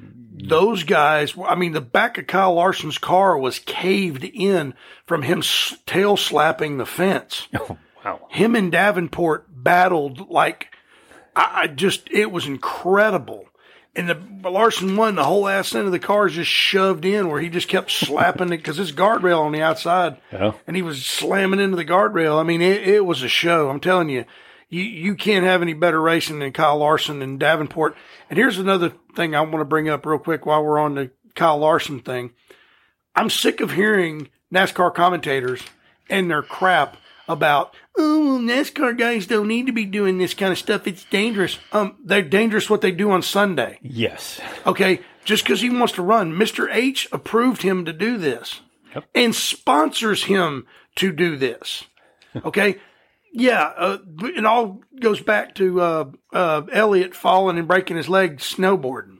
Those 0.00 0.82
guys, 0.82 1.34
I 1.46 1.54
mean, 1.54 1.72
the 1.72 1.80
back 1.80 2.18
of 2.18 2.26
Kyle 2.26 2.54
Larson's 2.54 2.98
car 2.98 3.38
was 3.38 3.58
caved 3.60 4.24
in 4.24 4.74
from 5.06 5.22
him 5.22 5.38
s- 5.38 5.76
tail 5.86 6.16
slapping 6.16 6.78
the 6.78 6.86
fence. 6.86 7.48
Oh, 8.06 8.10
wow. 8.10 8.26
Him 8.28 8.54
and 8.54 8.70
Davenport 8.70 9.46
battled 9.48 10.28
like, 10.28 10.66
I, 11.34 11.62
I 11.62 11.66
just, 11.68 12.10
it 12.10 12.30
was 12.30 12.46
incredible. 12.46 13.46
And 13.96 14.08
the 14.42 14.50
Larson 14.50 14.96
won, 14.96 15.14
the 15.14 15.22
whole 15.24 15.46
ass 15.46 15.72
end 15.74 15.86
of 15.86 15.92
the 15.92 16.00
car 16.00 16.26
is 16.26 16.34
just 16.34 16.50
shoved 16.50 17.04
in 17.04 17.28
where 17.28 17.40
he 17.40 17.48
just 17.48 17.68
kept 17.68 17.92
slapping 17.92 18.52
it 18.52 18.56
because 18.56 18.78
it's 18.80 18.90
guardrail 18.90 19.40
on 19.40 19.52
the 19.52 19.62
outside 19.62 20.16
Yeah. 20.32 20.52
and 20.66 20.74
he 20.74 20.82
was 20.82 21.04
slamming 21.06 21.60
into 21.60 21.76
the 21.76 21.84
guardrail. 21.84 22.40
I 22.40 22.42
mean, 22.42 22.60
it, 22.60 22.86
it 22.88 23.06
was 23.06 23.22
a 23.22 23.28
show. 23.28 23.70
I'm 23.70 23.78
telling 23.78 24.08
you, 24.08 24.24
you, 24.68 24.82
you 24.82 25.14
can't 25.14 25.44
have 25.44 25.62
any 25.62 25.74
better 25.74 26.00
racing 26.00 26.40
than 26.40 26.52
Kyle 26.52 26.76
Larson 26.78 27.22
and 27.22 27.38
Davenport. 27.38 27.96
And 28.28 28.36
here's 28.36 28.58
another 28.58 28.92
thing 29.14 29.34
I 29.36 29.42
want 29.42 29.58
to 29.60 29.64
bring 29.64 29.88
up 29.88 30.04
real 30.04 30.18
quick 30.18 30.44
while 30.44 30.64
we're 30.64 30.80
on 30.80 30.96
the 30.96 31.12
Kyle 31.36 31.58
Larson 31.58 32.00
thing. 32.00 32.32
I'm 33.14 33.30
sick 33.30 33.60
of 33.60 33.70
hearing 33.72 34.28
NASCAR 34.52 34.92
commentators 34.92 35.62
and 36.10 36.28
their 36.28 36.42
crap 36.42 36.96
about, 37.28 37.76
oh, 37.96 38.20
well, 38.26 38.38
NASCAR 38.38 38.96
guys 38.98 39.26
don't 39.26 39.48
need 39.48 39.66
to 39.66 39.72
be 39.72 39.84
doing 39.84 40.18
this 40.18 40.34
kind 40.34 40.52
of 40.52 40.58
stuff. 40.58 40.86
It's 40.86 41.04
dangerous. 41.04 41.58
Um, 41.72 41.96
they're 42.04 42.22
dangerous 42.22 42.68
what 42.70 42.80
they 42.80 42.90
do 42.90 43.10
on 43.10 43.22
Sunday. 43.22 43.78
Yes. 43.82 44.40
Okay, 44.66 45.00
just 45.24 45.44
because 45.44 45.60
he 45.60 45.70
wants 45.70 45.94
to 45.94 46.02
run, 46.02 46.32
Mr. 46.32 46.68
H 46.70 47.08
approved 47.12 47.62
him 47.62 47.84
to 47.84 47.92
do 47.92 48.18
this 48.18 48.60
and 49.14 49.34
sponsors 49.34 50.24
him 50.24 50.66
to 50.96 51.12
do 51.12 51.36
this. 51.36 51.84
Okay, 52.44 52.78
yeah, 53.32 53.72
uh, 53.76 53.98
it 54.22 54.44
all 54.44 54.80
goes 55.00 55.20
back 55.20 55.54
to 55.54 55.80
uh, 55.80 56.04
uh, 56.32 56.62
Elliott 56.72 57.14
falling 57.14 57.58
and 57.58 57.68
breaking 57.68 57.96
his 57.96 58.08
leg 58.08 58.38
snowboarding. 58.38 59.18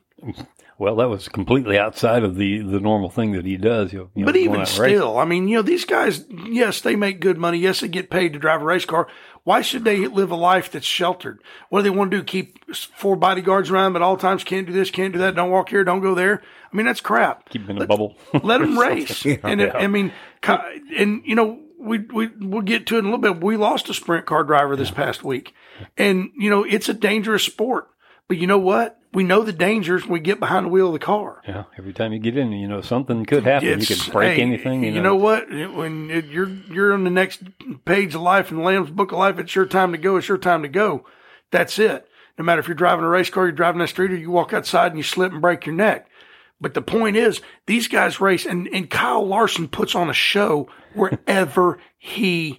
Well, 0.78 0.96
that 0.96 1.08
was 1.08 1.28
completely 1.28 1.78
outside 1.78 2.24
of 2.24 2.34
the, 2.36 2.58
the 2.58 2.80
normal 2.80 3.08
thing 3.08 3.32
that 3.32 3.44
he 3.44 3.56
does. 3.56 3.92
You 3.92 4.10
know, 4.14 4.24
But 4.24 4.36
even 4.36 4.66
still, 4.66 5.18
I 5.18 5.24
mean, 5.24 5.46
you 5.46 5.56
know, 5.56 5.62
these 5.62 5.84
guys, 5.84 6.24
yes, 6.28 6.80
they 6.80 6.96
make 6.96 7.20
good 7.20 7.38
money. 7.38 7.58
Yes, 7.58 7.80
they 7.80 7.88
get 7.88 8.10
paid 8.10 8.32
to 8.32 8.38
drive 8.38 8.60
a 8.60 8.64
race 8.64 8.84
car. 8.84 9.06
Why 9.44 9.60
should 9.60 9.84
they 9.84 10.08
live 10.08 10.30
a 10.30 10.36
life 10.36 10.72
that's 10.72 10.86
sheltered? 10.86 11.40
What 11.68 11.80
do 11.80 11.82
they 11.84 11.96
want 11.96 12.10
to 12.10 12.16
do? 12.16 12.24
Keep 12.24 12.74
four 12.74 13.14
bodyguards 13.14 13.70
around 13.70 13.92
them 13.92 14.02
at 14.02 14.04
all 14.04 14.16
times? 14.16 14.42
Can't 14.42 14.66
do 14.66 14.72
this, 14.72 14.90
can't 14.90 15.12
do 15.12 15.18
that. 15.20 15.36
Don't 15.36 15.50
walk 15.50 15.68
here, 15.68 15.84
don't 15.84 16.00
go 16.00 16.14
there. 16.14 16.42
I 16.72 16.76
mean, 16.76 16.86
that's 16.86 17.00
crap. 17.00 17.50
keep 17.50 17.62
him 17.62 17.76
in 17.76 17.82
a 17.82 17.86
bubble. 17.86 18.16
let 18.42 18.60
them 18.60 18.78
race. 18.78 19.24
and 19.24 19.60
Yeah. 19.60 19.76
I 19.76 19.86
mean, 19.86 20.12
and 20.42 21.22
you 21.24 21.36
know, 21.36 21.60
we 21.78 21.98
we 21.98 22.28
we'll 22.40 22.62
get 22.62 22.86
to 22.86 22.96
it 22.96 23.00
in 23.00 23.04
a 23.04 23.08
little 23.08 23.34
bit. 23.34 23.44
We 23.44 23.56
lost 23.56 23.88
a 23.90 23.94
sprint 23.94 24.26
car 24.26 24.42
driver 24.42 24.74
this 24.74 24.90
past 24.90 25.22
week, 25.22 25.54
and 25.96 26.30
you 26.36 26.50
know, 26.50 26.64
it's 26.64 26.88
a 26.88 26.94
dangerous 26.94 27.44
sport. 27.44 27.88
But 28.26 28.38
you 28.38 28.46
know 28.46 28.58
what? 28.58 28.98
We 29.14 29.22
know 29.24 29.42
the 29.42 29.52
dangers 29.52 30.02
when 30.02 30.12
we 30.14 30.20
get 30.20 30.40
behind 30.40 30.66
the 30.66 30.70
wheel 30.70 30.88
of 30.88 30.92
the 30.92 30.98
car. 30.98 31.40
yeah. 31.46 31.64
Every 31.78 31.92
time 31.92 32.12
you 32.12 32.18
get 32.18 32.36
in, 32.36 32.52
you 32.52 32.66
know, 32.68 32.80
something 32.80 33.24
could 33.24 33.44
happen. 33.44 33.68
you 33.68 33.74
It's- 33.74 34.04
could 34.04 34.12
break 34.12 34.36
hey, 34.36 34.42
anything. 34.42 34.82
You, 34.82 34.92
You 34.92 35.00
know 35.02 35.14
what? 35.16 35.48
When 35.50 36.10
it, 36.10 36.26
you're 36.26 36.48
you're 36.48 36.92
on 36.92 37.04
the 37.04 37.10
next 37.10 37.42
page 37.84 38.14
of 38.14 38.20
life 38.22 38.50
in 38.50 38.56
the 38.58 38.62
Lamb's 38.64 38.90
Book 38.90 39.12
of 39.12 39.18
Life, 39.18 39.38
it's 39.38 39.54
your 39.54 39.66
time 39.66 39.92
to 39.92 39.98
go. 39.98 40.16
It's 40.16 40.28
your 40.28 40.38
time 40.38 40.62
to 40.62 40.68
go. 40.68 41.04
That's 41.52 41.78
it. 41.78 42.06
No 42.36 42.44
matter 42.44 42.58
if 42.60 42.66
you're 42.66 42.74
driving 42.74 43.04
a 43.04 43.08
race 43.08 43.30
car, 43.30 43.44
you're 43.44 43.52
driving 43.52 43.78
that 43.78 43.88
street, 43.90 44.10
or 44.10 44.16
you 44.16 44.30
walk 44.30 44.52
outside 44.52 44.88
and 44.88 44.96
you 44.96 45.04
slip 45.04 45.30
and 45.30 45.40
break 45.40 45.66
your 45.66 45.74
neck. 45.76 46.08
But 46.60 46.74
the 46.74 46.82
point 46.82 47.16
is, 47.16 47.40
these 47.66 47.86
guys 47.88 48.20
race, 48.20 48.44
and, 48.46 48.66
and 48.72 48.90
Kyle 48.90 49.24
Larson 49.26 49.68
puts 49.68 49.94
on 49.94 50.10
a 50.10 50.14
show 50.14 50.68
wherever 50.94 51.78
he 51.98 52.58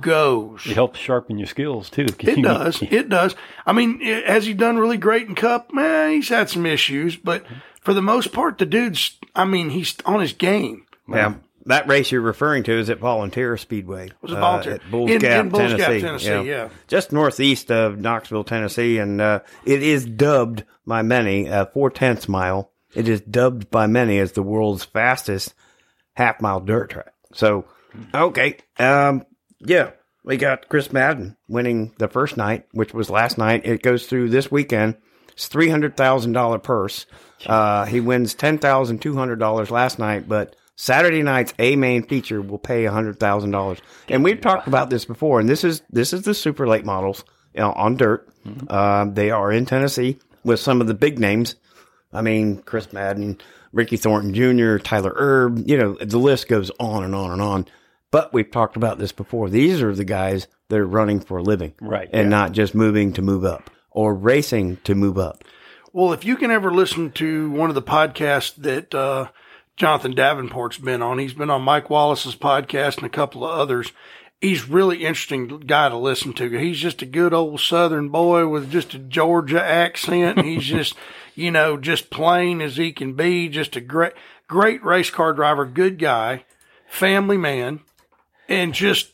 goes. 0.00 0.66
It 0.66 0.74
helps 0.74 0.98
sharpen 0.98 1.38
your 1.38 1.46
skills 1.46 1.90
too. 1.90 2.06
It 2.20 2.36
you- 2.38 2.42
does. 2.42 2.82
It 2.82 3.08
does. 3.08 3.34
I 3.66 3.72
mean, 3.72 4.00
i- 4.02 4.22
has 4.30 4.46
he 4.46 4.54
done 4.54 4.76
really 4.78 4.96
great 4.98 5.28
in 5.28 5.34
Cup? 5.34 5.72
Man, 5.72 6.12
he's 6.12 6.28
had 6.28 6.48
some 6.50 6.66
issues, 6.66 7.16
but 7.16 7.44
for 7.80 7.94
the 7.94 8.02
most 8.02 8.32
part, 8.32 8.58
the 8.58 8.66
dude's, 8.66 9.18
I 9.34 9.44
mean, 9.44 9.70
he's 9.70 9.96
on 10.04 10.20
his 10.20 10.32
game. 10.32 10.86
Yeah. 11.08 11.34
That 11.66 11.86
race 11.86 12.10
you're 12.10 12.20
referring 12.22 12.64
to 12.64 12.72
is 12.72 12.90
at 12.90 12.98
Volunteer 12.98 13.56
Speedway. 13.56 14.10
Was 14.20 14.32
it 14.32 14.36
uh, 14.36 14.40
Volunteer? 14.40 14.72
at 14.74 14.90
Bulls 14.90 15.10
In- 15.12 15.18
Gap, 15.20 15.44
in 15.44 15.48
Bulls 15.50 15.74
Gap, 15.74 15.78
Tennessee. 15.78 16.00
Tennessee, 16.00 16.48
yeah. 16.48 16.68
Just 16.88 17.12
northeast 17.12 17.70
of 17.70 17.98
Knoxville, 18.00 18.42
Tennessee. 18.42 18.98
And 18.98 19.20
uh, 19.20 19.40
it 19.64 19.80
is 19.82 20.04
dubbed 20.04 20.64
by 20.86 21.02
many, 21.02 21.48
uh, 21.48 21.66
four 21.66 21.88
tenths 21.90 22.28
mile. 22.28 22.72
It 22.96 23.08
is 23.08 23.20
dubbed 23.20 23.70
by 23.70 23.86
many 23.86 24.18
as 24.18 24.32
the 24.32 24.42
world's 24.42 24.84
fastest 24.84 25.54
half 26.14 26.40
mile 26.40 26.58
dirt 26.60 26.90
track. 26.90 27.12
So, 27.32 27.64
okay. 28.12 28.56
Um, 28.80 29.24
yeah, 29.64 29.90
we 30.24 30.36
got 30.36 30.68
Chris 30.68 30.92
Madden 30.92 31.36
winning 31.48 31.94
the 31.98 32.08
first 32.08 32.36
night, 32.36 32.66
which 32.72 32.94
was 32.94 33.10
last 33.10 33.38
night. 33.38 33.66
It 33.66 33.82
goes 33.82 34.06
through 34.06 34.30
this 34.30 34.50
weekend. 34.50 34.96
It's 35.32 35.48
three 35.48 35.68
hundred 35.68 35.96
thousand 35.96 36.32
dollar 36.32 36.58
purse. 36.58 37.06
Uh, 37.46 37.86
he 37.86 38.00
wins 38.00 38.34
ten 38.34 38.58
thousand 38.58 39.00
two 39.00 39.14
hundred 39.14 39.38
dollars 39.38 39.70
last 39.70 39.98
night, 39.98 40.28
but 40.28 40.56
Saturday 40.76 41.22
night's 41.22 41.54
A 41.58 41.76
main 41.76 42.02
feature 42.02 42.42
will 42.42 42.58
pay 42.58 42.84
hundred 42.84 43.18
thousand 43.18 43.50
dollars. 43.50 43.78
And 44.08 44.22
we've 44.22 44.40
talked 44.40 44.68
about 44.68 44.90
this 44.90 45.04
before. 45.04 45.40
And 45.40 45.48
this 45.48 45.64
is 45.64 45.82
this 45.90 46.12
is 46.12 46.22
the 46.22 46.34
super 46.34 46.66
late 46.66 46.84
models 46.84 47.24
you 47.54 47.60
know, 47.60 47.72
on 47.72 47.96
dirt. 47.96 48.28
Um, 48.68 49.14
they 49.14 49.30
are 49.30 49.52
in 49.52 49.66
Tennessee 49.66 50.18
with 50.44 50.60
some 50.60 50.80
of 50.80 50.86
the 50.86 50.94
big 50.94 51.18
names. 51.18 51.56
I 52.12 52.22
mean, 52.22 52.62
Chris 52.62 52.92
Madden, 52.92 53.38
Ricky 53.72 53.96
Thornton 53.96 54.34
Jr., 54.34 54.78
Tyler 54.78 55.14
Erb, 55.16 55.62
you 55.66 55.78
know, 55.78 55.94
the 55.94 56.18
list 56.18 56.48
goes 56.48 56.70
on 56.78 57.04
and 57.04 57.14
on 57.14 57.30
and 57.30 57.40
on. 57.40 57.66
But 58.12 58.32
we've 58.32 58.50
talked 58.50 58.76
about 58.76 58.98
this 58.98 59.10
before. 59.10 59.50
These 59.50 59.82
are 59.82 59.92
the 59.92 60.04
guys 60.04 60.46
that 60.68 60.78
are 60.78 60.86
running 60.86 61.18
for 61.18 61.38
a 61.38 61.42
living. 61.42 61.74
Right, 61.80 62.08
And 62.12 62.26
yeah. 62.26 62.36
not 62.36 62.52
just 62.52 62.74
moving 62.74 63.12
to 63.14 63.22
move 63.22 63.44
up 63.44 63.70
or 63.90 64.14
racing 64.14 64.76
to 64.84 64.94
move 64.94 65.18
up. 65.18 65.42
Well, 65.92 66.12
if 66.12 66.24
you 66.24 66.36
can 66.36 66.50
ever 66.50 66.70
listen 66.70 67.10
to 67.12 67.50
one 67.50 67.68
of 67.68 67.74
the 67.74 67.82
podcasts 67.82 68.54
that 68.56 68.94
uh, 68.94 69.28
Jonathan 69.76 70.14
Davenport's 70.14 70.78
been 70.78 71.02
on, 71.02 71.18
he's 71.18 71.34
been 71.34 71.50
on 71.50 71.62
Mike 71.62 71.90
Wallace's 71.90 72.36
podcast 72.36 72.98
and 72.98 73.06
a 73.06 73.10
couple 73.10 73.44
of 73.44 73.58
others. 73.58 73.92
He's 74.40 74.68
really 74.68 75.04
interesting 75.04 75.48
guy 75.60 75.88
to 75.88 75.96
listen 75.96 76.32
to. 76.34 76.50
He's 76.50 76.78
just 76.78 77.00
a 77.00 77.06
good 77.06 77.32
old 77.32 77.60
Southern 77.60 78.08
boy 78.08 78.46
with 78.46 78.70
just 78.70 78.94
a 78.94 78.98
Georgia 78.98 79.62
accent. 79.62 80.40
He's 80.44 80.64
just, 80.64 80.96
you 81.34 81.50
know, 81.50 81.76
just 81.76 82.10
plain 82.10 82.60
as 82.60 82.76
he 82.76 82.92
can 82.92 83.14
be. 83.14 83.48
Just 83.48 83.76
a 83.76 83.80
great, 83.80 84.14
great 84.48 84.82
race 84.84 85.10
car 85.10 85.32
driver, 85.32 85.64
good 85.64 85.98
guy, 85.98 86.44
family 86.88 87.36
man, 87.36 87.80
and 88.52 88.74
just 88.74 89.12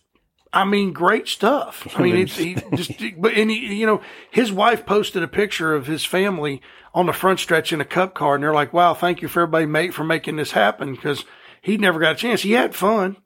I 0.53 0.65
mean, 0.65 0.93
great 0.93 1.29
stuff. 1.29 1.87
I 1.97 2.03
mean, 2.03 2.17
it's 2.17 2.37
he 2.37 2.55
just, 2.75 2.93
but 3.19 3.35
and 3.35 3.51
he, 3.51 3.75
you 3.75 3.87
know, 3.87 4.01
his 4.31 4.51
wife 4.51 4.87
posted 4.87 5.23
a 5.23 5.29
picture 5.29 5.75
of 5.75 5.87
his 5.87 6.05
family 6.05 6.63
on 6.95 7.07
the 7.07 7.13
front 7.13 7.39
stretch 7.39 7.73
in 7.73 7.81
a 7.81 7.85
cup 7.85 8.15
car, 8.15 8.35
and 8.35 8.43
they're 8.43 8.55
like, 8.55 8.73
"Wow, 8.73 8.95
thank 8.95 9.23
you 9.23 9.29
for 9.29 9.43
everybody 9.43 9.67
mate 9.67 9.95
for 9.95 10.05
making 10.05 10.37
this 10.37 10.53
happen," 10.53 10.93
because 10.93 11.25
he 11.61 11.77
never 11.77 12.01
got 12.01 12.13
a 12.13 12.19
chance. 12.19 12.43
He 12.43 12.53
had 12.53 12.75
fun, 12.75 13.17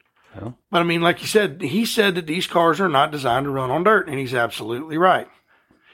but 0.70 0.81
I 0.81 0.83
mean, 0.83 1.01
like 1.01 1.20
you 1.20 1.29
said, 1.29 1.62
he 1.62 1.85
said 1.85 2.16
that 2.16 2.27
these 2.27 2.46
cars 2.46 2.81
are 2.81 2.88
not 2.88 3.12
designed 3.12 3.44
to 3.44 3.51
run 3.51 3.70
on 3.70 3.85
dirt, 3.85 4.09
and 4.09 4.18
he's 4.18 4.35
absolutely 4.35 4.98
right. 4.98 5.29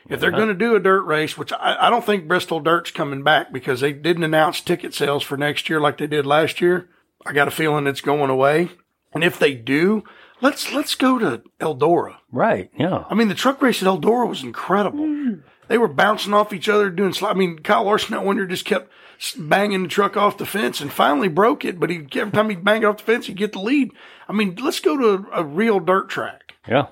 If 0.09 0.21
they're 0.21 0.31
going 0.31 0.49
to 0.49 0.55
do 0.55 0.75
a 0.75 0.81
dirt 0.81 1.03
race, 1.03 1.37
which 1.37 1.53
I, 1.53 1.77
I 1.81 1.91
don't 1.91 2.05
think 2.05 2.27
Bristol 2.27 2.61
Dirt's 2.61 2.91
coming 2.91 3.23
back 3.23 3.53
because 3.53 3.81
they 3.81 3.93
didn't 3.93 4.25
announce 4.25 4.63
ticket 4.63 4.95
sales 4.95 5.23
for 5.23 5.37
next 5.37 5.69
year 5.69 5.81
like 5.81 5.99
they 5.99 6.07
did 6.07 6.25
last 6.25 6.63
year. 6.63 6.89
I 7.27 7.35
got 7.35 7.49
a 7.49 7.51
feeling 7.51 7.87
it's 7.87 8.01
going 8.01 8.31
away. 8.31 8.71
And 9.13 9.25
if 9.25 9.39
they 9.39 9.55
do, 9.55 10.05
let's 10.41 10.73
let's 10.73 10.95
go 10.95 11.19
to 11.19 11.43
Eldora. 11.61 12.17
Right. 12.31 12.71
Yeah. 12.77 13.05
I 13.09 13.15
mean, 13.15 13.29
the 13.29 13.35
truck 13.35 13.63
race 13.63 13.83
at 13.83 13.89
Eldora 13.89 14.29
was 14.29 14.43
incredible. 14.43 15.39
They 15.69 15.79
were 15.79 15.89
bouncing 15.89 16.35
off 16.35 16.53
each 16.53 16.69
other, 16.69 16.91
doing. 16.91 17.13
Sli- 17.13 17.31
I 17.31 17.35
mean, 17.35 17.59
Kyle 17.59 17.85
Larson 17.85 18.13
that 18.13 18.25
one 18.25 18.37
year 18.37 18.47
just 18.47 18.65
kept 18.65 18.91
banging 19.37 19.83
the 19.83 19.89
truck 19.89 20.17
off 20.17 20.39
the 20.39 20.47
fence 20.47 20.81
and 20.81 20.93
finally 20.93 21.29
broke 21.29 21.65
it. 21.65 21.79
But 21.81 21.91
he 21.91 22.07
every 22.15 22.33
time 22.33 22.51
he 22.51 22.57
banged 22.57 22.85
it 22.85 22.87
off 22.87 22.99
the 22.99 23.05
fence, 23.05 23.27
he'd 23.27 23.37
get 23.37 23.53
the 23.53 23.61
lead. 23.61 23.93
I 24.29 24.33
mean, 24.33 24.57
let's 24.57 24.81
go 24.81 24.97
to 24.97 25.29
a, 25.33 25.41
a 25.41 25.45
real 25.45 25.81
dirt 25.81 26.09
track. 26.09 26.55
Yeah. 26.67 26.89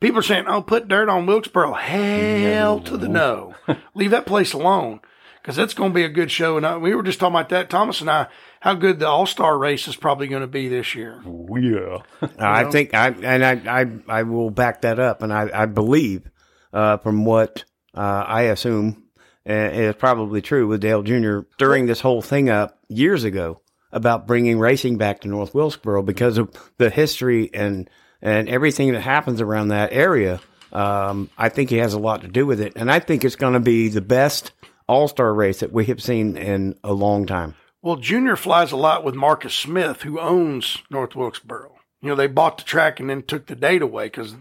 People 0.00 0.18
are 0.18 0.22
saying, 0.22 0.44
"Oh, 0.46 0.62
put 0.62 0.88
dirt 0.88 1.08
on 1.08 1.26
Wilkesboro." 1.26 1.72
Hell 1.74 2.80
to 2.80 2.96
the 2.96 3.08
no. 3.08 3.54
Leave 3.94 4.10
that 4.10 4.26
place 4.26 4.52
alone 4.52 5.00
because 5.44 5.56
that's 5.56 5.74
going 5.74 5.90
to 5.90 5.94
be 5.94 6.04
a 6.04 6.08
good 6.08 6.30
show. 6.30 6.56
And 6.56 6.64
I, 6.64 6.78
we 6.78 6.94
were 6.94 7.02
just 7.02 7.20
talking 7.20 7.34
about 7.34 7.50
that. 7.50 7.68
Thomas 7.68 8.00
and 8.00 8.08
I 8.08 8.28
how 8.60 8.72
good 8.72 8.98
the 8.98 9.06
All 9.06 9.26
Star 9.26 9.58
race 9.58 9.86
is 9.86 9.94
probably 9.94 10.26
going 10.26 10.40
to 10.40 10.46
be 10.46 10.68
this 10.68 10.94
year. 10.94 11.22
Yeah. 11.26 11.98
I 12.38 12.70
think 12.70 12.94
I 12.94 13.08
and 13.08 13.44
I, 13.44 13.82
I 13.82 13.86
I 14.08 14.22
will 14.22 14.50
back 14.50 14.80
that 14.82 14.98
up, 14.98 15.22
and 15.22 15.32
I 15.32 15.50
I 15.52 15.66
believe 15.66 16.30
uh, 16.72 16.96
from 16.96 17.26
what 17.26 17.64
uh, 17.94 18.24
I 18.26 18.42
assume 18.42 19.04
uh, 19.48 19.52
is 19.52 19.94
probably 19.96 20.40
true 20.40 20.66
with 20.66 20.80
Dale 20.80 21.02
Jr. 21.02 21.40
during 21.58 21.84
this 21.84 22.00
whole 22.00 22.22
thing 22.22 22.48
up 22.48 22.78
years 22.88 23.24
ago 23.24 23.60
about 23.92 24.26
bringing 24.26 24.58
racing 24.58 24.96
back 24.96 25.20
to 25.20 25.28
North 25.28 25.54
Wilkesboro 25.54 26.02
because 26.02 26.38
of 26.38 26.50
the 26.78 26.88
history 26.88 27.50
and 27.52 27.90
and 28.22 28.48
everything 28.48 28.92
that 28.92 29.02
happens 29.02 29.42
around 29.42 29.68
that 29.68 29.92
area. 29.92 30.40
Um, 30.72 31.28
I 31.36 31.50
think 31.50 31.68
he 31.68 31.76
has 31.76 31.92
a 31.92 32.00
lot 32.00 32.22
to 32.22 32.28
do 32.28 32.46
with 32.46 32.62
it, 32.62 32.72
and 32.76 32.90
I 32.90 32.98
think 32.98 33.24
it's 33.24 33.36
going 33.36 33.52
to 33.52 33.60
be 33.60 33.90
the 33.90 34.00
best 34.00 34.50
All 34.86 35.08
Star 35.08 35.32
race 35.32 35.60
that 35.60 35.72
we 35.72 35.86
have 35.86 36.02
seen 36.02 36.36
in 36.36 36.78
a 36.84 36.92
long 36.92 37.26
time. 37.26 37.54
Well, 37.82 37.96
Junior 37.96 38.36
flies 38.36 38.72
a 38.72 38.76
lot 38.76 39.04
with 39.04 39.14
Marcus 39.14 39.54
Smith, 39.54 40.02
who 40.02 40.18
owns 40.18 40.78
North 40.90 41.14
Wilkesboro. 41.14 41.74
You 42.00 42.08
know, 42.10 42.14
they 42.14 42.26
bought 42.26 42.58
the 42.58 42.64
track 42.64 42.98
and 42.98 43.08
then 43.10 43.22
took 43.22 43.46
the 43.46 43.54
date 43.54 43.82
away 43.82 44.06
because, 44.06 44.34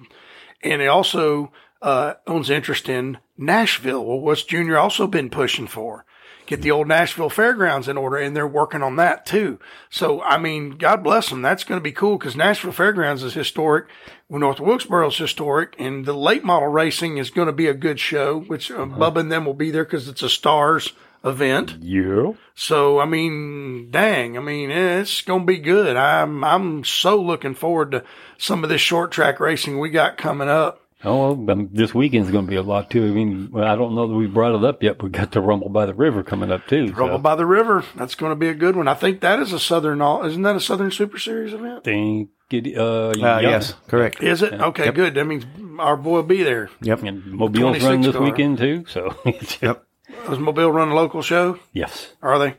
and 0.61 0.81
he 0.81 0.87
also 0.87 1.51
uh, 1.81 2.13
owns 2.25 2.49
interest 2.49 2.87
in 2.87 3.19
Nashville. 3.37 4.03
Well, 4.05 4.19
what's 4.19 4.43
Junior 4.43 4.77
also 4.77 5.07
been 5.07 5.29
pushing 5.29 5.67
for? 5.67 6.05
Get 6.45 6.61
the 6.61 6.71
old 6.71 6.87
Nashville 6.87 7.29
Fairgrounds 7.29 7.87
in 7.87 7.97
order, 7.97 8.17
and 8.17 8.35
they're 8.35 8.47
working 8.47 8.83
on 8.83 8.97
that 8.97 9.25
too. 9.25 9.59
So, 9.89 10.21
I 10.21 10.37
mean, 10.37 10.71
God 10.71 11.03
bless 11.03 11.29
them. 11.29 11.41
That's 11.41 11.63
going 11.63 11.79
to 11.79 11.83
be 11.83 11.91
cool 11.91 12.17
because 12.17 12.35
Nashville 12.35 12.71
Fairgrounds 12.71 13.23
is 13.23 13.33
historic. 13.33 13.87
Well, 14.27 14.39
North 14.39 14.59
Wilkesboro 14.59 15.07
is 15.07 15.17
historic, 15.17 15.75
and 15.79 16.05
the 16.05 16.13
late 16.13 16.43
model 16.43 16.67
racing 16.67 17.17
is 17.17 17.29
going 17.29 17.47
to 17.47 17.53
be 17.53 17.67
a 17.67 17.73
good 17.73 17.99
show, 17.99 18.39
which 18.39 18.71
uh, 18.71 18.85
Bubba 18.85 19.21
and 19.21 19.31
them 19.31 19.45
will 19.45 19.53
be 19.53 19.71
there 19.71 19.85
because 19.85 20.07
it's 20.07 20.23
a 20.23 20.29
stars 20.29 20.93
event. 21.23 21.77
Yeah. 21.79 22.33
So 22.55 22.99
I 22.99 23.05
mean, 23.05 23.89
dang, 23.91 24.37
I 24.37 24.41
mean, 24.41 24.69
it's 24.69 25.21
gonna 25.21 25.45
be 25.45 25.57
good. 25.57 25.95
I'm 25.95 26.43
I'm 26.43 26.83
so 26.83 27.21
looking 27.21 27.55
forward 27.55 27.91
to 27.91 28.03
some 28.37 28.63
of 28.63 28.69
this 28.69 28.81
short 28.81 29.11
track 29.11 29.39
racing 29.39 29.79
we 29.79 29.89
got 29.89 30.17
coming 30.17 30.49
up. 30.49 30.82
Oh, 31.05 31.33
well, 31.33 31.51
um, 31.51 31.69
this 31.73 31.93
weekend's 31.93 32.31
going 32.31 32.45
to 32.45 32.49
be 32.49 32.55
a 32.55 32.61
lot 32.63 32.89
too. 32.89 33.03
I 33.05 33.09
mean, 33.09 33.49
well, 33.51 33.65
I 33.65 33.75
don't 33.75 33.93
know 33.93 34.07
that 34.07 34.13
we 34.15 34.25
brought 34.27 34.55
it 34.55 34.63
up 34.63 34.81
yet. 34.81 34.97
But 34.97 35.03
we 35.05 35.09
got 35.11 35.31
the 35.31 35.41
Rumble 35.41 35.69
by 35.69 35.85
the 35.85 35.93
River 35.93 36.23
coming 36.23 36.51
up 36.51 36.65
too. 36.67 36.87
so 36.89 36.93
Rumble 36.93 37.17
by 37.19 37.35
the 37.35 37.45
River, 37.45 37.83
that's 37.95 38.15
going 38.15 38.31
to 38.31 38.35
be 38.37 38.47
a 38.47 38.53
good 38.53 38.75
one. 38.75 38.87
I 38.87 38.93
think 38.93 39.19
that 39.21 39.39
is 39.39 39.51
a 39.53 39.59
Southern, 39.59 40.01
all 40.01 40.23
isn't 40.25 40.41
that 40.43 40.55
a 40.55 40.61
Southern 40.61 40.91
Super 40.91 41.17
Series 41.19 41.53
event? 41.53 41.83
think 41.83 42.29
it, 42.51 42.77
uh, 42.77 43.09
Uh, 43.09 43.13
yeah. 43.17 43.39
Yes, 43.39 43.73
correct. 43.87 44.21
Is 44.23 44.41
it? 44.43 44.53
Okay, 44.53 44.91
good. 44.91 45.15
That 45.15 45.25
means 45.25 45.45
our 45.79 45.97
boy 45.97 46.11
will 46.17 46.23
be 46.23 46.43
there. 46.43 46.69
Yep. 46.81 47.03
And 47.03 47.25
Mobile's 47.33 47.79
26 47.79 47.83
running 47.85 48.01
this 48.01 48.13
car. 48.15 48.21
weekend 48.23 48.57
too. 48.59 48.85
So 48.87 49.15
Yep. 49.61 49.83
Does 50.27 50.39
Mobile 50.39 50.71
run 50.71 50.89
a 50.89 50.95
local 50.95 51.21
show? 51.21 51.59
yes. 51.73 52.13
Are 52.21 52.39
they? 52.39 52.55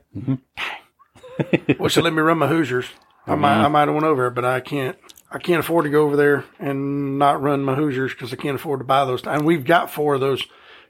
Wish 1.78 1.94
they 1.94 2.02
let 2.02 2.12
me 2.12 2.20
run 2.20 2.38
my 2.38 2.48
Hoosiers. 2.48 2.86
I 3.26 3.34
might, 3.36 3.64
I 3.64 3.68
might 3.68 3.86
have 3.88 3.94
went 3.94 4.04
over, 4.06 4.30
but 4.30 4.44
I 4.44 4.60
can't. 4.60 4.96
I 5.34 5.38
can't 5.38 5.58
afford 5.58 5.84
to 5.84 5.90
go 5.90 6.04
over 6.04 6.16
there 6.16 6.44
and 6.60 7.18
not 7.18 7.42
run 7.42 7.64
my 7.64 7.74
Hoosiers 7.74 8.12
because 8.12 8.32
I 8.32 8.36
can't 8.36 8.54
afford 8.54 8.78
to 8.78 8.84
buy 8.84 9.04
those. 9.04 9.26
And 9.26 9.44
we've 9.44 9.64
got 9.64 9.90
four 9.90 10.14
of 10.14 10.20
those 10.20 10.44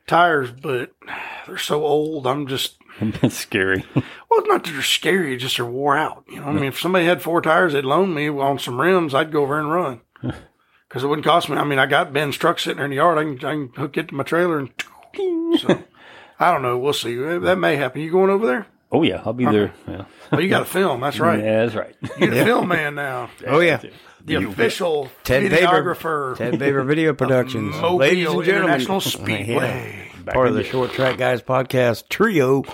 tires, 0.06 0.50
but 0.50 0.92
they're 1.46 1.56
so 1.56 1.82
old. 1.82 2.26
I'm 2.26 2.46
just 2.46 2.76
It's 3.00 3.36
scary. 3.38 3.84
well, 3.94 4.04
it's 4.40 4.48
not 4.48 4.64
that 4.64 4.70
they're 4.70 4.82
scary, 4.82 5.32
it's 5.32 5.42
just 5.42 5.56
they're 5.56 5.64
wore 5.64 5.96
out. 5.96 6.24
You 6.28 6.36
know, 6.36 6.46
what 6.46 6.56
I 6.56 6.60
mean, 6.60 6.64
if 6.64 6.78
somebody 6.78 7.06
had 7.06 7.22
four 7.22 7.40
tires, 7.40 7.72
they'd 7.72 7.84
loan 7.84 8.12
me 8.12 8.28
on 8.28 8.58
some 8.58 8.78
rims, 8.78 9.14
I'd 9.14 9.32
go 9.32 9.42
over 9.42 9.58
and 9.58 9.72
run 9.72 10.02
because 10.22 11.02
it 11.02 11.06
wouldn't 11.06 11.24
cost 11.24 11.48
me. 11.48 11.56
I 11.56 11.64
mean, 11.64 11.78
I 11.78 11.86
got 11.86 12.12
Ben's 12.12 12.36
truck 12.36 12.58
sitting 12.58 12.76
there 12.76 12.84
in 12.84 12.90
the 12.90 12.96
yard. 12.96 13.16
I 13.16 13.22
can, 13.22 13.36
I 13.36 13.52
can 13.52 13.68
hook 13.74 13.96
it 13.96 14.08
to 14.08 14.14
my 14.14 14.24
trailer 14.24 14.58
and 14.58 14.70
so 15.58 15.82
I 16.38 16.52
don't 16.52 16.62
know. 16.62 16.76
We'll 16.76 16.92
see. 16.92 17.14
That 17.14 17.56
may 17.56 17.76
happen. 17.76 18.02
You 18.02 18.10
going 18.10 18.30
over 18.30 18.46
there? 18.46 18.66
Oh 18.92 19.02
yeah, 19.02 19.22
I'll 19.24 19.32
be 19.32 19.44
there. 19.44 19.72
Yeah. 19.88 20.04
Oh, 20.30 20.38
you 20.38 20.48
got 20.48 20.60
to 20.60 20.64
film. 20.64 21.00
That's 21.00 21.18
right. 21.18 21.42
Yeah, 21.42 21.66
that's 21.66 21.74
right. 21.74 21.96
You're 22.18 22.30
the 22.30 22.44
film 22.44 22.68
man 22.68 22.94
now. 22.94 23.30
Oh 23.46 23.60
yeah. 23.60 23.80
The 24.24 24.36
official 24.36 25.10
Ted 25.22 25.50
Baber. 25.50 26.34
Ted 26.36 26.58
Baber 26.58 26.82
Video 26.82 27.12
Productions. 27.14 27.76
Mobile 27.76 27.98
Ladies 27.98 28.26
and 28.26 28.44
gentlemen. 28.44 28.80
International 28.80 29.00
Speedway. 29.00 30.10
Part 30.26 30.48
of 30.48 30.54
the 30.54 30.64
Short 30.64 30.90
Track 30.92 31.18
Guys 31.18 31.42
podcast 31.42 32.08
trio 32.08 32.64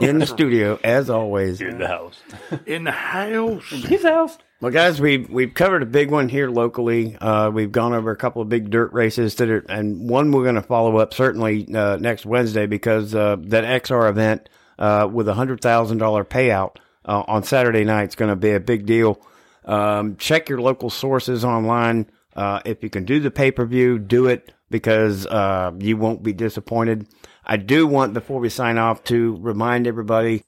in 0.00 0.20
the 0.20 0.26
studio, 0.26 0.78
as 0.84 1.10
always. 1.10 1.60
In 1.60 1.80
the 1.80 1.88
house. 1.88 2.20
In 2.66 2.84
the 2.84 2.92
house. 2.92 3.68
His 3.68 4.04
house. 4.04 4.38
Well, 4.60 4.70
guys, 4.70 5.00
we've 5.00 5.28
we've 5.28 5.52
covered 5.52 5.82
a 5.82 5.86
big 5.86 6.12
one 6.12 6.28
here 6.28 6.48
locally. 6.48 7.16
Uh, 7.16 7.50
we've 7.50 7.72
gone 7.72 7.94
over 7.94 8.12
a 8.12 8.16
couple 8.16 8.42
of 8.42 8.48
big 8.48 8.70
dirt 8.70 8.92
races 8.92 9.34
that 9.36 9.48
are, 9.50 9.64
and 9.68 10.08
one 10.08 10.30
we're 10.30 10.44
going 10.44 10.54
to 10.54 10.62
follow 10.62 10.98
up 10.98 11.12
certainly 11.12 11.66
uh, 11.74 11.96
next 11.96 12.24
Wednesday 12.24 12.66
because 12.66 13.12
uh, 13.12 13.36
that 13.40 13.64
XR 13.82 14.08
event 14.08 14.48
uh, 14.78 15.08
with 15.10 15.26
a 15.26 15.34
hundred 15.34 15.60
thousand 15.60 15.98
dollar 15.98 16.24
payout 16.24 16.76
uh, 17.04 17.24
on 17.26 17.42
Saturday 17.42 17.82
night 17.82 18.10
is 18.10 18.14
going 18.14 18.28
to 18.28 18.36
be 18.36 18.52
a 18.52 18.60
big 18.60 18.86
deal. 18.86 19.20
Um, 19.64 20.16
check 20.16 20.48
your 20.48 20.60
local 20.60 20.90
sources 20.90 21.44
online. 21.44 22.10
Uh, 22.34 22.60
if 22.64 22.82
you 22.82 22.90
can 22.90 23.04
do 23.04 23.20
the 23.20 23.30
pay 23.30 23.50
per 23.50 23.64
view, 23.66 23.98
do 23.98 24.26
it 24.26 24.52
because 24.70 25.26
uh, 25.26 25.72
you 25.78 25.96
won't 25.96 26.22
be 26.22 26.32
disappointed. 26.32 27.06
I 27.44 27.56
do 27.56 27.86
want 27.86 28.14
before 28.14 28.38
we 28.40 28.48
sign 28.48 28.78
off 28.78 29.02
to 29.04 29.36
remind 29.40 29.86
everybody 29.86 30.44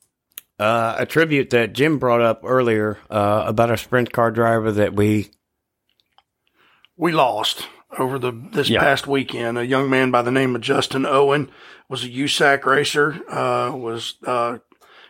uh, 0.61 0.95
a 0.99 1.07
tribute 1.07 1.51
that 1.51 1.73
Jim 1.73 1.99
brought 1.99 2.21
up 2.21 2.43
earlier 2.45 2.99
uh, 3.11 3.45
about 3.47 3.71
a 3.73 3.77
sprint 3.77 4.13
car 4.13 4.31
driver 4.31 4.71
that 4.73 4.95
we 4.95 5.31
we 6.97 7.13
lost 7.13 7.67
over 7.99 8.19
the 8.19 8.31
this 8.53 8.69
Yeah. 8.71 8.81
past 8.81 9.07
weekend. 9.07 9.59
A 9.59 9.67
young 9.67 9.91
man 9.91 10.11
by 10.11 10.23
the 10.23 10.31
name 10.31 10.55
of 10.55 10.63
Justin 10.63 11.05
Owen 11.05 11.51
was 11.89 12.05
a 12.05 12.09
USAC 12.09 12.65
racer. 12.65 13.21
Uh, 13.29 13.73
was 13.75 14.15
uh, 14.27 14.59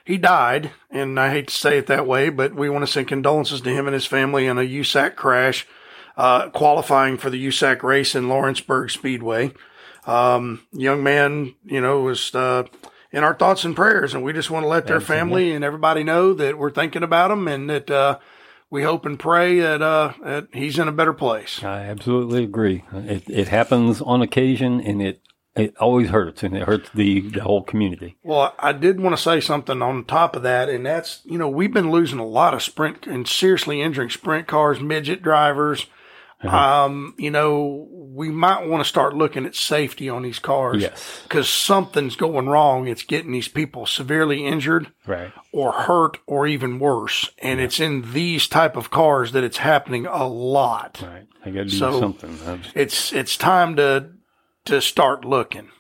he 0.05 0.19
died, 0.19 0.73
and 0.91 1.19
I 1.19 1.31
hate 1.31 1.49
to 1.49 1.55
say 1.55 1.79
it 1.79 1.87
that 1.87 2.07
way, 2.07 2.29
but 2.29 2.55
we 2.55 2.69
want 2.69 2.85
to 2.85 2.93
send 2.93 3.09
condolences 3.09 3.61
to 3.61 3.71
him 3.71 3.87
and 3.87 3.95
his 3.95 4.07
family 4.07 4.47
in 4.47 4.59
a 4.59 4.63
USAC 4.63 5.15
crash, 5.15 5.67
uh, 6.17 6.49
qualifying 6.51 7.17
for 7.17 7.31
the 7.31 7.47
USAC 7.47 7.83
race 7.83 8.15
in 8.15 8.29
Lawrenceburg 8.29 8.91
Speedway. 8.91 9.53
Um, 10.07 10.67
young 10.73 11.03
man, 11.03 11.55
you 11.65 11.81
know, 11.81 12.01
was 12.01 12.35
uh, 12.35 12.65
in 13.13 13.23
our 13.23 13.35
thoughts 13.35 13.65
and 13.65 13.77
prayers, 13.77 14.15
and 14.15 14.25
we 14.25 14.33
just 14.33 14.51
want 14.51 14.65
to 14.65 14.69
let 14.69 14.87
their 14.87 15.01
family 15.01 15.53
and 15.53 15.65
everybody 15.65 16.03
know 16.03 16.33
that 16.35 16.59
we're 16.59 16.71
thinking 16.71 17.03
about 17.03 17.31
him 17.31 17.49
and 17.49 17.71
that. 17.71 17.91
Uh, 17.91 18.19
we 18.71 18.85
hope 18.85 19.05
and 19.05 19.19
pray 19.19 19.61
that, 19.61 19.83
uh, 19.83 20.15
that 20.25 20.49
he's 20.55 20.79
in 20.79 20.89
a 20.89 20.93
better 20.93 21.13
place. 21.13 21.63
I 21.63 21.83
absolutely 21.83 22.43
agree. 22.43 22.85
It, 22.91 23.29
it 23.29 23.49
happens 23.49 24.01
on 24.01 24.23
occasion, 24.23 24.81
and 24.81 25.03
it 25.03 25.21
it 25.55 25.77
always 25.79 26.09
hurts, 26.11 26.43
and 26.43 26.57
it 26.57 26.63
hurts 26.63 26.89
the, 26.95 27.21
the 27.21 27.43
whole 27.43 27.63
community. 27.63 28.17
Well, 28.23 28.55
I 28.59 28.73
did 28.73 29.01
want 29.01 29.17
to 29.17 29.23
say 29.23 29.41
something 29.41 29.83
on 29.83 30.05
top 30.05 30.35
of 30.37 30.43
that, 30.45 30.69
and 30.69 30.87
that's, 30.87 31.21
you 31.25 31.37
know, 31.39 31.49
we've 31.49 31.73
been 31.75 31.91
losing 31.91 32.19
a 32.19 32.27
lot 32.27 32.55
of 32.55 32.63
sprint 32.63 33.07
and 33.07 33.29
seriously 33.29 33.83
injuring 33.83 34.11
sprint 34.11 34.47
cars, 34.47 34.81
midget 34.81 35.23
drivers. 35.23 35.87
Um, 36.43 37.15
you 37.19 37.31
know, 37.31 37.87
we 37.93 38.29
might 38.31 38.67
want 38.67 38.83
to 38.83 38.89
start 38.89 39.15
looking 39.15 39.47
at 39.47 39.55
safety 39.55 40.09
on 40.09 40.23
these 40.23 40.41
cars. 40.41 40.83
Yes. 40.83 41.21
Because 41.23 41.49
something's 41.49 42.17
going 42.17 42.49
wrong. 42.49 42.89
It's 42.89 43.05
getting 43.05 43.31
these 43.31 43.47
people 43.47 43.87
severely 43.87 44.45
injured 44.45 44.91
Right. 45.07 45.33
or 45.53 45.71
hurt 45.71 46.19
or 46.27 46.49
even 46.49 46.81
worse. 46.81 47.31
And 47.39 47.61
it's 47.61 47.79
in 47.79 48.13
these 48.13 48.49
type 48.49 48.77
of 48.77 48.91
cars 48.91 49.31
that 49.33 49.45
it's 49.45 49.59
happening 49.59 50.07
a 50.07 50.27
lot. 50.27 51.01
Right. 51.01 51.27
I 51.45 51.51
got 51.51 51.59
to 51.61 51.65
do 51.67 51.77
So- 51.77 52.01
something. 52.01 52.37
Just- 52.63 52.77
it's 52.77 53.13
it's 53.13 53.37
time 53.37 53.77
to 53.77 54.09
to 54.65 54.81
start 54.81 55.25
looking. 55.25 55.71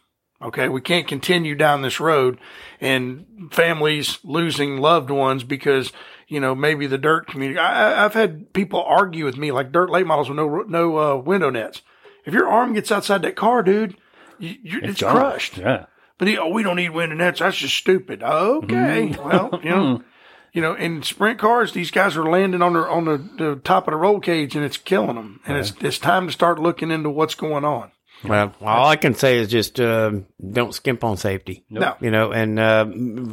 Okay, 0.40 0.68
we 0.68 0.80
can't 0.80 1.06
continue 1.06 1.54
down 1.54 1.82
this 1.82 2.00
road 2.00 2.38
and 2.80 3.26
families 3.52 4.18
losing 4.24 4.78
loved 4.78 5.08
ones 5.08 5.44
because 5.44 5.92
you 6.26 6.40
know 6.40 6.54
maybe 6.54 6.86
the 6.86 6.98
dirt 6.98 7.28
community. 7.28 7.60
I, 7.60 8.04
I've 8.04 8.14
had 8.14 8.52
people 8.52 8.82
argue 8.82 9.24
with 9.24 9.36
me 9.36 9.52
like 9.52 9.70
dirt 9.70 9.90
late 9.90 10.06
models 10.06 10.28
with 10.28 10.36
no 10.36 10.64
no 10.66 10.98
uh, 10.98 11.16
window 11.16 11.50
nets. 11.50 11.82
If 12.24 12.34
your 12.34 12.48
arm 12.48 12.72
gets 12.72 12.90
outside 12.90 13.22
that 13.22 13.36
car, 13.36 13.62
dude, 13.62 13.96
you, 14.38 14.56
you, 14.62 14.80
it's, 14.82 15.00
gone. 15.00 15.16
crushed. 15.16 15.58
Yeah. 15.58 15.86
But 16.18 16.28
he, 16.28 16.38
oh, 16.38 16.48
we 16.48 16.62
don't 16.62 16.76
need 16.76 16.90
window 16.90 17.16
nets. 17.16 17.40
That's 17.40 17.56
just 17.56 17.76
stupid. 17.76 18.22
Okay, 18.22 19.16
well, 19.24 19.60
you 19.62 19.70
know, 19.70 20.02
you 20.52 20.60
know, 20.60 20.74
in 20.74 21.02
sprint 21.02 21.38
cars, 21.38 21.72
these 21.72 21.90
guys 21.90 22.16
are 22.16 22.28
landing 22.28 22.62
on 22.62 22.72
the 22.72 22.80
on 22.80 23.04
the, 23.04 23.18
the 23.38 23.60
top 23.62 23.86
of 23.86 23.92
the 23.92 23.96
roll 23.96 24.18
cage, 24.18 24.56
and 24.56 24.64
it's 24.64 24.76
killing 24.76 25.16
them. 25.16 25.40
And 25.46 25.56
it's 25.56 25.72
it's 25.80 25.98
time 25.98 26.26
to 26.26 26.32
start 26.32 26.58
looking 26.58 26.90
into 26.90 27.10
what's 27.10 27.36
going 27.36 27.64
on. 27.64 27.92
Well, 28.24 28.54
all 28.60 28.88
I 28.88 28.96
can 28.96 29.14
say 29.14 29.38
is 29.38 29.48
just 29.48 29.80
uh, 29.80 30.12
don't 30.50 30.74
skimp 30.74 31.04
on 31.04 31.16
safety. 31.16 31.64
No, 31.70 31.80
You 32.00 32.10
know, 32.10 32.32
and 32.32 32.58
uh, 32.58 32.86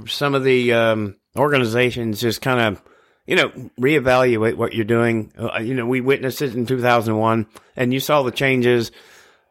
some 0.08 0.36
of 0.36 0.44
the 0.44 0.74
um, 0.74 1.16
organizations 1.36 2.20
just 2.22 2.42
kind 2.42 2.60
of 2.60 2.82
you 3.26 3.36
know 3.36 3.50
reevaluate 3.80 4.56
what 4.56 4.74
you're 4.74 4.86
doing. 4.86 5.32
Uh, 5.38 5.60
you 5.60 5.74
know, 5.74 5.86
we 5.86 6.02
witnessed 6.02 6.42
it 6.42 6.56
in 6.56 6.66
2001, 6.66 7.48
and 7.76 7.94
you 7.94 8.00
saw 8.00 8.24
the 8.24 8.32
changes. 8.32 8.92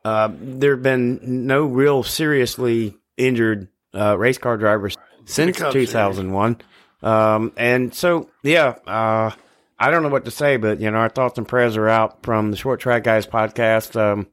Uh, 0.04 0.30
there 0.32 0.72
have 0.74 0.82
been 0.82 1.46
no 1.46 1.66
real 1.66 2.02
seriously 2.02 2.96
injured 3.16 3.68
uh, 3.94 4.16
race 4.16 4.38
car 4.38 4.56
drivers 4.56 4.96
since 5.24 5.56
2001. 5.72 6.60
Um, 7.02 7.52
and 7.56 7.94
so, 7.94 8.30
yeah, 8.42 8.74
uh, 8.86 9.30
I 9.78 9.90
don't 9.90 10.02
know 10.02 10.08
what 10.08 10.24
to 10.24 10.30
say, 10.30 10.56
but 10.56 10.80
you 10.80 10.90
know, 10.90 10.98
our 10.98 11.08
thoughts 11.08 11.38
and 11.38 11.46
prayers 11.46 11.76
are 11.76 11.88
out 11.88 12.22
from 12.22 12.50
the 12.50 12.56
Short 12.56 12.80
Track 12.80 13.04
Guys 13.04 13.26
podcast. 13.26 14.00
Um, 14.00 14.26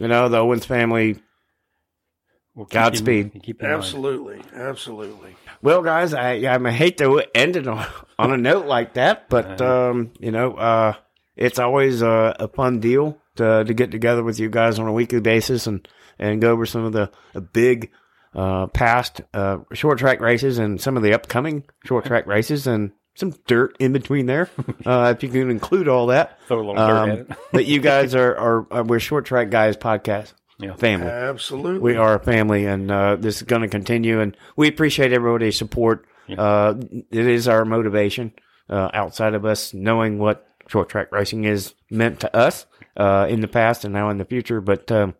you 0.00 0.08
know, 0.08 0.28
the 0.28 0.38
Owens 0.38 0.64
family 0.66 1.18
We'll 2.54 2.66
Godspeed. 2.66 3.32
him- 3.34 3.40
keep 3.40 3.62
him 3.62 3.68
mind. 3.70 3.78
Absolutely, 3.78 4.40
absolutely. 4.52 5.36
Well, 5.62 5.80
guys, 5.82 6.12
I 6.12 6.32
I 6.32 6.70
hate 6.72 6.98
to 6.98 7.22
end 7.32 7.54
it 7.56 7.68
on, 7.68 7.86
on 8.18 8.32
a 8.32 8.36
note 8.36 8.66
like 8.66 8.94
that, 8.94 9.28
but 9.28 9.60
um, 9.60 10.10
you 10.18 10.32
know, 10.32 10.54
uh, 10.54 10.94
it's 11.36 11.60
always 11.60 12.02
a, 12.02 12.34
a 12.40 12.48
fun 12.48 12.80
deal 12.80 13.16
to 13.36 13.62
to 13.64 13.74
get 13.74 13.92
together 13.92 14.24
with 14.24 14.40
you 14.40 14.50
guys 14.50 14.80
on 14.80 14.88
a 14.88 14.92
weekly 14.92 15.20
basis 15.20 15.68
and 15.68 15.86
and 16.18 16.40
go 16.40 16.50
over 16.50 16.66
some 16.66 16.84
of 16.84 16.92
the, 16.92 17.12
the 17.32 17.40
big 17.40 17.92
uh, 18.34 18.66
past 18.66 19.20
uh, 19.34 19.58
short 19.72 19.98
track 20.00 20.20
races 20.20 20.58
and 20.58 20.80
some 20.80 20.96
of 20.96 21.04
the 21.04 21.12
upcoming 21.14 21.62
short 21.86 22.06
track 22.06 22.26
races 22.26 22.66
and 22.66 22.90
some 23.18 23.34
dirt 23.46 23.76
in 23.78 23.92
between 23.92 24.26
there, 24.26 24.48
uh, 24.86 25.12
if 25.16 25.22
you 25.22 25.28
can 25.28 25.50
include 25.50 25.88
all 25.88 26.06
that. 26.06 26.38
Throw 26.46 26.58
a 26.58 26.60
little 26.60 26.74
dirt 26.74 26.96
Um, 26.96 27.10
at 27.10 27.18
it. 27.18 27.28
but 27.52 27.66
you 27.66 27.80
guys 27.80 28.14
are, 28.14 28.36
are, 28.36 28.66
are 28.70 28.84
we're 28.84 29.00
short 29.00 29.24
track 29.26 29.50
guys 29.50 29.76
podcast 29.76 30.32
Yeah. 30.58 30.74
family. 30.76 31.08
Absolutely. 31.08 31.80
We 31.80 31.96
are 31.96 32.14
a 32.14 32.18
family, 32.20 32.64
and 32.66 32.90
uh, 32.90 33.16
this 33.16 33.36
is 33.36 33.42
going 33.42 33.62
to 33.62 33.68
continue. 33.68 34.20
And 34.20 34.36
we 34.56 34.68
appreciate 34.68 35.12
everybody's 35.12 35.56
support. 35.58 36.06
Uh, 36.36 36.74
it 37.10 37.26
is 37.26 37.48
our 37.48 37.64
motivation 37.64 38.32
uh, 38.68 38.90
outside 38.92 39.34
of 39.34 39.44
us 39.46 39.72
knowing 39.72 40.18
what 40.18 40.46
short 40.68 40.88
track 40.90 41.10
racing 41.10 41.44
is 41.44 41.74
meant 41.90 42.20
to 42.20 42.36
us 42.36 42.66
uh, 42.98 43.26
in 43.30 43.40
the 43.40 43.48
past 43.48 43.84
and 43.84 43.94
now 43.94 44.10
in 44.10 44.18
the 44.18 44.24
future. 44.26 44.60
But 44.60 44.92
um, 44.92 45.14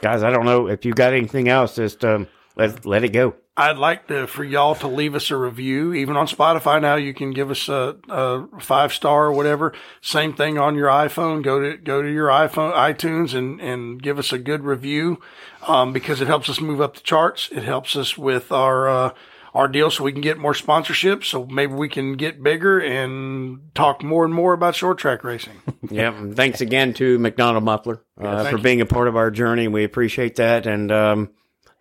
guys, 0.00 0.22
I 0.24 0.30
don't 0.30 0.44
know 0.44 0.66
if 0.66 0.84
you 0.84 0.92
got 0.92 1.12
anything 1.12 1.48
else. 1.48 1.76
Just 1.76 2.04
um, 2.04 2.26
let 2.56 2.84
let 2.84 3.04
it 3.04 3.10
go. 3.12 3.34
I'd 3.60 3.76
like 3.76 4.06
to 4.06 4.26
for 4.26 4.42
y'all 4.42 4.74
to 4.76 4.88
leave 4.88 5.14
us 5.14 5.30
a 5.30 5.36
review, 5.36 5.92
even 5.92 6.16
on 6.16 6.26
Spotify. 6.26 6.80
Now 6.80 6.94
you 6.96 7.12
can 7.12 7.32
give 7.32 7.50
us 7.50 7.68
a, 7.68 7.96
a 8.08 8.46
five 8.58 8.94
star 8.94 9.26
or 9.26 9.32
whatever. 9.32 9.74
Same 10.00 10.32
thing 10.32 10.56
on 10.56 10.76
your 10.76 10.88
iPhone. 10.88 11.42
Go 11.42 11.60
to 11.60 11.76
go 11.76 12.00
to 12.00 12.10
your 12.10 12.28
iPhone 12.28 12.72
iTunes 12.72 13.34
and 13.34 13.60
and 13.60 14.02
give 14.02 14.18
us 14.18 14.32
a 14.32 14.38
good 14.38 14.64
review, 14.64 15.20
um, 15.68 15.92
because 15.92 16.22
it 16.22 16.26
helps 16.26 16.48
us 16.48 16.58
move 16.58 16.80
up 16.80 16.94
the 16.94 17.02
charts. 17.02 17.50
It 17.52 17.64
helps 17.64 17.96
us 17.96 18.16
with 18.16 18.50
our 18.50 18.88
uh, 18.88 19.14
our 19.52 19.68
deal, 19.68 19.90
so 19.90 20.04
we 20.04 20.12
can 20.12 20.22
get 20.22 20.38
more 20.38 20.54
sponsorships. 20.54 21.24
So 21.26 21.44
maybe 21.44 21.74
we 21.74 21.90
can 21.90 22.14
get 22.14 22.42
bigger 22.42 22.78
and 22.80 23.74
talk 23.74 24.02
more 24.02 24.24
and 24.24 24.32
more 24.32 24.54
about 24.54 24.74
short 24.74 24.96
track 24.98 25.22
racing. 25.22 25.60
Yeah. 25.90 26.16
and 26.16 26.36
Thanks 26.36 26.60
again 26.60 26.94
to 26.94 27.18
McDonald 27.18 27.64
Muffler 27.64 28.04
uh, 28.16 28.44
thank 28.44 28.50
for 28.50 28.56
you. 28.58 28.62
being 28.62 28.80
a 28.80 28.86
part 28.86 29.08
of 29.08 29.16
our 29.16 29.30
journey. 29.30 29.66
We 29.66 29.82
appreciate 29.82 30.36
that. 30.36 30.66
And 30.66 30.92
um, 30.92 31.30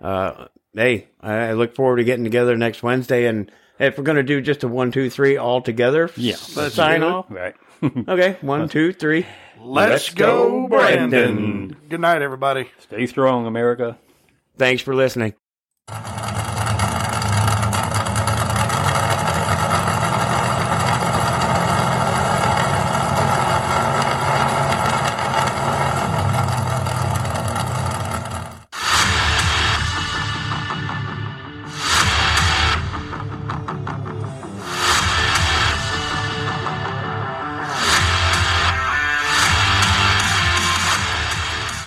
uh, 0.02 0.48
hey, 0.74 1.08
I 1.22 1.54
look 1.54 1.76
forward 1.76 1.98
to 1.98 2.04
getting 2.04 2.24
together 2.24 2.56
next 2.58 2.84
Wednesday. 2.84 3.26
And 3.28 3.52
if 3.80 3.98
we're 3.98 4.04
going 4.04 4.18
to 4.18 4.24
do 4.24 4.42
just 4.42 4.64
a 4.64 4.68
one, 4.68 4.92
two, 4.92 5.10
three 5.10 5.38
all 5.38 5.62
together, 5.62 6.10
Yeah. 6.16 6.36
let's 6.56 6.76
sign 6.76 7.04
off. 7.04 7.26
Right. 7.30 7.56
Okay, 7.82 8.36
one, 8.42 8.68
two, 8.68 8.92
three. 8.92 9.26
Let's, 9.58 9.92
Let's 9.92 10.10
go, 10.14 10.50
go, 10.64 10.68
Brandon. 10.68 11.10
Brandon. 11.10 11.78
Good 11.88 12.02
night, 12.02 12.22
everybody. 12.22 12.70
Stay 12.80 13.06
strong, 13.06 13.46
America. 13.46 13.98
Thanks 14.58 14.82
for 14.84 14.94
listening. 14.94 15.34
Thank 15.88 16.36